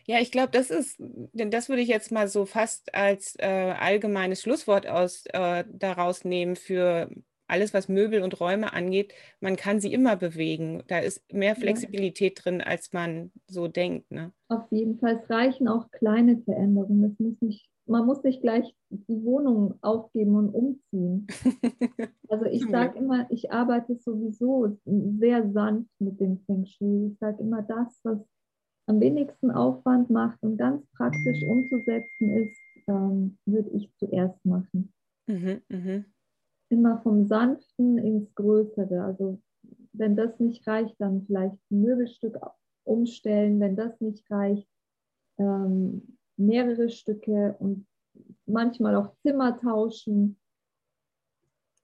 Ja, 0.06 0.20
ich 0.20 0.32
glaube, 0.32 0.52
das 0.52 0.70
ist, 0.70 0.96
denn 1.00 1.52
das 1.52 1.68
würde 1.68 1.82
ich 1.82 1.90
jetzt 1.90 2.12
mal 2.12 2.30
so 2.30 2.46
fast 2.46 2.94
als 2.96 3.36
äh, 3.40 3.74
allgemeines 3.78 4.42
Schlusswort 4.42 4.88
aus, 4.88 5.26
äh, 5.34 5.66
daraus 5.68 6.24
nehmen 6.24 6.56
für 6.56 7.10
alles, 7.48 7.74
was 7.74 7.90
Möbel 7.90 8.22
und 8.22 8.40
Räume 8.40 8.74
angeht, 8.74 9.14
man 9.40 9.56
kann 9.56 9.80
sie 9.80 9.94
immer 9.94 10.16
bewegen. 10.16 10.84
Da 10.88 11.00
ist 11.00 11.22
mehr 11.32 11.56
Flexibilität 11.56 12.40
ja. 12.40 12.44
drin, 12.44 12.62
als 12.62 12.94
man 12.94 13.32
so 13.48 13.68
denkt. 13.68 14.12
Ne? 14.12 14.32
Auf 14.50 14.72
jeden 14.72 14.98
Fall. 15.00 15.20
Es 15.22 15.30
reichen 15.30 15.68
auch 15.68 15.90
kleine 15.92 16.38
Veränderungen. 16.40 17.12
Es 17.12 17.20
muss 17.20 17.42
nicht, 17.42 17.70
man 17.86 18.06
muss 18.06 18.24
nicht 18.24 18.42
gleich 18.42 18.76
die 18.90 19.24
Wohnung 19.24 19.76
aufgeben 19.82 20.36
und 20.36 20.50
umziehen. 20.50 21.28
Also 22.28 22.46
ich 22.46 22.66
sage 22.68 22.98
immer, 22.98 23.28
ich 23.30 23.52
arbeite 23.52 23.96
sowieso 23.98 24.78
sehr 24.84 25.48
sanft 25.52 25.92
mit 26.00 26.20
dem 26.20 26.40
Feng 26.46 26.66
Shui. 26.66 27.12
Ich 27.12 27.20
sage 27.20 27.40
immer, 27.40 27.62
das, 27.62 28.00
was 28.04 28.18
am 28.88 29.00
wenigsten 29.00 29.52
Aufwand 29.52 30.10
macht 30.10 30.42
und 30.42 30.58
ganz 30.58 30.84
praktisch 30.98 31.44
umzusetzen 31.44 32.30
ist, 32.32 32.58
ähm, 32.88 33.38
würde 33.46 33.70
ich 33.70 33.92
zuerst 34.00 34.44
machen. 34.44 34.92
Mhm, 35.28 35.62
mh 35.70 36.06
immer 36.70 37.02
vom 37.02 37.28
Sanften 37.28 37.98
ins 37.98 38.34
Größere. 38.36 39.04
Also 39.04 39.40
wenn 39.94 40.16
das 40.16 40.40
nicht 40.40 40.66
reicht, 40.68 40.96
dann 41.00 41.24
vielleicht 41.26 41.56
ein 41.72 41.82
Möbelstück 41.82 42.40
umstellen. 42.84 43.60
Wenn 43.60 43.76
das 43.76 44.00
nicht 44.02 44.30
reicht, 44.30 44.68
ähm, 45.38 46.18
mehrere 46.38 46.90
Stücke 46.90 47.56
und 47.60 47.86
manchmal 48.46 48.96
auch 48.96 49.16
Zimmer 49.22 49.60
tauschen. 49.60 50.38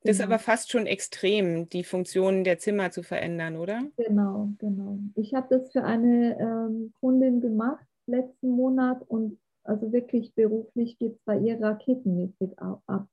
Das 0.03 0.13
ist 0.13 0.21
genau. 0.21 0.33
aber 0.33 0.39
fast 0.39 0.71
schon 0.71 0.87
extrem, 0.87 1.69
die 1.69 1.83
Funktionen 1.83 2.43
der 2.43 2.57
Zimmer 2.57 2.91
zu 2.91 3.03
verändern, 3.03 3.55
oder? 3.55 3.83
Genau, 3.97 4.49
genau. 4.57 4.97
Ich 5.15 5.33
habe 5.35 5.47
das 5.49 5.71
für 5.71 5.83
eine 5.83 6.39
ähm, 6.39 6.93
Kundin 6.99 7.39
gemacht 7.39 7.85
letzten 8.07 8.49
Monat 8.49 9.03
und 9.07 9.39
also 9.63 9.91
wirklich 9.91 10.33
beruflich 10.33 10.97
geht 10.97 11.13
es 11.13 11.19
bei 11.23 11.37
ihr 11.37 11.61
raketenmäßig 11.61 12.57
ab. 12.59 13.07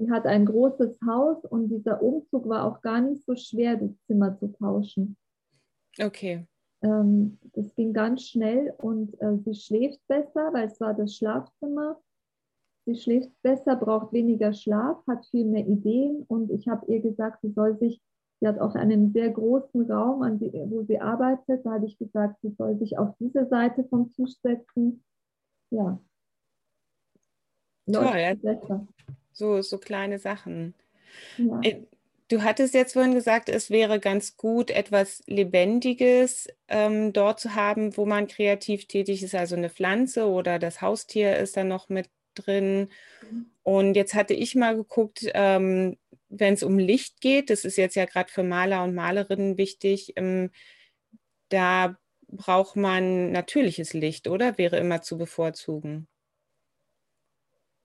Sie 0.00 0.10
hat 0.10 0.24
ein 0.24 0.46
großes 0.46 0.98
Haus 1.06 1.44
und 1.44 1.68
dieser 1.68 2.02
Umzug 2.02 2.48
war 2.48 2.64
auch 2.64 2.80
gar 2.80 3.02
nicht 3.02 3.22
so 3.26 3.36
schwer, 3.36 3.76
das 3.76 3.90
Zimmer 4.06 4.34
zu 4.38 4.50
tauschen. 4.50 5.14
Okay. 6.00 6.46
Ähm, 6.80 7.38
das 7.52 7.74
ging 7.74 7.92
ganz 7.92 8.22
schnell 8.22 8.72
und 8.78 9.20
äh, 9.20 9.36
sie 9.44 9.54
schläft 9.54 10.00
besser, 10.08 10.54
weil 10.54 10.68
es 10.68 10.80
war 10.80 10.94
das 10.94 11.16
Schlafzimmer. 11.16 12.00
Sie 12.86 12.94
schläft 12.94 13.30
besser, 13.42 13.76
braucht 13.76 14.14
weniger 14.14 14.54
Schlaf, 14.54 15.06
hat 15.06 15.26
viel 15.26 15.44
mehr 15.44 15.66
Ideen 15.66 16.24
und 16.28 16.50
ich 16.50 16.66
habe 16.66 16.90
ihr 16.90 17.00
gesagt, 17.00 17.42
sie 17.42 17.52
soll 17.52 17.78
sich, 17.78 18.00
sie 18.40 18.48
hat 18.48 18.58
auch 18.58 18.76
einen 18.76 19.12
sehr 19.12 19.28
großen 19.28 19.90
Raum, 19.92 20.38
die, 20.38 20.50
wo 20.70 20.82
sie 20.84 20.98
arbeitet. 20.98 21.66
Da 21.66 21.72
habe 21.72 21.84
ich 21.84 21.98
gesagt, 21.98 22.40
sie 22.40 22.54
soll 22.56 22.78
sich 22.78 22.96
auf 22.96 23.14
diese 23.20 23.46
Seite 23.48 23.84
vom 23.84 24.10
Tisch 24.14 24.36
setzen. 24.42 25.04
Ja. 25.68 26.00
Toll, 27.92 28.16
ja. 28.16 28.34
besser. 28.34 28.88
So, 29.40 29.62
so 29.62 29.78
kleine 29.78 30.18
Sachen. 30.18 30.74
Ja. 31.38 31.60
Äh, 31.62 31.86
du 32.28 32.42
hattest 32.42 32.74
jetzt 32.74 32.92
vorhin 32.92 33.14
gesagt, 33.14 33.48
es 33.48 33.70
wäre 33.70 33.98
ganz 33.98 34.36
gut, 34.36 34.70
etwas 34.70 35.22
Lebendiges 35.26 36.48
ähm, 36.68 37.14
dort 37.14 37.40
zu 37.40 37.54
haben, 37.54 37.96
wo 37.96 38.04
man 38.04 38.26
kreativ 38.26 38.86
tätig 38.86 39.22
ist, 39.22 39.34
also 39.34 39.56
eine 39.56 39.70
Pflanze 39.70 40.26
oder 40.28 40.58
das 40.58 40.82
Haustier 40.82 41.38
ist 41.38 41.56
da 41.56 41.64
noch 41.64 41.88
mit 41.88 42.10
drin. 42.34 42.90
Und 43.62 43.94
jetzt 43.94 44.12
hatte 44.12 44.34
ich 44.34 44.54
mal 44.56 44.76
geguckt, 44.76 45.24
ähm, 45.32 45.96
wenn 46.28 46.52
es 46.52 46.62
um 46.62 46.78
Licht 46.78 47.22
geht, 47.22 47.48
das 47.48 47.64
ist 47.64 47.78
jetzt 47.78 47.96
ja 47.96 48.04
gerade 48.04 48.30
für 48.30 48.42
Maler 48.42 48.84
und 48.84 48.94
Malerinnen 48.94 49.56
wichtig, 49.56 50.12
ähm, 50.16 50.50
da 51.48 51.96
braucht 52.28 52.76
man 52.76 53.32
natürliches 53.32 53.94
Licht, 53.94 54.28
oder? 54.28 54.58
Wäre 54.58 54.76
immer 54.76 55.00
zu 55.00 55.16
bevorzugen. 55.16 56.09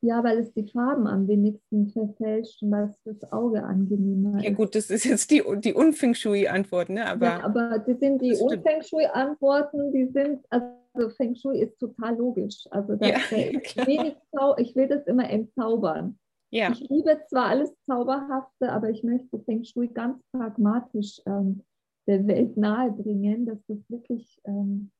Ja, 0.05 0.23
weil 0.23 0.37
es 0.37 0.53
die 0.53 0.67
Farben 0.67 1.07
am 1.07 1.27
wenigsten 1.27 1.89
verfälscht 1.89 2.61
und 2.61 2.71
weil 2.71 2.89
es 2.89 2.97
fürs 2.99 3.31
Auge 3.31 3.63
angenehmer 3.63 4.37
ist. 4.37 4.43
Ja 4.43 4.53
gut, 4.53 4.75
das 4.75 4.91
ist 4.91 5.03
jetzt 5.03 5.31
die, 5.31 5.43
die 5.57 5.73
Unfeng 5.73 6.13
Shui-Antwort, 6.13 6.89
ne? 6.89 7.07
Aber, 7.07 7.25
ja, 7.25 7.43
aber 7.43 7.79
das 7.79 7.99
sind 7.99 8.21
die 8.21 8.35
Unfeng 8.35 8.83
Shui-Antworten, 8.83 9.91
die 9.91 10.05
sind, 10.05 10.45
also 10.51 11.09
Feng 11.17 11.35
Shui 11.35 11.59
ist 11.59 11.79
total 11.79 12.15
logisch. 12.17 12.65
Also 12.69 12.95
das 12.95 13.09
ja, 13.09 13.17
wenig 13.31 14.15
ich 14.57 14.75
will 14.75 14.87
das 14.87 15.07
immer 15.07 15.27
entzaubern. 15.27 16.19
Ja. 16.51 16.71
Ich 16.71 16.87
liebe 16.87 17.19
zwar 17.27 17.47
alles 17.47 17.73
Zauberhafte, 17.87 18.71
aber 18.71 18.91
ich 18.91 19.03
möchte 19.03 19.39
Feng 19.39 19.63
Shui 19.63 19.87
ganz 19.87 20.21
pragmatisch 20.31 21.19
ähm, 21.25 21.63
der 22.07 22.27
Welt 22.27 22.55
nahebringen, 22.57 23.47
dass 23.47 23.57
das 23.67 23.79
wirklich 23.89 24.39
ähm, 24.45 24.91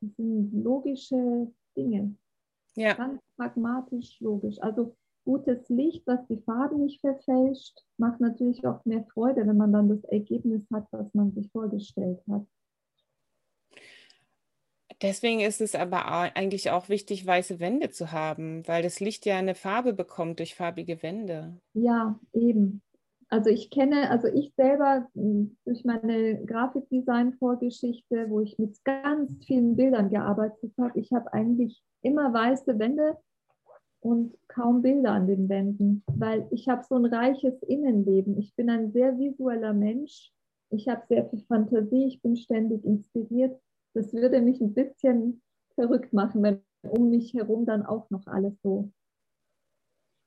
das 0.00 0.10
sind 0.16 0.52
logische 0.52 1.48
Dinge. 1.76 2.16
Ja. 2.78 2.94
Ganz 2.94 3.20
pragmatisch, 3.36 4.20
logisch. 4.20 4.56
Also 4.60 4.96
gutes 5.24 5.68
Licht, 5.68 6.06
was 6.06 6.20
die 6.28 6.40
Farben 6.42 6.84
nicht 6.84 7.00
verfälscht, 7.00 7.76
macht 7.96 8.20
natürlich 8.20 8.64
auch 8.66 8.84
mehr 8.84 9.04
Freude, 9.12 9.46
wenn 9.46 9.56
man 9.56 9.72
dann 9.72 9.88
das 9.88 10.04
Ergebnis 10.04 10.62
hat, 10.72 10.86
was 10.92 11.12
man 11.12 11.32
sich 11.32 11.50
vorgestellt 11.50 12.20
hat. 12.30 12.46
Deswegen 15.02 15.40
ist 15.40 15.60
es 15.60 15.74
aber 15.74 16.06
eigentlich 16.06 16.70
auch 16.70 16.88
wichtig, 16.88 17.24
weiße 17.24 17.60
Wände 17.60 17.90
zu 17.90 18.10
haben, 18.10 18.66
weil 18.66 18.82
das 18.82 18.98
Licht 19.00 19.26
ja 19.26 19.36
eine 19.36 19.54
Farbe 19.54 19.92
bekommt 19.92 20.38
durch 20.38 20.54
farbige 20.54 21.02
Wände. 21.02 21.60
Ja, 21.74 22.18
eben. 22.32 22.82
Also 23.30 23.50
ich 23.50 23.70
kenne, 23.70 24.10
also 24.10 24.26
ich 24.28 24.54
selber 24.56 25.06
hm, 25.14 25.56
durch 25.66 25.84
meine 25.84 26.44
Grafikdesign-Vorgeschichte, 26.46 28.30
wo 28.30 28.40
ich 28.40 28.58
mit 28.58 28.82
ganz 28.84 29.36
vielen 29.44 29.76
Bildern 29.76 30.08
gearbeitet 30.08 30.72
habe, 30.80 30.98
ich 30.98 31.12
habe 31.12 31.32
eigentlich 31.32 31.82
immer 32.00 32.32
weiße 32.32 32.78
Wände 32.78 33.18
und 34.00 34.34
kaum 34.48 34.80
Bilder 34.80 35.12
an 35.12 35.26
den 35.26 35.48
Wänden, 35.48 36.02
weil 36.06 36.46
ich 36.50 36.68
habe 36.68 36.84
so 36.84 36.94
ein 36.94 37.04
reiches 37.04 37.62
Innenleben. 37.64 38.38
Ich 38.38 38.54
bin 38.54 38.70
ein 38.70 38.92
sehr 38.92 39.18
visueller 39.18 39.74
Mensch. 39.74 40.32
Ich 40.70 40.88
habe 40.88 41.02
sehr 41.08 41.28
viel 41.28 41.40
Fantasie. 41.46 42.06
Ich 42.06 42.22
bin 42.22 42.36
ständig 42.36 42.84
inspiriert. 42.84 43.60
Das 43.94 44.12
würde 44.14 44.40
mich 44.40 44.60
ein 44.60 44.74
bisschen 44.74 45.42
verrückt 45.74 46.12
machen, 46.12 46.42
wenn 46.42 46.60
um 46.82 47.10
mich 47.10 47.34
herum 47.34 47.66
dann 47.66 47.84
auch 47.84 48.08
noch 48.10 48.26
alles 48.26 48.54
so 48.62 48.90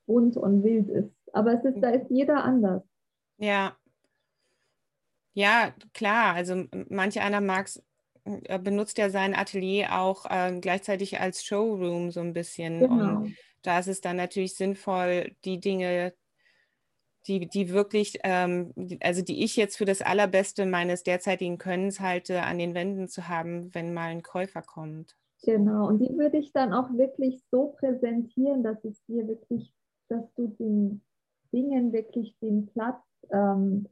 bunt 0.06 0.36
und 0.38 0.64
wild 0.64 0.90
ist. 0.90 1.16
Aber 1.34 1.54
es 1.54 1.64
ist, 1.64 1.82
da 1.82 1.90
ist 1.90 2.10
jeder 2.10 2.44
anders. 2.44 2.84
Ja. 3.42 3.76
Ja, 5.34 5.74
klar. 5.94 6.36
Also 6.36 6.66
manche 6.90 7.22
einer 7.22 7.42
mag 7.42 7.68
es 7.68 7.84
äh, 8.24 8.60
benutzt 8.60 8.98
ja 8.98 9.10
sein 9.10 9.36
Atelier 9.36 10.00
auch 10.00 10.26
äh, 10.30 10.58
gleichzeitig 10.60 11.20
als 11.20 11.44
Showroom 11.44 12.12
so 12.12 12.20
ein 12.20 12.34
bisschen. 12.34 12.80
Genau. 12.80 13.18
Und 13.22 13.36
da 13.64 13.80
ist 13.80 13.88
es 13.88 14.02
dann 14.02 14.18
natürlich 14.18 14.56
sinnvoll, 14.56 15.36
die 15.44 15.60
Dinge, 15.60 16.14
die, 17.28 17.48
die 17.48 17.70
wirklich, 17.72 18.20
ähm, 18.24 18.74
also 19.02 19.24
die 19.24 19.44
ich 19.44 19.56
jetzt 19.56 19.78
für 19.78 19.86
das 19.86 20.02
Allerbeste 20.02 20.66
meines 20.66 21.04
derzeitigen 21.04 21.58
Könnens 21.58 22.00
halte, 22.00 22.44
an 22.44 22.60
den 22.60 22.76
Wänden 22.76 23.08
zu 23.08 23.28
haben, 23.28 23.74
wenn 23.74 23.94
mal 23.94 24.10
ein 24.10 24.24
Käufer 24.24 24.62
kommt. 24.62 25.16
Genau, 25.44 25.88
und 25.88 26.00
die 26.00 26.16
würde 26.16 26.38
ich 26.38 26.52
dann 26.54 26.74
auch 26.74 26.92
wirklich 26.94 27.42
so 27.50 27.76
präsentieren, 27.80 28.64
dass 28.64 28.84
es 28.86 29.04
dir 29.06 29.28
wirklich, 29.28 29.74
dass 30.08 30.32
du 30.36 30.48
den 30.48 31.02
Dingen 31.52 31.92
wirklich 31.92 32.36
den 32.40 32.68
Platz 32.68 33.02
ähm, 33.32 33.88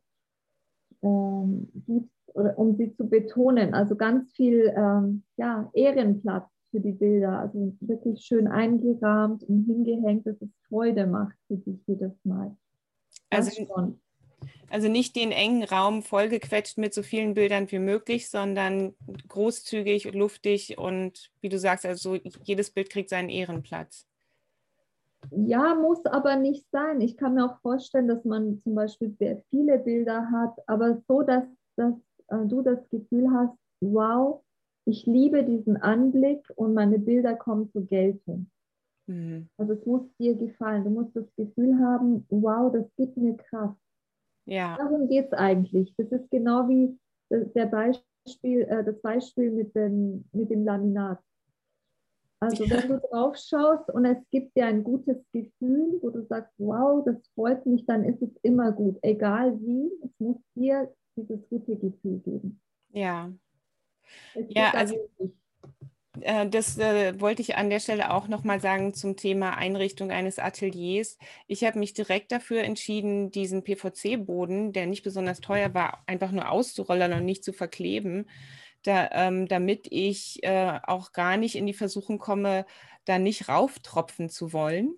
ähm, 1.02 1.70
gibst, 1.88 2.10
oder, 2.34 2.58
um 2.58 2.76
sie 2.76 2.94
zu 2.96 3.08
betonen. 3.08 3.74
Also 3.74 3.96
ganz 3.96 4.32
viel 4.34 4.74
ähm, 4.76 5.24
ja, 5.38 5.70
Ehrenplatz 5.74 6.50
für 6.72 6.80
die 6.80 6.92
Bilder, 6.92 7.40
also 7.40 7.76
wirklich 7.80 8.22
schön 8.22 8.48
eingerahmt 8.48 9.44
und 9.44 9.66
hingehängt, 9.66 10.28
dass 10.28 10.42
es 10.42 10.50
Freude 10.68 11.08
macht 11.08 11.36
für 11.48 11.58
dich 11.58 11.80
jedes 11.88 12.14
Mal. 12.24 12.56
Das 13.30 13.48
also 13.48 13.66
schon. 13.66 14.02
Also 14.70 14.88
nicht 14.88 15.16
den 15.16 15.32
engen 15.32 15.64
Raum 15.64 16.04
vollgequetscht 16.04 16.78
mit 16.78 16.94
so 16.94 17.04
vielen 17.04 17.34
Bildern 17.34 17.70
wie 17.72 17.80
möglich, 17.80 18.30
sondern 18.30 18.96
großzügig, 19.28 20.14
luftig 20.14 20.78
und 20.78 21.32
wie 21.42 21.50
du 21.50 21.58
sagst, 21.58 21.86
also 21.86 22.16
jedes 22.44 22.72
Bild 22.72 22.90
kriegt 22.90 23.10
seinen 23.10 23.30
Ehrenplatz. 23.30 24.06
Ja, 25.32 25.76
muss 25.76 26.06
aber 26.06 26.36
nicht 26.36 26.66
sein. 26.72 27.02
Ich 27.02 27.18
kann 27.18 27.36
mir 27.36 27.46
auch 27.46 27.60
vorstellen, 27.62 28.08
dass 28.08 28.24
man 28.26 28.62
zum 28.64 28.76
Beispiel 28.76 29.16
sehr 29.20 29.42
viele 29.50 29.78
Bilder 29.80 30.32
hat, 30.32 30.58
aber 30.68 31.02
so, 31.08 31.22
dass, 31.22 31.44
dass 31.76 31.94
äh, 32.28 32.46
du 32.46 32.62
das 32.62 32.80
Gefühl 32.90 33.30
hast, 33.32 33.58
wow, 33.82 34.42
ich 34.86 35.06
liebe 35.06 35.44
diesen 35.44 35.78
Anblick 35.78 36.42
und 36.56 36.74
meine 36.74 37.00
Bilder 37.00 37.36
kommen 37.36 37.70
zur 37.72 37.86
Geltung. 37.86 38.50
Mhm. 39.08 39.50
Also 39.58 39.74
es 39.74 39.86
muss 39.86 40.02
dir 40.20 40.36
gefallen. 40.36 40.84
Du 40.84 40.90
musst 40.90 41.16
das 41.16 41.26
Gefühl 41.36 41.78
haben, 41.80 42.26
wow, 42.30 42.72
das 42.72 42.86
gibt 42.96 43.18
mir 43.18 43.36
Kraft. 43.36 43.80
Ja. 44.46 44.78
Darum 44.78 45.08
geht 45.08 45.28
es 45.28 45.34
eigentlich. 45.34 45.94
Das 45.98 46.08
ist 46.12 46.30
genau 46.32 46.68
wie 46.68 46.98
der 47.30 47.68
Beispiel, 47.68 48.62
äh, 48.62 48.84
das 48.84 49.00
Beispiel 49.02 49.52
mit 49.52 49.76
dem, 49.76 50.26
mit 50.32 50.50
dem 50.50 50.64
Laminat. 50.64 51.20
Also 52.42 52.70
wenn 52.70 52.88
du 52.88 53.00
drauf 53.00 53.36
schaust 53.38 53.90
und 53.90 54.06
es 54.06 54.18
gibt 54.32 54.56
dir 54.56 54.66
ein 54.66 54.84
gutes 54.84 55.18
Gefühl, 55.34 56.00
wo 56.02 56.10
du 56.10 56.26
sagst, 56.26 56.54
wow, 56.58 57.04
das 57.06 57.18
freut 57.36 57.66
mich, 57.66 57.86
dann 57.86 58.06
ist 58.06 58.22
es 58.22 58.30
immer 58.44 58.72
gut. 58.72 58.98
Egal 59.02 59.60
wie, 59.60 59.92
es 60.04 60.12
muss 60.20 60.38
dir 60.56 60.94
dieses 61.18 61.48
gute 61.50 61.76
Gefühl 61.76 62.20
geben. 62.20 62.62
Ja. 62.92 63.32
Ja, 64.48 64.72
also 64.72 64.96
äh, 66.22 66.48
das 66.50 66.78
äh, 66.78 67.20
wollte 67.20 67.42
ich 67.42 67.56
an 67.56 67.70
der 67.70 67.80
Stelle 67.80 68.12
auch 68.12 68.28
nochmal 68.28 68.60
sagen 68.62 68.94
zum 68.94 69.16
Thema 69.16 69.58
Einrichtung 69.58 70.12
eines 70.12 70.40
Ateliers. 70.40 71.18
Ich 71.48 71.64
habe 71.64 71.80
mich 71.80 71.94
direkt 71.94 72.32
dafür 72.32 72.64
entschieden, 72.64 73.32
diesen 73.32 73.64
PVC-Boden, 73.64 74.74
der 74.74 74.88
nicht 74.88 75.04
besonders 75.04 75.42
teuer 75.42 75.74
war, 75.74 76.04
einfach 76.08 76.32
nur 76.32 76.50
auszurollern 76.50 77.14
und 77.14 77.26
nicht 77.26 77.44
zu 77.44 77.54
verkleben, 77.54 78.28
da, 78.84 79.10
ähm, 79.12 79.48
damit 79.48 79.88
ich 79.92 80.44
äh, 80.44 80.80
auch 80.84 81.12
gar 81.12 81.38
nicht 81.38 81.56
in 81.56 81.66
die 81.66 81.74
Versuchung 81.74 82.20
komme, 82.20 82.66
da 83.06 83.20
nicht 83.20 83.50
rauftropfen 83.50 84.30
zu 84.30 84.54
wollen. 84.54 84.96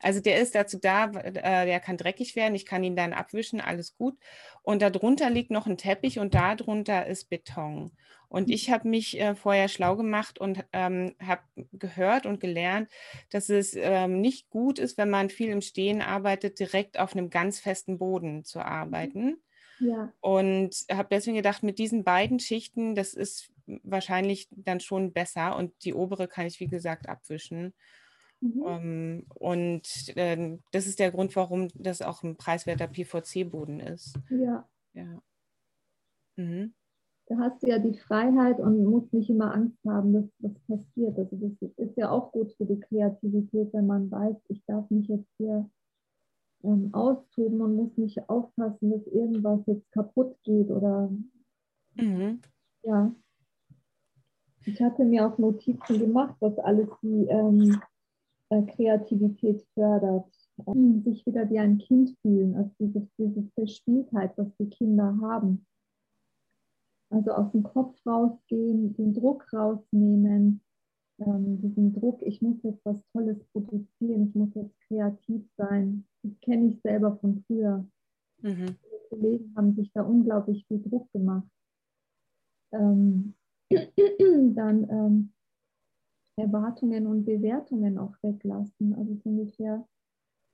Also 0.00 0.20
der 0.20 0.40
ist 0.40 0.54
dazu 0.54 0.78
da, 0.78 1.06
äh, 1.06 1.66
der 1.66 1.80
kann 1.80 1.96
dreckig 1.96 2.36
werden, 2.36 2.54
ich 2.54 2.66
kann 2.66 2.84
ihn 2.84 2.96
dann 2.96 3.12
abwischen, 3.12 3.60
alles 3.60 3.96
gut. 3.96 4.18
Und 4.62 4.82
darunter 4.82 5.30
liegt 5.30 5.50
noch 5.50 5.66
ein 5.66 5.76
Teppich 5.78 6.18
und 6.18 6.34
darunter 6.34 7.06
ist 7.06 7.30
Beton. 7.30 7.92
Und 8.28 8.50
ich 8.50 8.70
habe 8.70 8.88
mich 8.88 9.20
äh, 9.20 9.34
vorher 9.36 9.68
schlau 9.68 9.96
gemacht 9.96 10.40
und 10.40 10.64
ähm, 10.72 11.14
habe 11.24 11.42
gehört 11.72 12.26
und 12.26 12.40
gelernt, 12.40 12.90
dass 13.30 13.48
es 13.48 13.74
ähm, 13.76 14.20
nicht 14.20 14.50
gut 14.50 14.78
ist, 14.80 14.98
wenn 14.98 15.10
man 15.10 15.30
viel 15.30 15.50
im 15.50 15.60
Stehen 15.60 16.02
arbeitet, 16.02 16.58
direkt 16.58 16.98
auf 16.98 17.12
einem 17.14 17.30
ganz 17.30 17.60
festen 17.60 17.98
Boden 17.98 18.44
zu 18.44 18.60
arbeiten. 18.60 19.40
Ja. 19.80 20.12
Und 20.20 20.74
habe 20.90 21.08
deswegen 21.10 21.36
gedacht, 21.36 21.62
mit 21.62 21.78
diesen 21.78 22.04
beiden 22.04 22.38
Schichten, 22.38 22.94
das 22.94 23.14
ist 23.14 23.50
wahrscheinlich 23.82 24.48
dann 24.50 24.80
schon 24.80 25.12
besser. 25.12 25.56
Und 25.56 25.72
die 25.84 25.94
obere 25.94 26.28
kann 26.28 26.46
ich, 26.46 26.60
wie 26.60 26.68
gesagt, 26.68 27.08
abwischen. 27.08 27.74
Mhm. 28.40 28.62
Um, 28.62 28.68
ähm, 28.68 29.26
und 29.34 30.16
äh, 30.16 30.58
das 30.72 30.86
ist 30.86 30.98
der 30.98 31.10
Grund, 31.10 31.34
warum 31.36 31.68
das 31.74 32.02
auch 32.02 32.22
ein 32.22 32.36
preiswerter 32.36 32.88
PVC-Boden 32.88 33.80
ist. 33.80 34.18
Ja. 34.30 34.68
Ja. 34.92 35.22
Mhm 36.36 36.74
da 37.26 37.38
hast 37.38 37.62
du 37.62 37.68
ja 37.68 37.78
die 37.78 37.96
Freiheit 37.98 38.60
und 38.60 38.84
musst 38.84 39.12
nicht 39.12 39.30
immer 39.30 39.54
Angst 39.54 39.78
haben, 39.86 40.12
dass 40.12 40.24
was 40.40 40.52
passiert. 40.66 41.18
Also 41.18 41.36
das 41.36 41.70
ist 41.76 41.96
ja 41.96 42.10
auch 42.10 42.32
gut 42.32 42.52
für 42.56 42.66
die 42.66 42.80
Kreativität, 42.80 43.72
wenn 43.72 43.86
man 43.86 44.10
weiß, 44.10 44.36
ich 44.48 44.62
darf 44.66 44.88
mich 44.90 45.08
jetzt 45.08 45.28
hier 45.38 45.68
ähm, 46.64 46.92
austoben 46.92 47.60
und 47.60 47.76
muss 47.76 47.96
nicht 47.96 48.28
aufpassen, 48.28 48.90
dass 48.90 49.06
irgendwas 49.06 49.60
jetzt 49.66 49.90
kaputt 49.92 50.36
geht 50.42 50.70
oder 50.70 51.10
mhm. 51.94 52.40
ja. 52.82 53.14
Ich 54.66 54.80
hatte 54.80 55.04
mir 55.04 55.26
auch 55.26 55.36
Notizen 55.36 55.98
gemacht, 55.98 56.36
was 56.40 56.58
alles 56.58 56.88
die 57.02 57.26
ähm, 57.28 57.82
äh, 58.48 58.62
Kreativität 58.62 59.62
fördert. 59.74 60.26
Ähm, 60.66 61.02
sich 61.04 61.26
wieder 61.26 61.50
wie 61.50 61.58
ein 61.58 61.78
Kind 61.78 62.16
fühlen, 62.22 62.54
also 62.56 62.70
diese, 62.78 63.06
diese 63.18 63.42
Verspieltheit, 63.54 64.32
was 64.38 64.46
die 64.58 64.70
Kinder 64.70 65.18
haben 65.20 65.66
also 67.14 67.32
aus 67.32 67.52
dem 67.52 67.62
Kopf 67.62 67.94
rausgehen, 68.06 68.94
den 68.94 69.14
Druck 69.14 69.52
rausnehmen, 69.52 70.60
ähm, 71.18 71.60
diesen 71.60 71.94
Druck, 71.94 72.20
ich 72.22 72.42
muss 72.42 72.62
jetzt 72.62 72.84
was 72.84 73.00
Tolles 73.12 73.42
produzieren, 73.52 74.28
ich 74.28 74.34
muss 74.34 74.54
jetzt 74.54 74.78
kreativ 74.88 75.48
sein. 75.56 76.06
Das 76.22 76.32
kenne 76.40 76.68
ich 76.68 76.80
selber 76.82 77.16
von 77.18 77.44
früher. 77.46 77.86
Mhm. 78.42 78.66
Die 78.66 79.08
Kollegen 79.08 79.54
haben 79.56 79.74
sich 79.74 79.92
da 79.92 80.02
unglaublich 80.02 80.66
viel 80.66 80.82
Druck 80.82 81.10
gemacht. 81.12 81.48
Ähm, 82.72 83.34
dann 83.70 84.88
ähm, 84.90 85.32
Erwartungen 86.36 87.06
und 87.06 87.24
Bewertungen 87.24 87.98
auch 87.98 88.14
weglassen. 88.22 88.94
Also 88.94 89.14
so 89.14 89.30
ungefähr, 89.30 89.86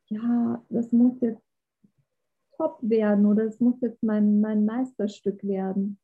ja, 0.08 0.62
das 0.68 0.92
muss 0.92 1.20
jetzt 1.20 1.42
top 2.56 2.78
werden 2.82 3.24
oder 3.24 3.44
es 3.44 3.58
muss 3.60 3.80
jetzt 3.80 4.02
mein, 4.02 4.40
mein 4.40 4.66
Meisterstück 4.66 5.42
werden 5.42 5.98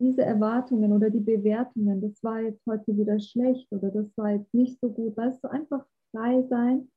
diese 0.00 0.22
Erwartungen 0.22 0.92
oder 0.92 1.10
die 1.10 1.20
Bewertungen, 1.20 2.00
das 2.00 2.22
war 2.22 2.40
jetzt 2.40 2.64
heute 2.66 2.96
wieder 2.96 3.18
schlecht 3.20 3.70
oder 3.72 3.90
das 3.90 4.06
war 4.16 4.30
jetzt 4.32 4.52
nicht 4.52 4.78
so 4.80 4.90
gut, 4.90 5.16
weißt 5.16 5.42
du, 5.44 5.48
einfach 5.48 5.84
frei 6.10 6.42
sein. 6.48 6.88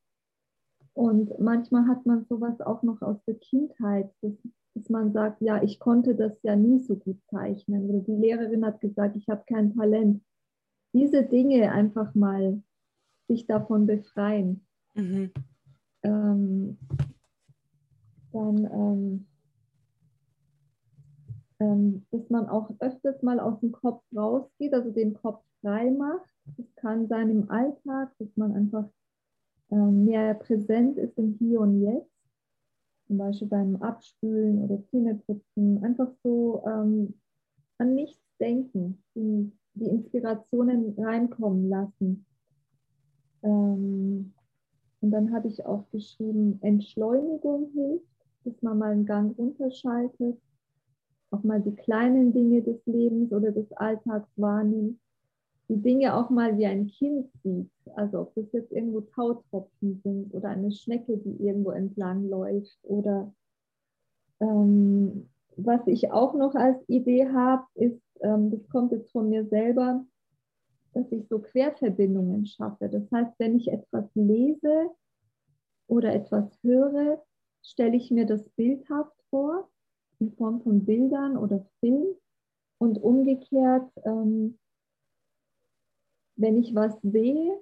Und 0.93 1.39
manchmal 1.39 1.87
hat 1.87 2.05
man 2.07 2.25
sowas 2.25 2.59
auch 2.59 2.81
noch 2.81 3.01
aus 3.03 3.23
der 3.25 3.35
Kindheit, 3.35 4.09
dass, 4.21 4.33
dass 4.73 4.89
man 4.89 5.13
sagt, 5.13 5.41
ja, 5.41 5.61
ich 5.61 5.79
konnte 5.79 6.15
das 6.15 6.41
ja 6.41 6.55
nie 6.55 6.79
so 6.79 6.95
gut 6.95 7.19
zeichnen. 7.29 7.87
Oder 7.87 7.99
die 7.99 8.15
Lehrerin 8.15 8.65
hat 8.65 8.81
gesagt, 8.81 9.15
ich 9.15 9.27
habe 9.29 9.43
kein 9.47 9.75
Talent. 9.75 10.23
Diese 10.93 11.21
Dinge 11.21 11.71
einfach 11.71 12.15
mal 12.15 12.63
sich 13.27 13.45
davon 13.45 13.85
befreien. 13.85 14.65
Mhm. 14.95 15.31
Ähm, 16.01 16.77
dann 18.31 18.65
ähm, 18.65 19.27
dass 21.59 22.29
man 22.29 22.47
auch 22.47 22.69
öfters 22.79 23.21
mal 23.23 23.39
aus 23.39 23.59
dem 23.61 23.71
Kopf 23.71 24.03
rausgeht, 24.15 24.73
also 24.73 24.91
den 24.91 25.13
Kopf 25.15 25.43
frei 25.61 25.89
macht. 25.91 26.29
Das 26.55 26.65
kann 26.75 27.07
sein 27.07 27.29
im 27.29 27.49
Alltag, 27.49 28.11
dass 28.19 28.29
man 28.35 28.53
einfach 28.53 28.85
ähm, 29.71 30.05
mehr 30.05 30.33
präsent 30.35 30.97
ist 30.97 31.17
im 31.17 31.35
Hier 31.39 31.61
und 31.61 31.81
Jetzt. 31.81 32.11
Zum 33.07 33.17
Beispiel 33.17 33.47
beim 33.47 33.77
Abspülen 33.77 34.63
oder 34.63 34.83
Zähneputzen. 34.89 35.83
Einfach 35.83 36.11
so 36.23 36.63
ähm, 36.67 37.13
an 37.77 37.95
nichts 37.95 38.21
denken, 38.39 39.03
die, 39.15 39.51
die 39.73 39.85
Inspirationen 39.85 40.93
reinkommen 40.97 41.69
lassen. 41.69 42.25
Ähm, 43.43 44.33
und 44.99 45.11
dann 45.11 45.33
habe 45.33 45.47
ich 45.47 45.65
auch 45.65 45.89
geschrieben, 45.91 46.59
Entschleunigung 46.61 47.71
hilft, 47.73 48.05
dass 48.43 48.61
man 48.61 48.77
mal 48.77 48.91
einen 48.91 49.05
Gang 49.05 49.37
runterschaltet 49.37 50.39
auch 51.31 51.43
mal 51.43 51.61
die 51.61 51.75
kleinen 51.75 52.33
Dinge 52.33 52.61
des 52.61 52.85
Lebens 52.85 53.31
oder 53.31 53.51
des 53.51 53.71
Alltags 53.73 54.29
wahrnimmt, 54.37 54.99
die 55.69 55.81
Dinge 55.81 56.15
auch 56.15 56.29
mal 56.29 56.57
wie 56.57 56.65
ein 56.65 56.87
Kind 56.87 57.29
sieht. 57.43 57.69
Also 57.95 58.21
ob 58.21 58.35
das 58.35 58.51
jetzt 58.53 58.71
irgendwo 58.71 59.01
Tautropfen 59.01 59.99
sind 60.03 60.33
oder 60.33 60.49
eine 60.49 60.71
Schnecke, 60.71 61.17
die 61.17 61.43
irgendwo 61.45 61.71
entlang 61.71 62.29
läuft 62.29 62.77
oder 62.83 63.33
ähm, 64.39 65.29
was 65.57 65.85
ich 65.87 66.11
auch 66.11 66.35
noch 66.35 66.55
als 66.55 66.77
Idee 66.87 67.27
habe, 67.29 67.65
ist, 67.75 68.01
ähm, 68.21 68.51
das 68.51 68.67
kommt 68.69 68.91
jetzt 68.91 69.11
von 69.11 69.29
mir 69.29 69.45
selber, 69.47 70.05
dass 70.93 71.11
ich 71.11 71.27
so 71.27 71.39
Querverbindungen 71.39 72.45
schaffe. 72.45 72.87
Das 72.89 73.11
heißt, 73.11 73.33
wenn 73.39 73.57
ich 73.57 73.71
etwas 73.71 74.05
lese 74.15 74.91
oder 75.87 76.13
etwas 76.13 76.57
höre, 76.61 77.21
stelle 77.63 77.97
ich 77.97 78.11
mir 78.11 78.25
das 78.25 78.47
bildhaft 78.49 79.15
vor 79.29 79.67
in 80.19 80.33
Form 80.33 80.61
von 80.61 80.85
Bildern 80.85 81.37
oder 81.37 81.65
Film 81.79 82.15
Und 82.79 83.01
umgekehrt, 83.01 83.91
ähm, 84.05 84.57
wenn 86.35 86.57
ich 86.57 86.75
was 86.75 86.95
sehe, 87.01 87.59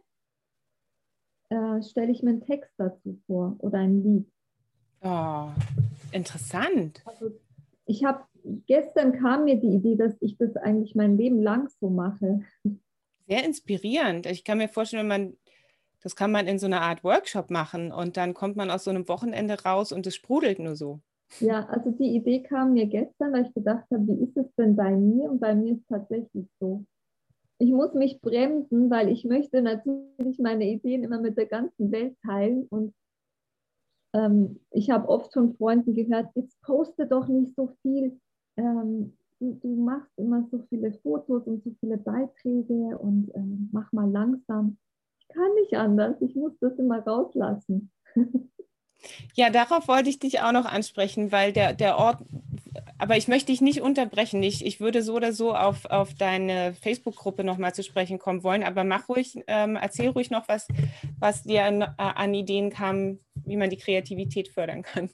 äh, 1.49 1.81
stelle 1.81 2.11
ich 2.11 2.21
mir 2.23 2.31
einen 2.31 2.45
Text 2.45 2.71
dazu 2.77 3.17
vor 3.25 3.55
oder 3.59 3.79
ein 3.79 4.03
Lied. 4.03 4.31
Oh, 5.01 5.49
interessant. 6.11 7.01
Also 7.05 7.31
ich 7.85 8.03
habe 8.03 8.25
gestern 8.65 9.13
kam 9.13 9.45
mir 9.45 9.59
die 9.59 9.75
Idee, 9.75 9.95
dass 9.95 10.15
ich 10.19 10.37
das 10.37 10.57
eigentlich 10.57 10.95
mein 10.95 11.17
Leben 11.17 11.41
lang 11.41 11.69
so 11.79 11.89
mache. 11.89 12.41
Sehr 13.27 13.45
inspirierend. 13.45 14.25
Ich 14.25 14.43
kann 14.43 14.57
mir 14.57 14.67
vorstellen, 14.67 15.09
wenn 15.09 15.21
man 15.21 15.37
das 16.05 16.15
kann 16.15 16.31
man 16.31 16.45
in 16.45 16.59
so 16.59 16.67
einer 16.67 16.81
Art 16.81 17.03
Workshop 17.03 17.49
machen 17.49 17.91
und 17.91 18.15
dann 18.15 18.35
kommt 18.35 18.55
man 18.55 18.69
aus 18.69 18.83
so 18.83 18.91
einem 18.91 19.07
Wochenende 19.07 19.63
raus 19.63 19.91
und 19.91 20.05
es 20.05 20.13
sprudelt 20.13 20.59
nur 20.59 20.75
so. 20.75 20.99
Ja, 21.39 21.65
also 21.65 21.91
die 21.91 22.15
Idee 22.15 22.43
kam 22.43 22.73
mir 22.73 22.85
gestern, 22.85 23.33
weil 23.33 23.45
ich 23.45 23.53
gedacht 23.53 23.85
habe, 23.91 24.07
wie 24.07 24.23
ist 24.23 24.37
es 24.37 24.53
denn 24.55 24.75
bei 24.75 24.95
mir? 24.95 25.29
Und 25.29 25.39
bei 25.39 25.53
mir 25.53 25.73
ist 25.73 25.81
es 25.81 25.87
tatsächlich 25.87 26.47
so. 26.59 26.85
Ich 27.57 27.71
muss 27.71 27.93
mich 27.93 28.21
bremsen, 28.21 28.89
weil 28.89 29.09
ich 29.09 29.25
möchte 29.25 29.61
natürlich 29.61 30.39
meine 30.39 30.65
Ideen 30.69 31.03
immer 31.03 31.19
mit 31.19 31.37
der 31.37 31.45
ganzen 31.45 31.91
Welt 31.91 32.15
teilen. 32.25 32.67
Und 32.69 32.93
ähm, 34.13 34.59
ich 34.71 34.89
habe 34.89 35.09
oft 35.09 35.33
von 35.33 35.55
Freunden 35.55 35.93
gehört, 35.93 36.29
jetzt 36.35 36.61
poste 36.61 37.07
doch 37.07 37.27
nicht 37.27 37.55
so 37.55 37.69
viel. 37.81 38.19
Ähm, 38.57 39.17
du, 39.39 39.53
du, 39.61 39.75
machst 39.75 40.11
immer 40.17 40.47
so 40.51 40.59
viele 40.69 40.93
Fotos 40.93 41.47
und 41.47 41.63
so 41.63 41.71
viele 41.79 41.97
Beiträge 41.97 42.97
und 42.97 43.31
ähm, 43.35 43.69
mach 43.71 43.91
mal 43.91 44.09
langsam. 44.09 44.77
Ich 45.19 45.27
kann 45.29 45.53
nicht 45.55 45.75
anders. 45.75 46.21
Ich 46.21 46.35
muss 46.35 46.53
das 46.59 46.77
immer 46.77 46.99
rauslassen. 46.99 47.91
Ja, 49.35 49.49
darauf 49.49 49.87
wollte 49.87 50.09
ich 50.09 50.19
dich 50.19 50.41
auch 50.41 50.51
noch 50.51 50.65
ansprechen, 50.65 51.31
weil 51.31 51.53
der, 51.53 51.73
der 51.73 51.97
Ort, 51.97 52.23
aber 52.97 53.17
ich 53.17 53.27
möchte 53.27 53.51
dich 53.51 53.61
nicht 53.61 53.81
unterbrechen. 53.81 54.41
Ich, 54.43 54.65
ich 54.65 54.79
würde 54.79 55.01
so 55.01 55.15
oder 55.15 55.33
so 55.33 55.53
auf, 55.53 55.85
auf 55.85 56.13
deine 56.13 56.73
Facebook-Gruppe 56.73 57.43
nochmal 57.43 57.73
zu 57.73 57.83
sprechen 57.83 58.19
kommen 58.19 58.43
wollen, 58.43 58.63
aber 58.63 58.83
mach 58.83 59.09
ruhig, 59.09 59.37
ähm, 59.47 59.75
erzähl 59.75 60.09
ruhig 60.09 60.29
noch, 60.31 60.47
was, 60.47 60.67
was 61.19 61.43
dir 61.43 61.65
an, 61.65 61.81
an, 61.81 62.33
Ideen 62.33 62.69
kam, 62.69 63.19
wie 63.45 63.57
man 63.57 63.69
die 63.69 63.77
Kreativität 63.77 64.47
fördern 64.47 64.81
kann. 64.81 65.09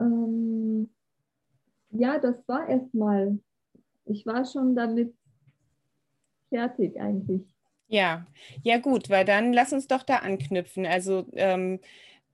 Ähm, 0.00 0.90
ja, 1.90 2.18
das 2.18 2.36
war 2.46 2.68
erstmal, 2.68 3.38
ich 4.04 4.24
war 4.26 4.44
schon 4.44 4.74
damit 4.74 5.14
fertig 6.48 7.00
eigentlich. 7.00 7.57
Ja, 7.88 8.26
ja 8.62 8.78
gut, 8.78 9.08
weil 9.08 9.24
dann 9.24 9.52
lass 9.52 9.72
uns 9.72 9.86
doch 9.86 10.02
da 10.02 10.16
anknüpfen. 10.18 10.84
Also 10.86 11.26
ähm, 11.32 11.80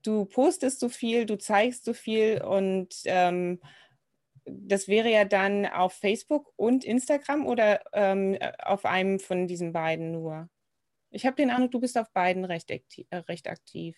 du 0.03 0.25
postest 0.27 0.81
so 0.81 0.89
viel, 0.89 1.27
du 1.27 1.39
zeigst 1.39 1.85
so 1.85 1.93
viel 1.95 2.43
und 2.43 2.89
ähm, 3.05 3.61
das 4.47 4.89
wäre 4.89 5.11
ja 5.11 5.25
dann 5.25 5.67
auf 5.67 5.95
Facebook 5.95 6.53
und 6.57 6.85
Instagram 6.85 7.47
oder 7.47 7.83
ähm, 7.93 8.37
auf 8.63 8.85
einem 8.85 9.21
von 9.21 9.47
diesen 9.47 9.73
beiden 9.73 10.13
nur? 10.13 10.49
Ich 11.11 11.27
habe 11.27 11.37
den 11.37 11.51
Eindruck, 11.51 11.73
du 11.73 11.81
bist 11.81 11.99
auf 11.99 12.13
beiden 12.13 12.45
recht 12.45 12.71
aktiv, 12.73 13.07
äh, 13.11 13.19
recht 13.19 13.49
aktiv. 13.49 13.97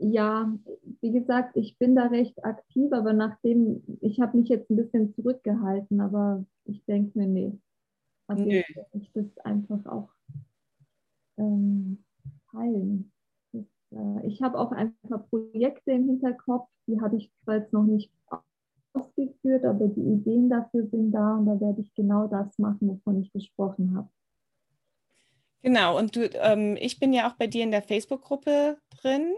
Ja, 0.00 0.52
wie 1.00 1.12
gesagt, 1.12 1.56
ich 1.56 1.76
bin 1.78 1.96
da 1.96 2.06
recht 2.06 2.44
aktiv, 2.44 2.92
aber 2.92 3.12
nachdem, 3.12 3.82
ich 4.00 4.20
habe 4.20 4.38
mich 4.38 4.48
jetzt 4.48 4.70
ein 4.70 4.76
bisschen 4.76 5.12
zurückgehalten, 5.14 6.00
aber 6.00 6.44
ich 6.64 6.84
denke 6.84 7.18
mir, 7.18 7.26
nee, 7.26 7.58
also 8.28 8.44
Nö. 8.44 8.62
ich 8.92 9.10
das 9.12 9.38
einfach 9.44 9.84
auch 9.86 10.10
ähm, 11.38 12.04
teilen. 12.52 13.10
Das, 13.52 13.64
äh, 13.92 14.26
ich 14.26 14.42
habe 14.42 14.58
auch 14.58 14.70
einfach 14.70 15.28
Projekte 15.30 15.92
im 15.92 16.06
Hinterkopf, 16.06 16.68
die 16.86 17.00
habe 17.00 17.16
ich 17.16 17.32
zwar 17.42 17.56
jetzt 17.56 17.72
noch 17.72 17.84
nicht 17.84 18.12
ausgeführt, 18.92 19.64
aber 19.64 19.88
die 19.88 20.00
Ideen 20.00 20.50
dafür 20.50 20.86
sind 20.88 21.12
da 21.12 21.36
und 21.36 21.46
da 21.46 21.58
werde 21.60 21.80
ich 21.80 21.94
genau 21.94 22.26
das 22.26 22.58
machen, 22.58 22.88
wovon 22.88 23.22
ich 23.22 23.32
gesprochen 23.32 23.96
habe. 23.96 24.08
Genau, 25.62 25.98
und 25.98 26.14
du, 26.14 26.30
ähm, 26.34 26.76
ich 26.78 27.00
bin 27.00 27.12
ja 27.12 27.28
auch 27.28 27.34
bei 27.34 27.46
dir 27.46 27.64
in 27.64 27.70
der 27.70 27.82
Facebook-Gruppe 27.82 28.78
drin. 29.00 29.34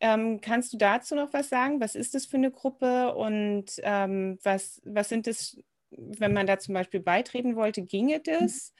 Ähm, 0.00 0.40
kannst 0.40 0.72
du 0.72 0.76
dazu 0.76 1.14
noch 1.14 1.32
was 1.32 1.48
sagen? 1.48 1.80
Was 1.80 1.94
ist 1.94 2.14
das 2.14 2.26
für 2.26 2.36
eine 2.36 2.50
Gruppe 2.50 3.14
und 3.14 3.66
ähm, 3.82 4.38
was, 4.42 4.82
was 4.84 5.08
sind 5.08 5.26
das 5.26 5.56
wenn 5.96 6.32
man 6.32 6.46
da 6.46 6.58
zum 6.58 6.74
Beispiel 6.74 7.00
beitreten 7.00 7.56
wollte, 7.56 7.82
ginge 7.82 8.20
das? 8.20 8.72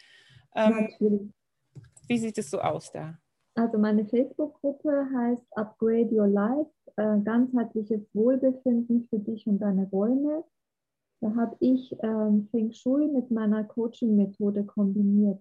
Ähm, 0.55 0.89
wie 2.09 2.19
sieht 2.19 2.39
es 2.39 2.51
so 2.51 2.61
aus 2.61 2.93
da? 2.93 3.19
Also 3.57 3.79
meine 3.79 4.05
Facebook-Gruppe 4.05 5.09
heißt 5.15 5.47
Upgrade 5.53 6.11
Your 6.13 6.27
Life, 6.27 6.71
äh, 6.97 7.21
ganzheitliches 7.21 8.03
Wohlbefinden 8.13 9.07
für 9.09 9.19
dich 9.19 9.47
und 9.47 9.59
deine 9.59 9.89
Räume. 9.91 10.45
Da 11.21 11.35
habe 11.37 11.57
ich 11.61 11.95
ähm, 12.03 12.49
Feng 12.51 12.73
Shui 12.73 13.09
mit 13.09 13.31
meiner 13.31 13.65
Coaching-Methode 13.65 14.65
kombiniert. 14.65 15.41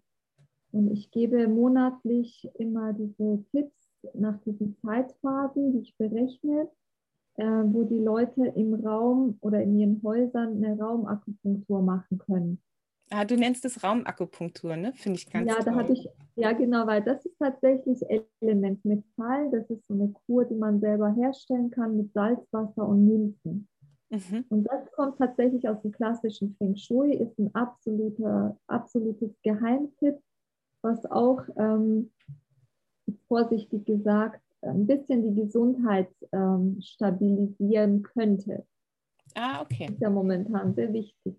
Und 0.72 0.92
ich 0.92 1.12
gebe 1.12 1.48
monatlich 1.48 2.50
immer 2.56 2.94
diese 2.94 3.44
Tipps 3.52 3.92
nach 4.14 4.40
diesen 4.42 4.76
Zeitphasen, 4.78 5.74
die 5.74 5.80
ich 5.80 5.98
berechne 5.98 6.70
äh, 7.36 7.44
wo 7.46 7.84
die 7.84 8.00
Leute 8.00 8.46
im 8.56 8.74
Raum 8.76 9.38
oder 9.42 9.62
in 9.62 9.80
ihren 9.80 10.02
Häusern 10.04 10.64
eine 10.64 10.78
Raumakupunktur 10.78 11.82
machen 11.82 12.20
können. 12.20 12.62
Ah, 13.10 13.26
du 13.26 13.36
nennst 13.36 13.66
es 13.66 13.84
Raumakupunktur, 13.84 14.76
ne? 14.76 14.94
Finde 14.96 15.20
ich 15.20 15.30
ganz 15.32 15.48
Ja, 15.48 15.56
toll. 15.56 15.66
da 15.66 15.76
hatte 15.76 15.94
ich, 15.94 16.08
ja 16.36 16.52
genau, 16.54 16.88
weil 16.88 17.04
das 17.04 17.26
ist 17.26 17.38
tatsächlich 17.38 18.00
Element 18.40 18.84
Metall. 18.86 19.52
Das 19.52 19.70
ist 19.70 19.86
so 19.88 19.94
eine 19.94 20.14
Kur, 20.26 20.46
die 20.46 20.56
man 20.56 20.80
selber 20.80 21.12
herstellen 21.12 21.70
kann 21.70 21.98
mit 21.98 22.12
Salzwasser 22.14 22.88
und 22.88 23.06
Münzen. 23.06 23.68
Mhm. 24.10 24.46
Und 24.50 24.64
das 24.66 24.92
kommt 24.92 25.18
tatsächlich 25.18 25.68
aus 25.68 25.82
dem 25.82 25.92
klassischen 25.92 26.56
Feng 26.58 26.76
Shui, 26.76 27.16
ist 27.16 27.38
ein 27.40 27.54
absoluter, 27.56 28.58
absolutes 28.68 29.32
Geheimtipp, 29.42 30.20
was 30.82 31.06
auch 31.12 31.42
ähm, 31.58 32.12
vorsichtig 33.28 33.86
gesagt 33.86 34.42
ein 34.66 34.88
bisschen 34.88 35.24
die 35.24 35.42
Gesundheit 35.42 36.10
ähm, 36.32 36.80
stabilisieren 36.82 38.04
könnte. 38.04 38.66
Ah, 39.36 39.62
okay. 39.62 39.86
Das 39.88 39.96
ist 39.96 40.02
ja 40.02 40.10
momentan 40.10 40.74
sehr 40.76 40.94
wichtig. 40.94 41.36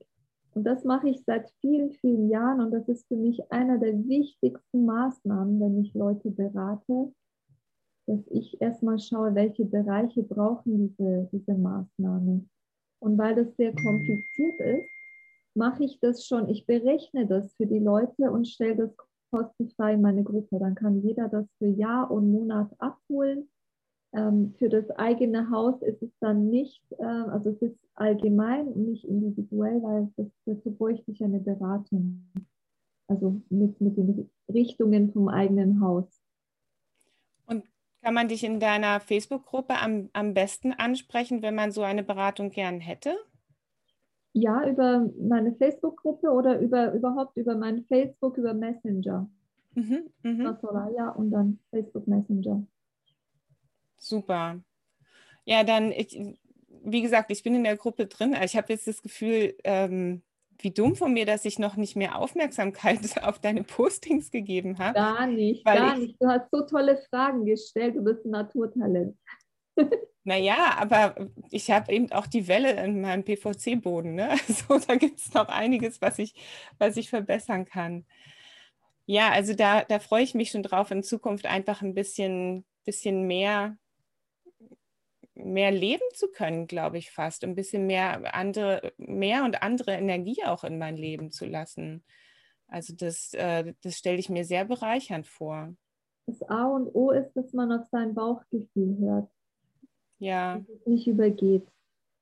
Und 0.55 0.64
das 0.64 0.85
mache 0.85 1.09
ich 1.09 1.25
seit 1.25 1.51
vielen, 1.61 1.91
vielen 1.93 2.31
Jahren 2.31 2.61
und 2.61 2.70
das 2.70 2.89
ist 2.89 3.09
für 3.09 3.16
mich 3.16 3.41
einer 3.51 3.79
der 3.79 4.07
wichtigsten 4.07 4.87
Maßnahmen, 4.87 5.61
wenn 5.61 5.81
ich 5.81 5.93
Leute 5.95 6.31
berate, 6.31 7.12
dass 8.07 8.20
ich 8.31 8.61
erstmal 8.61 8.99
schaue, 8.99 9.35
welche 9.35 9.64
Bereiche 9.64 10.22
brauchen 10.22 10.97
diese, 10.97 11.29
diese 11.33 11.55
Maßnahme. 11.55 12.45
Und 13.01 13.18
weil 13.18 13.35
das 13.35 13.57
sehr 13.57 13.72
kompliziert 13.72 14.61
ist, 14.61 14.89
mache 15.55 15.85
ich 15.85 15.99
das 16.01 16.25
schon, 16.25 16.49
ich 16.49 16.66
berechne 16.66 17.27
das 17.27 17.55
für 17.55 17.66
die 17.66 17.79
Leute 17.79 18.31
und 18.31 18.47
stelle 18.47 18.77
das 18.77 18.97
kostenfrei 19.35 19.95
in 19.95 20.03
meine 20.03 20.22
Gruppe. 20.22 20.59
Dann 20.59 20.74
kann 20.74 21.03
jeder 21.03 21.28
das 21.28 21.47
für 21.59 21.66
Jahr 21.66 22.11
und 22.11 22.30
Monat 22.30 22.70
abholen. 22.78 23.49
Ähm, 24.12 24.55
für 24.59 24.68
das 24.68 24.89
eigene 24.91 25.51
Haus 25.51 25.82
ist 25.82 26.01
es 26.03 26.11
dann 26.20 26.49
nicht, 26.49 26.82
äh, 26.99 27.05
also 27.05 27.51
es 27.51 27.62
ist 27.62 27.78
allgemein 27.95 28.68
und 28.68 28.89
nicht 28.89 29.05
individuell, 29.05 29.82
weil 29.82 30.12
das, 30.16 30.26
dazu 30.47 30.70
bräuchte 30.70 31.11
ich 31.11 31.22
eine 31.22 31.41
Beratung. 31.41 32.30
Also 33.09 33.43
mit, 33.51 33.80
mit 33.80 33.97
den 33.97 34.30
Richtungen 34.49 35.12
vom 35.12 35.28
eigenen 35.28 35.80
Haus. 35.80 36.07
Und 37.47 37.64
kann 38.03 38.14
man 38.14 38.28
dich 38.28 38.45
in 38.45 38.61
deiner 38.61 39.01
Facebook-Gruppe 39.01 39.74
am, 39.78 40.09
am 40.12 40.32
besten 40.32 40.72
ansprechen, 40.72 41.43
wenn 41.43 41.55
man 41.55 41.70
so 41.70 41.82
eine 41.82 42.03
Beratung 42.03 42.51
gern 42.51 42.80
hätte? 42.80 43.16
Ja, 44.35 44.68
über 44.68 45.09
meine 45.18 45.55
Facebook-Gruppe 45.55 46.28
oder 46.28 46.59
über 46.59 46.93
überhaupt 46.93 47.37
über 47.37 47.57
mein 47.57 47.85
Facebook, 47.85 48.37
über 48.37 48.53
Messenger. 48.53 49.30
Mhm, 49.74 50.11
mh. 50.22 50.59
Ja, 50.97 51.11
und 51.11 51.30
dann 51.30 51.59
Facebook 51.70 52.07
Messenger. 52.07 52.66
Super. 53.97 54.61
Ja, 55.45 55.62
dann, 55.62 55.93
ich, 55.93 56.18
wie 56.85 57.03
gesagt, 57.03 57.30
ich 57.30 57.43
bin 57.43 57.55
in 57.55 57.64
der 57.64 57.76
Gruppe 57.76 58.07
drin. 58.07 58.37
Ich 58.45 58.57
habe 58.57 58.72
jetzt 58.72 58.87
das 58.87 59.03
Gefühl, 59.03 59.55
ähm, 59.64 60.22
wie 60.59 60.70
dumm 60.70 60.97
von 60.97 61.12
mir, 61.12 61.26
dass 61.26 61.45
ich 61.45 61.59
noch 61.59 61.76
nicht 61.76 61.97
mehr 61.97 62.18
Aufmerksamkeit 62.18 62.99
auf 63.22 63.39
deine 63.39 63.64
Postings 63.64 64.30
gegeben 64.30 64.78
habe. 64.78 64.95
Gar 64.95 65.26
nicht, 65.26 65.64
gar 65.64 65.97
nicht. 65.97 66.20
Du 66.20 66.28
hast 66.28 66.51
so 66.51 66.62
tolle 66.62 66.99
Fragen 67.09 67.45
gestellt. 67.45 67.97
Du 67.97 68.03
bist 68.03 68.24
ein 68.24 68.30
Naturtalent. 68.30 69.16
Naja, 70.27 70.77
aber 70.79 71.14
ich 71.51 71.70
habe 71.70 71.93
eben 71.93 72.11
auch 72.12 72.27
die 72.27 72.49
Welle 72.49 72.83
in 72.83 73.03
meinem 73.03 73.25
PVC-Boden. 73.25 74.14
Ne? 74.14 74.31
Also 74.49 74.79
da 74.87 74.97
gibt 74.97 75.20
es 75.20 75.35
noch 75.35 75.49
einiges, 75.49 76.01
was 76.01 76.18
ich, 76.18 76.35
was 76.79 76.97
ich 76.97 77.11
verbessern 77.11 77.66
kann. 77.66 78.07
Ja, 79.07 79.31
also 79.31 79.55
da, 79.55 79.85
da 79.85 79.99
freue 79.99 80.22
ich 80.22 80.35
mich 80.35 80.51
schon 80.51 80.62
drauf, 80.62 80.91
in 80.91 81.03
Zukunft 81.03 81.45
einfach 81.45 81.83
ein 81.83 81.93
bisschen, 81.93 82.64
bisschen 82.87 83.27
mehr, 83.27 83.77
mehr 85.35 85.70
leben 85.70 86.03
zu 86.14 86.29
können, 86.31 86.66
glaube 86.66 86.97
ich 86.97 87.11
fast. 87.11 87.45
Ein 87.45 87.55
bisschen 87.55 87.87
mehr 87.87 88.35
andere, 88.35 88.95
mehr 88.97 89.45
und 89.45 89.62
andere 89.62 89.93
Energie 89.93 90.43
auch 90.45 90.64
in 90.64 90.79
mein 90.79 90.97
Leben 90.97 91.33
zu 91.33 91.45
lassen. 91.45 92.03
Also 92.66 92.95
das, 92.97 93.35
äh, 93.35 93.75
das 93.83 93.99
stelle 93.99 94.18
ich 94.18 94.31
mir 94.31 94.47
sehr 94.47 94.64
bereichernd 94.64 95.27
vor. 95.27 95.75
Das 96.27 96.41
A 96.49 96.64
und 96.64 96.89
O 96.95 97.11
ist, 97.11 97.35
dass 97.35 97.53
man 97.53 97.70
auf 97.72 97.87
sein 97.91 98.14
Bauchgefühl 98.14 98.97
hört 99.01 99.29
ja. 100.25 100.59
dass 100.59 100.68
es 100.68 100.87
nicht 100.87 101.07
übergeht. 101.07 101.66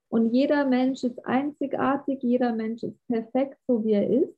Und 0.08 0.34
jeder 0.34 0.66
Mensch 0.66 1.04
ist 1.04 1.24
einzigartig, 1.24 2.22
jeder 2.22 2.54
Mensch 2.54 2.82
ist 2.82 2.98
perfekt, 3.06 3.58
so 3.66 3.82
wie 3.84 3.92
er 3.92 4.10
ist. 4.10 4.36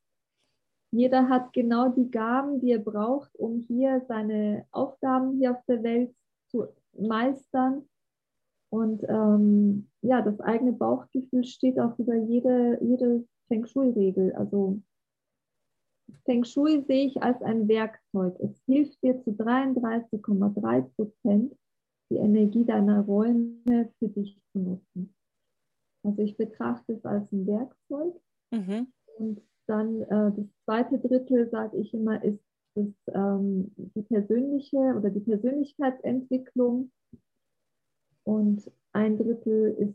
Jeder 0.93 1.29
hat 1.29 1.53
genau 1.53 1.89
die 1.89 2.09
Gaben, 2.09 2.61
die 2.61 2.71
er 2.71 2.79
braucht, 2.79 3.35
um 3.35 3.59
hier 3.59 4.05
seine 4.07 4.65
Aufgaben 4.71 5.37
hier 5.39 5.51
auf 5.51 5.65
der 5.67 5.83
Welt 5.83 6.15
zu 6.47 6.69
meistern. 6.97 7.89
Und 8.71 9.03
ähm, 9.09 9.89
ja, 10.03 10.23
das 10.23 10.41
eigene 10.41 10.73
Bauchgefühl 10.73 11.45
steht 11.45 11.81
auch 11.81 11.99
über 11.99 12.15
jede, 12.15 12.79
jede 12.81 13.27
Feng 13.49 13.67
Shui-Regel. 13.67 14.33
Also 14.35 14.81
Feng 16.25 16.45
Shui 16.45 16.85
sehe 16.87 17.07
ich 17.07 17.21
als 17.21 17.43
ein 17.43 17.67
Werkzeug. 17.67 18.39
Es 18.39 18.63
hilft 18.67 19.03
dir 19.03 19.21
zu 19.23 19.31
33,3 19.31 20.83
Prozent 20.95 21.57
die 22.11 22.17
Energie 22.17 22.65
deiner 22.65 23.01
Räume 23.01 23.91
für 23.99 24.09
dich 24.09 24.39
zu 24.53 24.59
nutzen. 24.59 25.15
Also 26.05 26.23
ich 26.23 26.37
betrachte 26.37 26.93
es 26.93 27.05
als 27.05 27.33
ein 27.33 27.47
Werkzeug. 27.47 28.15
Mhm. 28.51 28.89
Und 29.19 29.41
dann 29.67 30.03
äh, 30.03 30.33
das 30.37 30.47
zweite 30.65 30.99
Drittel, 30.99 31.49
sage 31.49 31.79
ich 31.79 31.95
immer, 31.95 32.23
ist 32.23 32.41
das, 32.75 32.87
ähm, 33.15 33.73
die 33.77 34.03
persönliche 34.03 34.77
oder 34.77 35.11
die 35.11 35.21
Persönlichkeitsentwicklung. 35.21 36.91
Und 38.25 38.71
ein 38.93 39.17
Drittel 39.17 39.75
ist 39.79 39.95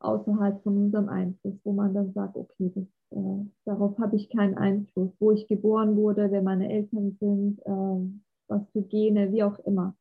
außerhalb 0.00 0.62
von 0.62 0.76
unserem 0.76 1.08
Einfluss, 1.08 1.58
wo 1.64 1.72
man 1.72 1.94
dann 1.94 2.12
sagt, 2.12 2.36
okay, 2.36 2.70
das, 2.74 2.84
äh, 3.10 3.46
darauf 3.64 3.98
habe 3.98 4.16
ich 4.16 4.30
keinen 4.30 4.56
Einfluss, 4.56 5.10
wo 5.18 5.32
ich 5.32 5.48
geboren 5.48 5.96
wurde, 5.96 6.30
wer 6.30 6.42
meine 6.42 6.70
Eltern 6.70 7.16
sind, 7.18 7.60
äh, 7.64 8.20
was 8.48 8.62
für 8.70 8.82
Gene, 8.82 9.32
wie 9.32 9.42
auch 9.42 9.58
immer. 9.60 9.96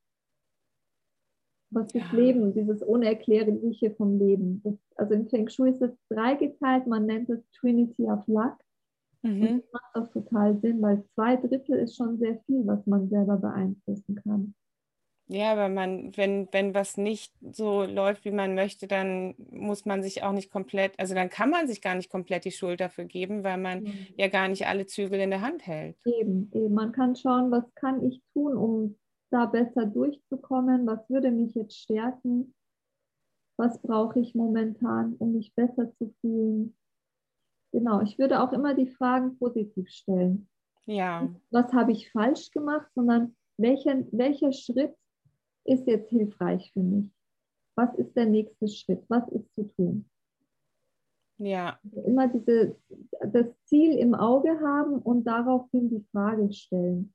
Was 1.70 1.88
das 1.91 2.03
ja. 2.11 2.18
Leben, 2.18 2.53
dieses 2.53 2.82
Unerklärliche 2.82 3.91
vom 3.91 4.18
Leben. 4.18 4.61
Das, 4.63 4.76
also 4.95 5.13
in 5.13 5.28
Feng 5.28 5.49
Shui 5.49 5.72
ist 5.72 5.82
es 5.82 5.91
dreigeteilt, 6.09 6.88
man 6.88 7.05
nennt 7.05 7.30
es 7.30 7.41
Trinity 7.51 8.05
of 8.05 8.26
Luck. 8.28 8.57
Mhm. 9.24 9.61
das 9.61 9.72
macht 9.74 9.95
auch 9.95 10.11
total 10.13 10.57
Sinn, 10.59 10.82
weil 10.82 11.03
zwei 11.15 11.36
Drittel 11.36 11.78
ist 11.80 11.95
schon 11.95 12.18
sehr 12.20 12.39
viel, 12.45 12.65
was 12.68 12.86
man 12.86 13.09
selber 13.09 13.38
beeinflussen 13.38 14.15
kann. 14.24 14.53
Ja, 15.30 15.51
aber 15.51 15.68
man, 15.68 16.15
wenn, 16.15 16.47
wenn 16.51 16.74
was 16.74 16.95
nicht 16.95 17.34
so 17.41 17.84
läuft, 17.84 18.24
wie 18.24 18.32
man 18.32 18.55
möchte, 18.55 18.88
dann 18.88 19.36
muss 19.51 19.86
man 19.86 20.01
sich 20.01 20.24
auch 20.24 20.32
nicht 20.32 20.49
komplett, 20.49 20.97
also 20.97 21.15
dann 21.15 21.30
kann 21.30 21.49
man 21.49 21.68
sich 21.68 21.82
gar 21.82 21.95
nicht 21.95 22.09
komplett 22.09 22.45
die 22.45 22.51
Schuld 22.51 22.80
dafür 22.80 23.03
geben, 23.03 23.43
weil 23.43 23.57
man 23.57 23.84
mhm. 23.84 24.07
ja 24.15 24.30
gar 24.30 24.47
nicht 24.47 24.68
alle 24.68 24.86
Zügel 24.86 25.20
in 25.20 25.32
der 25.32 25.41
Hand 25.41 25.68
hält. 25.68 25.97
Eben, 26.05 26.49
eben. 26.53 26.74
Man 26.74 26.93
kann 26.93 27.18
schauen, 27.18 27.51
was 27.51 27.65
kann 27.76 28.01
ich 28.05 28.22
tun, 28.34 28.55
um 28.55 28.95
da 29.30 29.45
besser 29.45 29.86
durchzukommen, 29.86 30.86
was 30.86 31.09
würde 31.09 31.32
mich 31.32 31.55
jetzt 31.55 31.78
stärken, 31.78 32.53
was 33.57 33.82
brauche 33.82 34.19
ich 34.19 34.36
momentan, 34.36 35.15
um 35.15 35.34
mich 35.34 35.53
besser 35.55 35.91
zu 35.95 36.13
fühlen. 36.21 36.75
Genau, 37.71 38.01
ich 38.01 38.17
würde 38.17 38.41
auch 38.41 38.53
immer 38.53 38.73
die 38.73 38.88
Fragen 38.88 39.38
positiv 39.38 39.89
stellen. 39.89 40.47
Ja. 40.86 41.28
Was 41.51 41.73
habe 41.73 41.91
ich 41.91 42.11
falsch 42.11 42.51
gemacht, 42.51 42.88
sondern 42.95 43.36
welcher, 43.57 44.03
welcher 44.11 44.53
Schritt 44.53 44.95
ist 45.65 45.86
jetzt 45.88 46.09
hilfreich 46.09 46.71
für 46.71 46.80
mich? 46.80 47.11
Was 47.75 47.93
ist 47.95 48.15
der 48.15 48.25
nächste 48.25 48.67
Schritt? 48.67 49.03
Was 49.09 49.28
ist 49.30 49.53
zu 49.53 49.63
tun? 49.75 50.09
Ja. 51.39 51.80
Also 51.84 52.01
immer 52.01 52.28
diese, 52.28 52.78
das 53.21 53.47
Ziel 53.65 53.97
im 53.97 54.15
Auge 54.15 54.59
haben 54.61 54.99
und 54.99 55.25
daraufhin 55.25 55.89
die 55.89 56.05
Frage 56.11 56.51
stellen. 56.53 57.13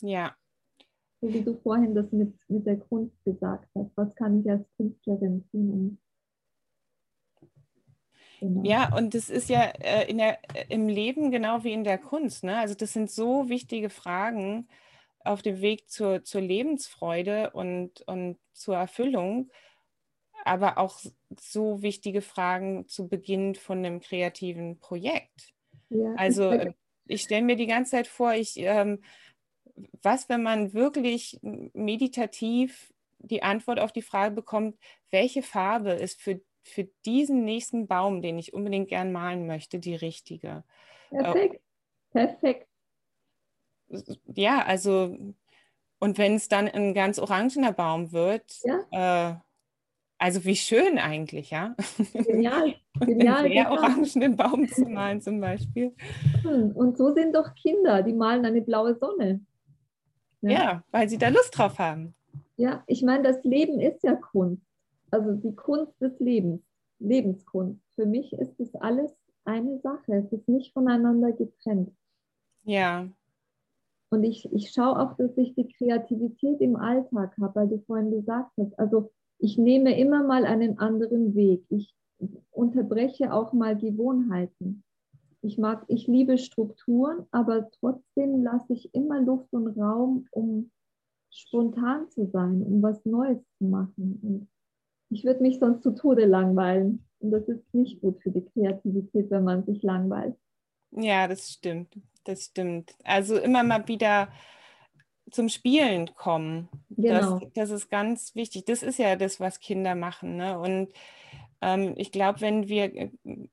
Ja. 0.00 0.34
So 1.20 1.32
wie 1.32 1.42
du 1.42 1.58
vorhin 1.62 1.94
das 1.94 2.10
mit, 2.12 2.32
mit 2.48 2.66
der 2.66 2.78
Kunst 2.78 3.16
gesagt 3.24 3.68
hast. 3.74 3.90
Was 3.96 4.14
kann 4.14 4.40
ich 4.40 4.50
als 4.50 4.64
Künstlerin 4.76 5.48
tun, 5.50 5.98
Genau. 8.40 8.62
Ja, 8.62 8.96
und 8.96 9.14
das 9.14 9.30
ist 9.30 9.48
ja 9.48 9.62
äh, 9.62 10.08
in 10.08 10.18
der, 10.18 10.38
äh, 10.54 10.66
im 10.68 10.88
Leben 10.88 11.30
genau 11.30 11.64
wie 11.64 11.72
in 11.72 11.84
der 11.84 11.98
Kunst. 11.98 12.44
Ne? 12.44 12.56
Also 12.56 12.74
das 12.74 12.92
sind 12.92 13.10
so 13.10 13.48
wichtige 13.48 13.90
Fragen 13.90 14.68
auf 15.20 15.42
dem 15.42 15.60
Weg 15.60 15.90
zur, 15.90 16.22
zur 16.22 16.40
Lebensfreude 16.40 17.50
und, 17.50 18.02
und 18.02 18.38
zur 18.52 18.76
Erfüllung, 18.76 19.50
aber 20.44 20.78
auch 20.78 21.00
so 21.38 21.82
wichtige 21.82 22.22
Fragen 22.22 22.86
zu 22.86 23.08
Beginn 23.08 23.54
von 23.54 23.78
einem 23.78 24.00
kreativen 24.00 24.78
Projekt. 24.78 25.52
Ja, 25.90 26.14
also 26.16 26.52
ich, 26.52 26.74
ich 27.06 27.22
stelle 27.22 27.42
mir 27.42 27.56
die 27.56 27.66
ganze 27.66 27.92
Zeit 27.92 28.06
vor, 28.06 28.34
ich, 28.34 28.54
ähm, 28.58 29.02
was, 30.02 30.28
wenn 30.28 30.42
man 30.42 30.72
wirklich 30.74 31.38
meditativ 31.42 32.92
die 33.18 33.42
Antwort 33.42 33.80
auf 33.80 33.92
die 33.92 34.02
Frage 34.02 34.34
bekommt, 34.34 34.78
welche 35.10 35.42
Farbe 35.42 35.90
ist 35.92 36.20
für 36.20 36.40
für 36.68 36.84
diesen 37.06 37.44
nächsten 37.44 37.86
Baum, 37.86 38.20
den 38.20 38.38
ich 38.38 38.52
unbedingt 38.52 38.88
gern 38.88 39.10
malen 39.10 39.46
möchte, 39.46 39.78
die 39.78 39.94
richtige. 39.94 40.64
Perfekt. 41.10 41.62
Perfekt. 42.10 42.68
Ja, 44.34 44.64
also, 44.64 45.16
und 45.98 46.18
wenn 46.18 46.34
es 46.34 46.48
dann 46.48 46.68
ein 46.68 46.94
ganz 46.94 47.18
orangener 47.18 47.72
Baum 47.72 48.12
wird, 48.12 48.44
ja. 48.64 49.32
äh, 49.32 49.34
also 50.18 50.44
wie 50.44 50.56
schön 50.56 50.98
eigentlich, 50.98 51.50
ja? 51.50 51.74
Genial, 52.12 52.74
genial. 53.00 53.44
einen 53.44 53.52
sehr 53.52 53.70
orangenen 53.70 54.36
Baum 54.36 54.68
zu 54.68 54.82
malen 54.88 55.20
zum 55.20 55.40
Beispiel. 55.40 55.94
Und 56.44 56.98
so 56.98 57.14
sind 57.14 57.34
doch 57.34 57.54
Kinder, 57.54 58.02
die 58.02 58.12
malen 58.12 58.44
eine 58.44 58.60
blaue 58.60 58.96
Sonne. 58.96 59.40
Ja, 60.40 60.50
ja 60.50 60.84
weil 60.90 61.08
sie 61.08 61.18
da 61.18 61.28
Lust 61.28 61.56
drauf 61.56 61.78
haben. 61.78 62.14
Ja, 62.56 62.82
ich 62.86 63.02
meine, 63.02 63.22
das 63.22 63.42
Leben 63.44 63.80
ist 63.80 64.02
ja 64.02 64.14
Kunst 64.14 64.62
also 65.10 65.32
die 65.32 65.54
Kunst 65.54 66.00
des 66.00 66.18
Lebens, 66.18 66.62
Lebenskunst. 66.98 67.80
Für 67.94 68.06
mich 68.06 68.32
ist 68.32 68.58
es 68.60 68.74
alles 68.76 69.12
eine 69.44 69.78
Sache. 69.80 70.14
Es 70.14 70.32
ist 70.32 70.48
nicht 70.48 70.72
voneinander 70.72 71.32
getrennt. 71.32 71.92
Ja. 72.64 73.08
Und 74.10 74.24
ich, 74.24 74.50
ich 74.52 74.70
schaue 74.70 74.98
auch, 74.98 75.16
dass 75.16 75.36
ich 75.36 75.54
die 75.54 75.68
Kreativität 75.68 76.60
im 76.60 76.76
Alltag 76.76 77.36
habe, 77.40 77.54
weil 77.54 77.68
du 77.68 77.78
vorhin 77.86 78.10
gesagt 78.10 78.52
hast. 78.58 78.78
Also 78.78 79.10
ich 79.38 79.58
nehme 79.58 79.98
immer 79.98 80.22
mal 80.22 80.44
einen 80.44 80.78
anderen 80.78 81.34
Weg. 81.34 81.64
Ich 81.68 81.94
unterbreche 82.50 83.32
auch 83.32 83.52
mal 83.52 83.76
Gewohnheiten. 83.76 84.82
Ich 85.48 85.56
mag, 85.56 85.82
ich 85.88 86.06
liebe 86.06 86.36
Strukturen, 86.36 87.26
aber 87.30 87.70
trotzdem 87.80 88.42
lasse 88.42 88.74
ich 88.74 88.94
immer 88.94 89.18
Luft 89.22 89.50
und 89.54 89.68
Raum, 89.78 90.26
um 90.30 90.70
spontan 91.30 92.10
zu 92.10 92.26
sein, 92.26 92.62
um 92.62 92.82
was 92.82 93.02
Neues 93.06 93.38
zu 93.56 93.64
machen. 93.64 94.20
Und 94.22 94.48
ich 95.08 95.24
würde 95.24 95.42
mich 95.42 95.58
sonst 95.58 95.82
zu 95.82 95.92
Tode 95.94 96.26
langweilen. 96.26 97.06
Und 97.20 97.30
das 97.30 97.48
ist 97.48 97.62
nicht 97.72 98.02
gut 98.02 98.20
für 98.22 98.30
die 98.30 98.44
Kreativität, 98.44 99.30
wenn 99.30 99.44
man 99.44 99.64
sich 99.64 99.82
langweilt. 99.82 100.36
Ja, 100.90 101.26
das 101.26 101.50
stimmt. 101.50 101.98
Das 102.24 102.44
stimmt. 102.44 102.94
Also 103.04 103.38
immer 103.38 103.62
mal 103.62 103.88
wieder 103.88 104.28
zum 105.30 105.48
Spielen 105.48 106.14
kommen. 106.14 106.68
Genau. 106.90 107.38
Das, 107.38 107.52
das 107.54 107.70
ist 107.70 107.90
ganz 107.90 108.34
wichtig. 108.34 108.66
Das 108.66 108.82
ist 108.82 108.98
ja 108.98 109.16
das, 109.16 109.40
was 109.40 109.60
Kinder 109.60 109.94
machen. 109.94 110.36
Ne? 110.36 110.58
Und 110.58 110.92
ähm, 111.60 111.94
ich 111.96 112.12
glaube, 112.12 112.40
wenn 112.40 112.68
wir, 112.68 113.10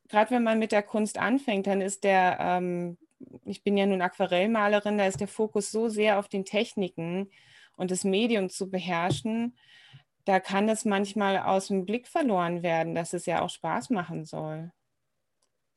gerade 0.08 0.32
wenn 0.32 0.44
man 0.44 0.60
mit 0.60 0.72
der 0.72 0.84
Kunst 0.84 1.20
anfängt, 1.20 1.68
dann 1.68 1.82
ist 1.82 2.04
der, 2.04 2.38
ähm, 2.40 2.98
ich 3.46 3.64
bin 3.64 3.78
ja 3.78 3.86
nun 3.86 4.02
Aquarellmalerin, 4.02 4.98
da 4.98 5.08
ist 5.08 5.20
der 5.20 5.28
Fokus 5.28 5.72
so 5.72 5.90
sehr 5.90 6.20
auf 6.20 6.28
den 6.28 6.46
Techniken 6.46 7.30
und 7.78 7.92
das 7.92 8.04
Medium 8.04 8.50
zu 8.50 8.70
beherrschen, 8.70 9.56
da 10.26 10.40
kann 10.40 10.70
es 10.70 10.86
manchmal 10.86 11.38
aus 11.40 11.68
dem 11.68 11.86
Blick 11.86 12.08
verloren 12.08 12.64
werden, 12.64 12.96
dass 12.96 13.14
es 13.14 13.26
ja 13.26 13.42
auch 13.42 13.50
Spaß 13.50 13.92
machen 13.92 14.26
soll. 14.26 14.72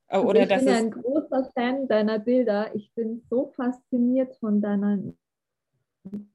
Äh, 0.08 0.16
also 0.16 0.28
oder 0.28 0.42
ich 0.42 0.48
bin 0.48 0.68
ein 0.68 0.90
großer 0.90 1.50
Fan 1.54 1.88
deiner 1.88 2.18
Bilder. 2.18 2.74
Ich 2.74 2.92
bin 2.94 3.22
so 3.30 3.52
fasziniert 3.56 4.34
von 4.36 4.60
deinen, 4.60 5.18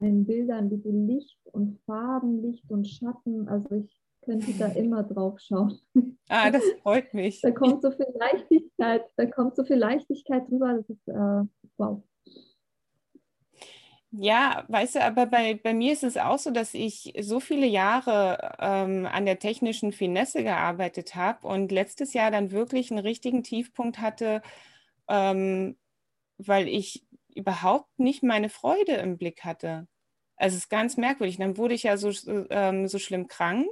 deinen 0.00 0.24
Bildern, 0.26 0.70
wie 0.70 0.78
du 0.78 0.90
Licht 0.90 1.38
und 1.46 1.80
Farben, 1.86 2.42
Licht 2.42 2.70
und 2.70 2.86
Schatten, 2.86 3.48
also 3.48 3.74
ich 3.74 4.03
könnte 4.24 4.52
da 4.58 4.66
immer 4.68 5.02
drauf 5.02 5.38
schauen. 5.40 5.78
Ah, 6.28 6.50
das 6.50 6.62
freut 6.82 7.12
mich. 7.12 7.40
da 7.42 7.50
kommt 7.50 7.82
so 7.82 7.90
viel 7.90 8.06
Leichtigkeit, 8.18 9.04
da 9.16 9.26
kommt 9.26 9.56
so 9.56 9.64
viel 9.64 9.76
Leichtigkeit 9.76 10.48
drüber, 10.48 10.74
das 10.74 10.88
ist 10.88 11.08
äh, 11.08 11.42
wow. 11.76 12.02
Ja, 14.16 14.64
weißt 14.68 14.94
du, 14.94 15.02
aber 15.02 15.26
bei, 15.26 15.54
bei 15.54 15.74
mir 15.74 15.92
ist 15.92 16.04
es 16.04 16.16
auch 16.16 16.38
so, 16.38 16.52
dass 16.52 16.72
ich 16.72 17.12
so 17.20 17.40
viele 17.40 17.66
Jahre 17.66 18.54
ähm, 18.60 19.06
an 19.10 19.26
der 19.26 19.40
technischen 19.40 19.90
Finesse 19.90 20.44
gearbeitet 20.44 21.16
habe 21.16 21.48
und 21.48 21.72
letztes 21.72 22.12
Jahr 22.12 22.30
dann 22.30 22.52
wirklich 22.52 22.92
einen 22.92 23.00
richtigen 23.00 23.42
Tiefpunkt 23.42 23.98
hatte, 23.98 24.40
ähm, 25.08 25.76
weil 26.38 26.68
ich 26.68 27.04
überhaupt 27.34 27.98
nicht 27.98 28.22
meine 28.22 28.50
Freude 28.50 28.92
im 28.92 29.18
Blick 29.18 29.44
hatte. 29.44 29.88
Also 30.36 30.56
es 30.56 30.64
ist 30.64 30.70
ganz 30.70 30.96
merkwürdig. 30.96 31.38
Dann 31.38 31.56
wurde 31.56 31.74
ich 31.74 31.82
ja 31.82 31.96
so, 31.96 32.12
ähm, 32.50 32.86
so 32.86 32.98
schlimm 32.98 33.26
krank 33.26 33.66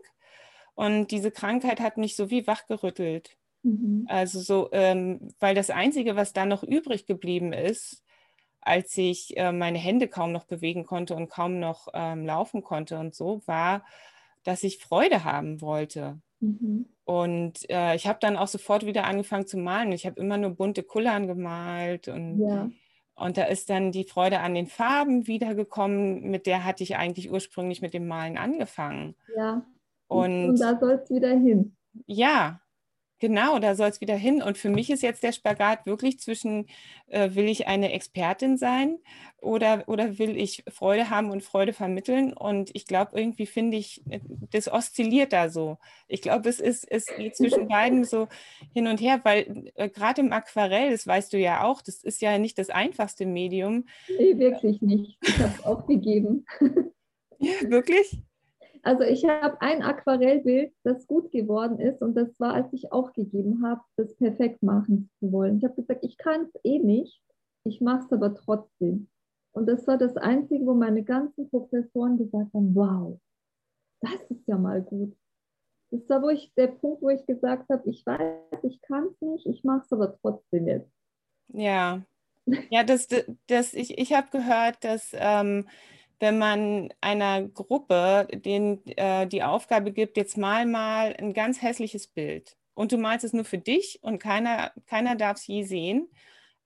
und 0.75 1.11
diese 1.11 1.31
Krankheit 1.31 1.81
hat 1.81 1.99
mich 1.99 2.17
so 2.17 2.31
wie 2.31 2.47
wachgerüttelt. 2.47 3.37
Mhm. 3.63 4.07
Also 4.09 4.41
so, 4.41 4.69
ähm, 4.73 5.33
weil 5.39 5.55
das 5.55 5.71
Einzige, 5.71 6.17
was 6.17 6.33
da 6.33 6.47
noch 6.47 6.63
übrig 6.63 7.07
geblieben 7.07 7.53
ist, 7.53 8.03
als 8.61 8.97
ich 8.97 9.37
äh, 9.37 9.53
meine 9.53 9.79
Hände 9.79 10.09
kaum 10.09 10.33
noch 10.33 10.45
bewegen 10.45 10.85
konnte 10.85 11.15
und 11.15 11.29
kaum 11.29 11.59
noch 11.59 11.89
ähm, 11.95 12.25
laufen 12.25 12.63
konnte 12.63 12.99
und 12.99 13.15
so, 13.15 13.43
war, 13.47 13.85
dass 14.45 14.63
ich 14.63 14.79
Freude 14.79 15.25
haben 15.25 15.61
wollte. 15.61 16.21
Mhm. 16.41 16.87
Und 17.05 17.69
äh, 17.69 17.95
ich 17.97 18.07
habe 18.07 18.19
dann 18.21 18.37
auch 18.37 18.49
sofort 18.49 18.87
wieder 18.87 19.05
angefangen 19.05 19.47
zu 19.47 19.59
malen. 19.59 19.93
Ich 19.93 20.07
habe 20.07 20.21
immer 20.21 20.39
nur 20.39 20.51
bunte 20.51 20.85
Kullern 20.85 21.27
gemalt 21.27 22.09
und, 22.09 22.41
ja. 22.41 22.71
und 23.15 23.37
da 23.37 23.45
ist 23.45 23.71
dann 23.71 23.91
die 23.91 24.05
Freude 24.05 24.41
an 24.41 24.55
den 24.55 24.69
Farben 24.69 25.27
wiedergekommen, 25.27 26.31
mit 26.31 26.47
der 26.47 26.65
hatte 26.65 26.85
ich 26.85 26.97
eigentlich 26.97 27.31
ursprünglich 27.31 27.83
mit 27.83 27.95
dem 27.95 28.07
Malen 28.07 28.39
angefangen. 28.39 29.17
Ja. 29.37 29.65
Und, 30.13 30.51
und 30.51 30.61
da 30.61 30.79
soll 30.79 31.01
es 31.03 31.11
wieder 31.11 31.31
hin. 31.31 31.77
Ja, 32.07 32.63
Genau, 33.23 33.61
da 33.61 33.77
soll 33.77 33.87
es 33.87 34.01
wieder 34.01 34.17
hin. 34.17 34.43
Und 34.43 34.59
für 34.59 34.69
mich 34.69 34.91
ist 34.91 35.01
jetzt 35.05 35.23
der 35.23 35.31
Spagat 35.31 35.87
wirklich 35.87 36.19
zwischen, 36.19 36.67
äh, 37.07 37.37
will 37.37 37.45
ich 37.45 37.69
eine 37.69 37.93
Expertin 37.93 38.57
sein 38.57 38.99
oder, 39.41 39.85
oder 39.87 40.19
will 40.19 40.37
ich 40.37 40.65
Freude 40.69 41.09
haben 41.09 41.31
und 41.31 41.45
Freude 41.45 41.73
vermitteln? 41.73 42.33
Und 42.33 42.75
ich 42.75 42.85
glaube, 42.85 43.13
irgendwie 43.15 43.47
finde 43.47 43.77
ich, 43.77 44.03
äh, 44.11 44.19
das 44.51 44.67
oszilliert 44.67 45.33
da 45.33 45.51
so. 45.51 45.79
Ich 46.09 46.21
glaube, 46.21 46.49
es 46.49 46.59
ist, 46.59 46.85
es 46.91 47.07
geht 47.17 47.37
zwischen 47.37 47.69
beiden 47.69 48.03
so 48.03 48.27
hin 48.75 48.89
und 48.89 49.01
her, 49.01 49.21
weil 49.23 49.71
äh, 49.77 49.89
gerade 49.89 50.21
im 50.21 50.33
Aquarell, 50.33 50.91
das 50.91 51.07
weißt 51.07 51.33
du 51.33 51.39
ja 51.39 51.63
auch, 51.63 51.81
das 51.81 52.03
ist 52.03 52.23
ja 52.23 52.37
nicht 52.39 52.59
das 52.59 52.71
einfachste 52.71 53.25
Medium. 53.25 53.85
Nee, 54.19 54.37
wirklich 54.37 54.83
nicht. 54.83 55.17
Ich 55.23 55.39
habe 55.39 55.55
es 55.57 55.65
aufgegeben. 55.65 56.45
Ja, 57.39 57.53
wirklich? 57.71 58.21
Also 58.83 59.05
ich 59.05 59.25
habe 59.25 59.61
ein 59.61 59.83
Aquarellbild, 59.83 60.75
das 60.83 61.07
gut 61.07 61.31
geworden 61.31 61.79
ist 61.79 62.03
und 62.03 62.15
das 62.15 62.29
war, 62.41 62.55
als 62.55 62.73
ich 62.73 62.91
aufgegeben 62.91 63.65
habe, 63.65 63.81
das 63.97 64.15
perfekt 64.17 64.63
machen 64.63 65.09
zu 65.21 65.31
wollen. 65.31 65.59
Ich 65.59 65.65
habe 65.65 65.75
gesagt, 65.75 66.05
ich 66.05 66.19
kann 66.19 66.43
es 66.43 66.61
eh 66.65 66.81
nicht, 66.81 67.23
ich 67.65 67.81
mache 67.81 68.05
es 68.05 68.13
aber 68.13 68.35
trotzdem. 68.35 69.09
Und 69.53 69.67
das 69.67 69.87
war 69.87 69.99
das 69.99 70.17
Einzige, 70.17 70.67
wo 70.67 70.75
meine 70.75 71.05
ganzen 71.05 71.49
Professoren 71.49 72.19
gesagt 72.19 72.53
haben, 72.55 72.75
wow, 72.75 73.21
das 74.01 74.21
ist 74.31 74.49
ja 74.49 74.59
mal 74.59 74.83
gut. 74.83 75.17
Das 75.93 76.09
war 76.09 76.23
wo 76.23 76.31
ich, 76.31 76.53
der 76.55 76.69
Punkt, 76.69 77.03
wo 77.03 77.11
ich 77.11 77.25
gesagt 77.27 77.69
habe, 77.69 77.89
ich 77.89 78.05
weiß, 78.05 78.65
ich 78.65 78.81
kann 78.83 79.09
es 79.09 79.21
nicht, 79.21 79.47
ich 79.47 79.63
mache 79.63 79.85
es 79.85 79.93
aber 79.93 80.17
trotzdem 80.21 80.67
jetzt. 80.67 80.91
Ja, 81.49 82.03
ja, 82.71 82.83
das, 82.83 83.07
das, 83.47 83.75
ich, 83.75 83.99
ich 83.99 84.13
habe 84.15 84.29
gehört, 84.31 84.83
dass 84.83 85.13
ähm, 85.15 85.69
wenn 86.23 86.39
man 86.39 86.95
einer 87.01 87.43
Gruppe 87.49 88.29
den, 88.33 88.87
äh, 88.87 89.27
die 89.27 89.43
Aufgabe 89.43 89.91
gibt, 89.91 90.17
jetzt 90.17 90.39
mal 90.39 90.67
mal 90.67 91.17
ein 91.19 91.35
ganz 91.35 91.61
hässliches 91.61 92.07
Bild 92.07 92.57
und 92.75 92.93
du 92.93 92.97
malst 92.97 93.25
es 93.25 93.33
nur 93.33 93.45
für 93.45 93.59
dich 93.59 93.99
und 94.03 94.21
keiner, 94.21 94.71
keiner 94.87 95.17
darf 95.17 95.39
es 95.39 95.49
je 95.49 95.65
sehen. 95.65 96.09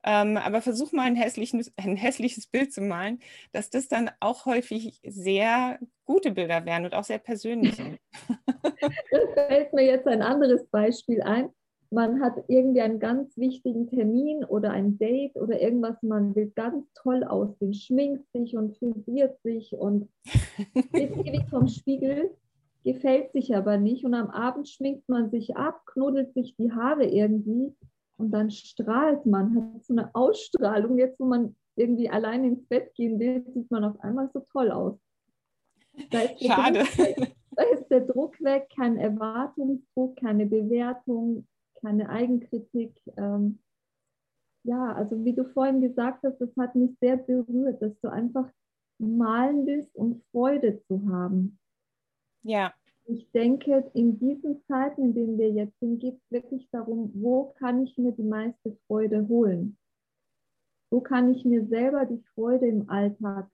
Ähm, 0.05 0.37
aber 0.37 0.61
versuch 0.61 0.93
mal 0.93 1.07
ein, 1.07 1.17
hässliches, 1.17 1.73
ein 1.79 1.97
hässliches 1.97 2.47
Bild 2.47 2.71
zu 2.71 2.83
malen, 2.83 3.21
dass 3.53 3.71
das 3.71 3.89
dann 3.89 4.11
auch 4.21 4.45
häufig 4.45 5.01
sehr 5.03 5.79
gute 6.05 6.33
Bilder 6.33 6.67
werden 6.67 6.85
und 6.85 6.95
auch 6.95 7.05
sehr 7.05 7.19
persönliche. 7.19 7.99
da 8.63 9.49
fällt 9.49 9.73
mir 9.73 9.87
jetzt 9.87 10.07
ein 10.07 10.21
anderes 10.21 10.67
Beispiel 10.67 11.23
ein 11.23 11.49
man 11.91 12.21
hat 12.21 12.45
irgendwie 12.49 12.81
einen 12.81 12.99
ganz 12.99 13.37
wichtigen 13.37 13.87
Termin 13.89 14.45
oder 14.45 14.71
ein 14.71 14.99
Date 14.99 15.37
oder 15.37 15.61
irgendwas, 15.61 16.03
man 16.03 16.35
will 16.35 16.53
ganz 16.55 16.85
toll 16.95 17.25
aussehen, 17.25 17.75
schminkt 17.75 18.31
sich 18.33 18.57
und 18.57 18.77
frisiert 18.77 19.41
sich 19.43 19.73
und 19.73 20.09
ist 20.93 21.17
ewig 21.17 21.49
vom 21.49 21.69
Spiegel, 21.69 22.31
gefällt 22.85 23.33
sich 23.33 23.55
aber 23.55 23.77
nicht 23.79 24.05
und 24.05 24.15
am 24.15 24.31
Abend 24.31 24.69
schminkt 24.69 25.09
man 25.09 25.31
sich 25.31 25.57
ab, 25.57 25.83
knuddelt 25.87 26.35
sich 26.35 26.57
die 26.57 26.73
Haare 26.73 27.05
irgendwie 27.05 27.75
und 28.19 28.31
dann 28.31 28.51
strahlt 28.51 29.27
man, 29.27 29.55
hat 29.57 29.85
so 29.85 29.95
eine 29.95 30.15
Ausstrahlung. 30.15 30.99
Jetzt, 30.99 31.21
wo 31.21 31.27
man 31.27 31.55
irgendwie 31.77 32.09
allein 32.09 32.45
ins 32.45 32.65
Bett 32.67 32.95
gehen 32.95 33.19
will, 33.19 33.45
sieht 33.53 33.71
man 33.71 33.85
auf 33.85 34.01
einmal 34.01 34.31
so 34.33 34.41
toll 34.53 34.71
aus. 34.71 34.99
Da 36.11 36.21
Schade. 36.39 36.85
Druck, 36.85 37.29
da 37.53 37.63
ist 37.75 37.89
der 37.89 38.01
Druck 38.01 38.41
weg, 38.43 38.69
kein 38.75 38.97
Erwartungsdruck, 38.97 40.17
keine 40.17 40.47
Bewertung, 40.47 41.47
keine 41.81 42.09
Eigenkritik. 42.09 42.95
Ähm, 43.17 43.59
ja, 44.65 44.93
also 44.95 45.25
wie 45.25 45.33
du 45.33 45.45
vorhin 45.53 45.81
gesagt 45.81 46.25
hast, 46.25 46.39
das 46.39 46.51
hat 46.59 46.75
mich 46.75 46.91
sehr 47.01 47.17
berührt, 47.17 47.81
dass 47.81 47.99
du 48.01 48.09
einfach 48.11 48.51
malen 48.99 49.67
willst, 49.67 49.95
um 49.95 50.23
Freude 50.33 50.83
zu 50.89 51.09
haben. 51.09 51.59
Ja. 52.43 52.75
Ich 53.05 53.31
denke, 53.31 53.89
in 53.95 54.19
diesen 54.19 54.65
Zeiten, 54.67 55.05
in 55.05 55.15
denen 55.15 55.39
wir 55.39 55.51
jetzt 55.51 55.79
sind, 55.79 56.01
geht 56.01 56.15
es 56.15 56.31
wirklich 56.31 56.69
darum, 56.71 57.13
wo 57.15 57.55
kann 57.59 57.85
ich 57.85 57.97
mir 57.97 58.13
die 58.13 58.25
meiste 58.25 58.77
Freude 58.87 59.29
holen? 59.29 59.79
Wo 60.91 61.01
kann 61.01 61.33
ich 61.33 61.45
mir 61.45 61.67
selber 61.67 62.05
die 62.05 62.23
Freude 62.35 62.67
im 62.67 62.89
Alltag 62.91 63.49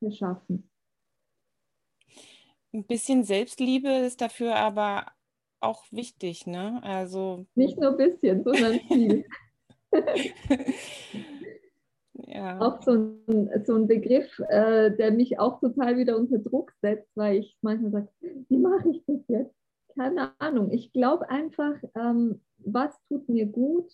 verschaffen? 0.00 0.68
Ein 2.74 2.84
bisschen 2.84 3.24
Selbstliebe 3.24 3.88
ist 3.88 4.20
dafür 4.20 4.56
aber 4.56 5.06
auch 5.62 5.84
wichtig, 5.90 6.46
ne? 6.46 6.80
Also 6.82 7.46
nicht 7.54 7.78
nur 7.78 7.90
ein 7.90 7.96
bisschen, 7.96 8.44
sondern 8.44 8.80
viel. 8.80 9.24
ja. 12.14 12.60
Auch 12.60 12.82
so 12.82 12.92
ein, 12.92 13.50
so 13.64 13.76
ein 13.76 13.86
Begriff, 13.86 14.38
äh, 14.48 14.94
der 14.96 15.12
mich 15.12 15.38
auch 15.38 15.60
total 15.60 15.96
wieder 15.96 16.16
unter 16.16 16.38
Druck 16.38 16.72
setzt, 16.80 17.10
weil 17.14 17.38
ich 17.38 17.56
manchmal 17.60 17.90
sage, 17.90 18.08
wie 18.48 18.58
mache 18.58 18.90
ich 18.90 19.02
das 19.06 19.20
jetzt? 19.28 19.54
Keine 19.94 20.32
Ahnung. 20.40 20.70
Ich 20.70 20.92
glaube 20.92 21.28
einfach, 21.28 21.74
ähm, 21.94 22.40
was 22.58 22.94
tut 23.08 23.28
mir 23.28 23.46
gut? 23.46 23.92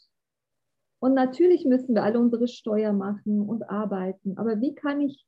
Und 1.00 1.14
natürlich 1.14 1.64
müssen 1.64 1.94
wir 1.94 2.02
alle 2.02 2.18
unsere 2.18 2.48
Steuer 2.48 2.92
machen 2.92 3.40
und 3.40 3.68
arbeiten. 3.68 4.36
Aber 4.36 4.60
wie 4.60 4.74
kann 4.74 5.00
ich 5.00 5.24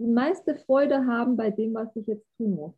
die 0.00 0.06
meiste 0.06 0.54
Freude 0.54 1.06
haben 1.06 1.36
bei 1.36 1.50
dem, 1.50 1.74
was 1.74 1.94
ich 1.96 2.06
jetzt 2.06 2.26
tun 2.36 2.54
muss? 2.54 2.74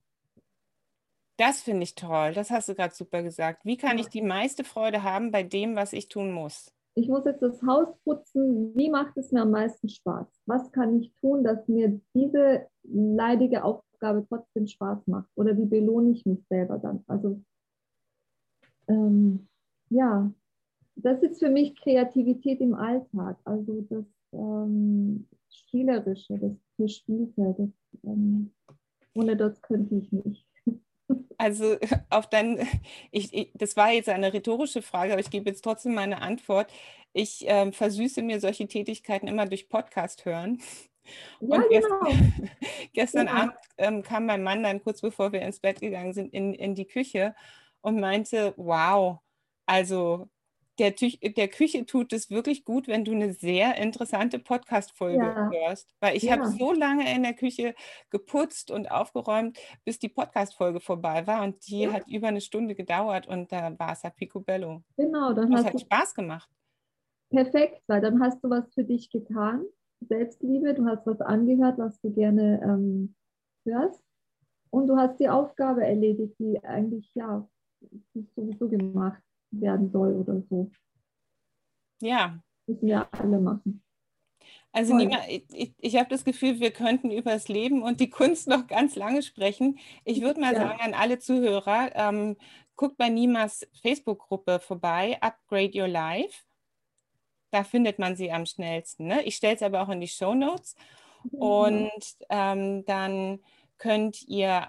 Das 1.41 1.62
finde 1.62 1.84
ich 1.84 1.95
toll. 1.95 2.34
Das 2.34 2.51
hast 2.51 2.68
du 2.68 2.74
gerade 2.74 2.95
super 2.95 3.22
gesagt. 3.22 3.64
Wie 3.64 3.78
kann 3.78 3.97
ich 3.97 4.09
die 4.09 4.20
meiste 4.20 4.62
Freude 4.62 5.03
haben 5.03 5.30
bei 5.30 5.43
dem, 5.43 5.74
was 5.74 5.95
ich 5.95 6.09
tun 6.11 6.32
muss? 6.32 6.70
Ich 6.95 7.09
muss 7.09 7.24
jetzt 7.24 7.41
das 7.41 7.62
Haus 7.62 7.88
putzen. 8.05 8.76
Wie 8.76 8.91
macht 8.91 9.16
es 9.16 9.32
mir 9.32 9.41
am 9.41 9.51
meisten 9.51 9.88
Spaß? 9.88 10.26
Was 10.45 10.70
kann 10.70 11.01
ich 11.01 11.14
tun, 11.22 11.43
dass 11.43 11.66
mir 11.66 11.99
diese 12.14 12.66
leidige 12.82 13.64
Aufgabe 13.64 14.26
trotzdem 14.28 14.66
Spaß 14.66 15.07
macht? 15.07 15.30
Oder 15.34 15.57
wie 15.57 15.64
belohne 15.64 16.11
ich 16.11 16.26
mich 16.26 16.45
selber 16.51 16.76
dann? 16.76 17.03
Also 17.07 17.41
ähm, 18.88 19.49
ja, 19.88 20.30
das 20.97 21.22
ist 21.22 21.38
für 21.38 21.49
mich 21.49 21.74
Kreativität 21.74 22.61
im 22.61 22.74
Alltag. 22.74 23.38
Also 23.45 23.80
das 23.88 24.05
ähm, 24.34 25.26
Spielerische, 25.49 26.38
das 26.38 26.53
Verspielte. 26.76 27.55
Das, 27.57 27.70
ähm, 28.05 28.53
ohne 29.14 29.38
das 29.38 29.62
könnte 29.62 29.95
ich 29.95 30.12
nicht. 30.12 30.50
Also 31.39 31.77
auf 32.11 32.29
dein, 32.29 32.67
ich, 33.11 33.33
ich, 33.33 33.51
das 33.55 33.77
war 33.77 33.93
jetzt 33.93 34.09
eine 34.09 34.33
rhetorische 34.33 34.83
Frage, 34.83 35.13
aber 35.13 35.21
ich 35.21 35.31
gebe 35.31 35.49
jetzt 35.49 35.63
trotzdem 35.63 35.95
meine 35.95 36.23
Antwort. 36.23 36.73
Ich 37.13 37.49
äh, 37.49 37.73
versüße 37.73 38.23
mir 38.23 38.41
solche 38.41 38.69
Tätigkeiten 38.69 39.27
immer 39.27 39.47
durch 39.47 39.69
Podcast 39.69 40.25
hören. 40.25 40.61
Ja, 41.41 41.57
und 41.57 41.69
genau. 41.69 42.01
gestern, 42.93 43.27
gestern. 43.27 43.29
Abend 43.29 43.55
ähm, 43.79 44.03
kam 44.03 44.27
mein 44.27 44.43
Mann 44.43 44.63
dann 44.63 44.83
kurz 44.83 45.01
bevor 45.01 45.33
wir 45.33 45.43
ins 45.43 45.61
Bett 45.61 45.81
gegangen 45.81 46.13
sind 46.13 46.33
in, 46.33 46.55
in 46.55 46.75
die 46.75 46.87
Küche 46.87 47.35
und 47.81 47.99
meinte, 47.99 48.55
wow, 48.57 49.19
also 49.67 50.29
der, 50.81 50.93
der 50.93 51.49
Küche 51.49 51.85
tut 51.85 52.12
es 52.14 52.31
wirklich 52.31 52.64
gut, 52.64 52.89
wenn 52.89 53.05
du 53.05 53.12
eine 53.12 53.35
sehr 53.35 53.76
interessante 53.76 54.39
Podcast-Folge 54.39 55.18
ja. 55.18 55.51
hörst. 55.51 55.95
Weil 56.01 56.16
ich 56.16 56.22
ja. 56.24 56.33
habe 56.33 56.49
so 56.49 56.72
lange 56.72 57.14
in 57.14 57.22
der 57.22 57.35
Küche 57.35 57.74
geputzt 58.09 58.70
und 58.70 58.91
aufgeräumt, 58.91 59.59
bis 59.85 59.99
die 59.99 60.09
Podcast-Folge 60.09 60.81
vorbei 60.81 61.26
war. 61.26 61.43
Und 61.43 61.66
die 61.68 61.83
ja. 61.83 61.93
hat 61.93 62.09
über 62.09 62.28
eine 62.28 62.41
Stunde 62.41 62.74
gedauert 62.74 63.26
und 63.26 63.53
da 63.53 63.78
war 63.78 63.93
es 63.93 64.03
ja 64.03 64.11
picobello. 64.11 64.83
Genau, 64.97 65.35
dann 65.35 65.51
das 65.51 65.66
hat 65.66 65.81
Spaß 65.81 66.14
gemacht. 66.14 66.49
Perfekt, 67.28 67.83
weil 67.87 68.01
dann 68.01 68.22
hast 68.22 68.43
du 68.43 68.49
was 68.49 68.72
für 68.72 68.85
dich 68.85 69.11
getan. 69.11 69.64
Selbstliebe, 70.01 70.72
du 70.72 70.87
hast 70.87 71.07
was 71.07 71.20
angehört, 71.20 71.78
was 71.78 72.01
du 72.01 72.11
gerne 72.11 72.61
ähm, 72.64 73.14
hörst. 73.66 74.03
Und 74.70 74.87
du 74.87 74.97
hast 74.97 75.20
die 75.20 75.28
Aufgabe 75.28 75.85
erledigt, 75.85 76.39
die 76.39 76.62
eigentlich 76.64 77.11
ja 77.14 77.47
sowieso 78.35 78.68
gemacht 78.68 79.22
werden 79.51 79.91
soll 79.91 80.15
oder 80.15 80.43
so. 80.49 80.71
Ja. 82.01 82.41
Müssen 82.67 82.87
wir 82.87 83.09
alle 83.13 83.39
machen. 83.41 83.83
Also 84.73 84.95
Nima, 84.95 85.19
ich, 85.29 85.75
ich 85.79 85.97
habe 85.97 86.09
das 86.09 86.25
Gefühl, 86.25 86.61
wir 86.61 86.71
könnten 86.71 87.11
über 87.11 87.33
das 87.33 87.49
Leben 87.49 87.83
und 87.83 87.99
die 87.99 88.11
Kunst 88.11 88.47
noch 88.47 88.69
ganz 88.69 88.95
lange 88.95 89.23
sprechen. 89.23 89.79
Ich 90.05 90.23
würde 90.23 90.41
mal 90.41 90.55
ja. 90.55 90.61
sagen 90.61 90.81
an 90.81 90.95
alle 90.95 91.19
Zuhörer, 91.19 91.91
ähm, 91.95 92.37
guckt 92.77 92.97
bei 92.97 93.09
Nimas 93.09 93.67
Facebook-Gruppe 93.83 94.61
vorbei, 94.61 95.19
Upgrade 95.21 95.73
Your 95.75 95.89
Life. 95.89 96.45
Da 97.51 97.65
findet 97.65 97.99
man 97.99 98.15
sie 98.15 98.31
am 98.31 98.47
schnellsten. 98.47 99.07
Ne? 99.07 99.23
Ich 99.25 99.37
stelle 99.37 99.57
es 99.57 99.63
aber 99.63 99.83
auch 99.83 99.89
in 99.89 100.01
die 100.01 100.09
Show 100.09 100.35
Notes. 100.35 100.77
Mhm. 101.25 101.39
Und 101.39 102.17
ähm, 102.29 102.85
dann 102.85 103.41
könnt 103.77 104.23
ihr 104.29 104.69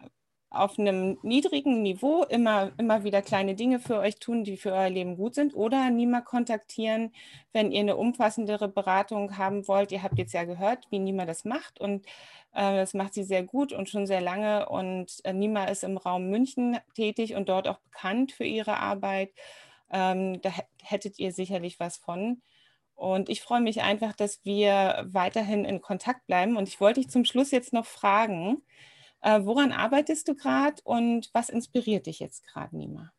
auf 0.52 0.78
einem 0.78 1.18
niedrigen 1.24 1.82
Niveau 1.82 2.24
immer, 2.24 2.74
immer 2.78 3.06
wieder 3.06 3.22
kleine 3.22 3.56
Dinge 3.56 3.80
für 3.80 3.99
euch 3.99 4.20
tun, 4.20 4.43
die 4.43 4.58
für 4.58 4.74
euer 4.74 4.89
Leben 4.89 5.16
gut 5.16 5.34
sind 5.34 5.56
oder 5.56 5.89
Nima 5.89 6.20
kontaktieren, 6.20 7.14
wenn 7.54 7.72
ihr 7.72 7.80
eine 7.80 7.95
umfassendere 7.95 8.68
Beratung 8.68 9.38
haben 9.38 9.66
wollt. 9.70 9.93
Ihr 9.93 10.04
habt 10.04 10.18
jetzt 10.18 10.34
ja 10.34 10.43
gehört, 10.43 10.88
wie 10.89 10.99
Nima 10.99 11.26
das 11.26 11.45
macht 11.45 11.80
und 11.80 12.06
äh, 12.54 12.76
das 12.76 12.93
macht 12.93 13.14
sie 13.14 13.24
sehr 13.24 13.43
gut 13.43 13.72
und 13.72 13.89
schon 13.89 14.06
sehr 14.06 14.20
lange 14.20 14.68
und 14.68 15.22
äh, 15.24 15.32
Nima 15.32 15.66
ist 15.66 15.86
im 15.86 15.95
Raum 15.95 16.30
München 16.30 16.78
tätig 16.95 17.34
und 17.36 17.47
dort 17.47 17.70
auch 17.70 17.80
bekannt 17.80 18.34
für 18.34 18.43
ihre 18.43 18.78
Arbeit. 18.78 19.32
Ähm, 19.89 20.41
da 20.41 20.52
hättet 20.84 21.18
ihr 21.18 21.32
sicherlich 21.32 21.80
was 21.80 21.95
von. 21.97 22.41
Und 22.95 23.30
ich 23.30 23.41
freue 23.41 23.62
mich 23.62 23.82
einfach, 23.82 24.14
dass 24.14 24.43
wir 24.45 25.06
weiterhin 25.08 25.66
in 25.66 25.82
Kontakt 25.82 26.28
bleiben. 26.28 26.58
Und 26.58 26.68
ich 26.68 26.80
wollte 26.82 26.99
dich 26.99 27.10
zum 27.10 27.26
Schluss 27.26 27.52
jetzt 27.52 27.74
noch 27.74 27.86
fragen, 27.86 28.62
äh, 29.22 29.45
woran 29.45 29.72
arbeitest 29.72 30.28
du 30.28 30.36
gerade 30.36 30.82
und 30.84 31.30
was 31.34 31.49
inspiriert 31.49 32.07
dich 32.07 32.19
jetzt 32.19 32.45
gerade, 32.47 32.76
Nima? 32.76 33.11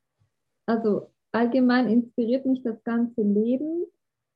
Also 0.66 1.08
allgemein 1.32 1.88
inspiriert 1.88 2.46
mich 2.46 2.62
das 2.62 2.82
ganze 2.84 3.22
Leben. 3.22 3.86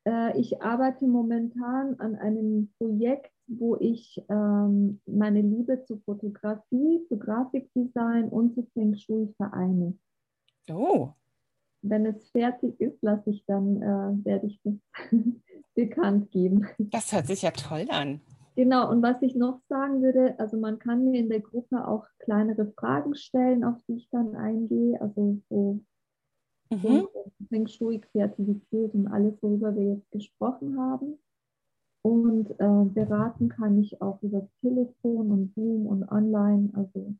Äh, 0.06 0.38
ich 0.38 0.62
arbeite 0.62 1.06
momentan 1.06 1.98
an 1.98 2.16
einem 2.16 2.72
Projekt, 2.78 3.32
wo 3.48 3.76
ich 3.76 4.22
ähm, 4.28 5.00
meine 5.06 5.40
Liebe 5.40 5.84
zur 5.84 6.00
Fotografie, 6.00 7.04
zu 7.08 7.18
Grafikdesign 7.18 8.28
und 8.28 8.54
zu 8.54 8.66
Feng 8.72 8.96
Shui 8.96 9.32
vereine. 9.36 9.96
Oh. 10.70 11.10
Wenn 11.82 12.06
es 12.06 12.30
fertig 12.30 12.80
ist, 12.80 13.00
lasse 13.02 13.30
ich 13.30 13.44
dann, 13.46 13.82
äh, 13.82 14.24
werde 14.24 14.46
ich 14.46 14.60
das 14.64 14.74
bekannt 15.74 16.30
geben. 16.32 16.66
Das 16.78 17.12
hört 17.12 17.26
sich 17.26 17.42
ja 17.42 17.50
toll 17.52 17.86
an. 17.90 18.20
Genau, 18.56 18.90
und 18.90 19.02
was 19.02 19.20
ich 19.20 19.34
noch 19.34 19.60
sagen 19.68 20.02
würde, 20.02 20.34
also 20.38 20.56
man 20.56 20.78
kann 20.78 21.04
mir 21.04 21.20
in 21.20 21.28
der 21.28 21.40
Gruppe 21.40 21.86
auch 21.86 22.06
kleinere 22.20 22.72
Fragen 22.72 23.14
stellen, 23.14 23.64
auf 23.64 23.76
die 23.86 23.96
ich 23.96 24.08
dann 24.10 24.34
eingehe, 24.34 24.98
also 24.98 25.38
so 25.50 25.80
mhm. 26.70 27.06
Feng 27.50 27.66
Shui, 27.66 28.00
Kreativität 28.00 28.94
und 28.94 29.08
alles, 29.08 29.34
worüber 29.42 29.76
wir 29.76 29.96
jetzt 29.96 30.10
gesprochen 30.10 30.78
haben. 30.80 31.18
Und 32.00 32.50
äh, 32.58 32.84
beraten 32.94 33.50
kann 33.50 33.78
ich 33.78 34.00
auch 34.00 34.22
über 34.22 34.48
Telefon 34.62 35.32
und 35.32 35.54
Zoom 35.54 35.86
und 35.86 36.10
online, 36.10 36.70
also 36.72 37.14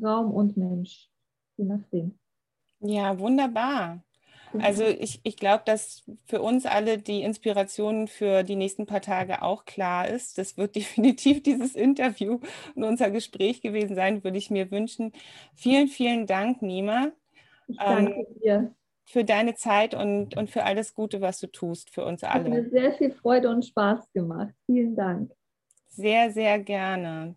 Raum 0.00 0.30
und 0.30 0.56
Mensch, 0.56 1.10
je 1.56 1.64
nachdem. 1.64 2.16
Ja, 2.78 3.18
wunderbar. 3.18 4.05
Also 4.60 4.84
ich, 5.00 5.20
ich 5.22 5.36
glaube, 5.36 5.62
dass 5.64 6.04
für 6.24 6.40
uns 6.40 6.66
alle 6.66 6.98
die 6.98 7.22
Inspiration 7.22 8.08
für 8.08 8.42
die 8.42 8.56
nächsten 8.56 8.86
paar 8.86 9.00
Tage 9.00 9.42
auch 9.42 9.64
klar 9.64 10.08
ist. 10.08 10.38
Das 10.38 10.56
wird 10.56 10.74
definitiv 10.76 11.42
dieses 11.42 11.74
Interview 11.74 12.40
und 12.74 12.84
unser 12.84 13.10
Gespräch 13.10 13.60
gewesen 13.60 13.94
sein, 13.94 14.24
würde 14.24 14.38
ich 14.38 14.50
mir 14.50 14.70
wünschen. 14.70 15.12
Vielen, 15.54 15.88
vielen 15.88 16.26
Dank, 16.26 16.62
Nima. 16.62 17.12
Ich 17.68 17.78
danke 17.78 18.12
ähm, 18.12 18.26
dir. 18.42 18.74
Für 19.08 19.24
deine 19.24 19.54
Zeit 19.54 19.94
und, 19.94 20.36
und 20.36 20.50
für 20.50 20.64
alles 20.64 20.94
Gute, 20.94 21.20
was 21.20 21.38
du 21.38 21.46
tust, 21.46 21.90
für 21.90 22.04
uns 22.04 22.24
alle. 22.24 22.44
Hat 22.44 22.50
mir 22.50 22.68
sehr 22.68 22.92
viel 22.92 23.12
Freude 23.12 23.48
und 23.50 23.64
Spaß 23.64 24.12
gemacht. 24.12 24.52
Vielen 24.66 24.96
Dank. 24.96 25.32
Sehr, 25.88 26.32
sehr 26.32 26.58
gerne. 26.58 27.36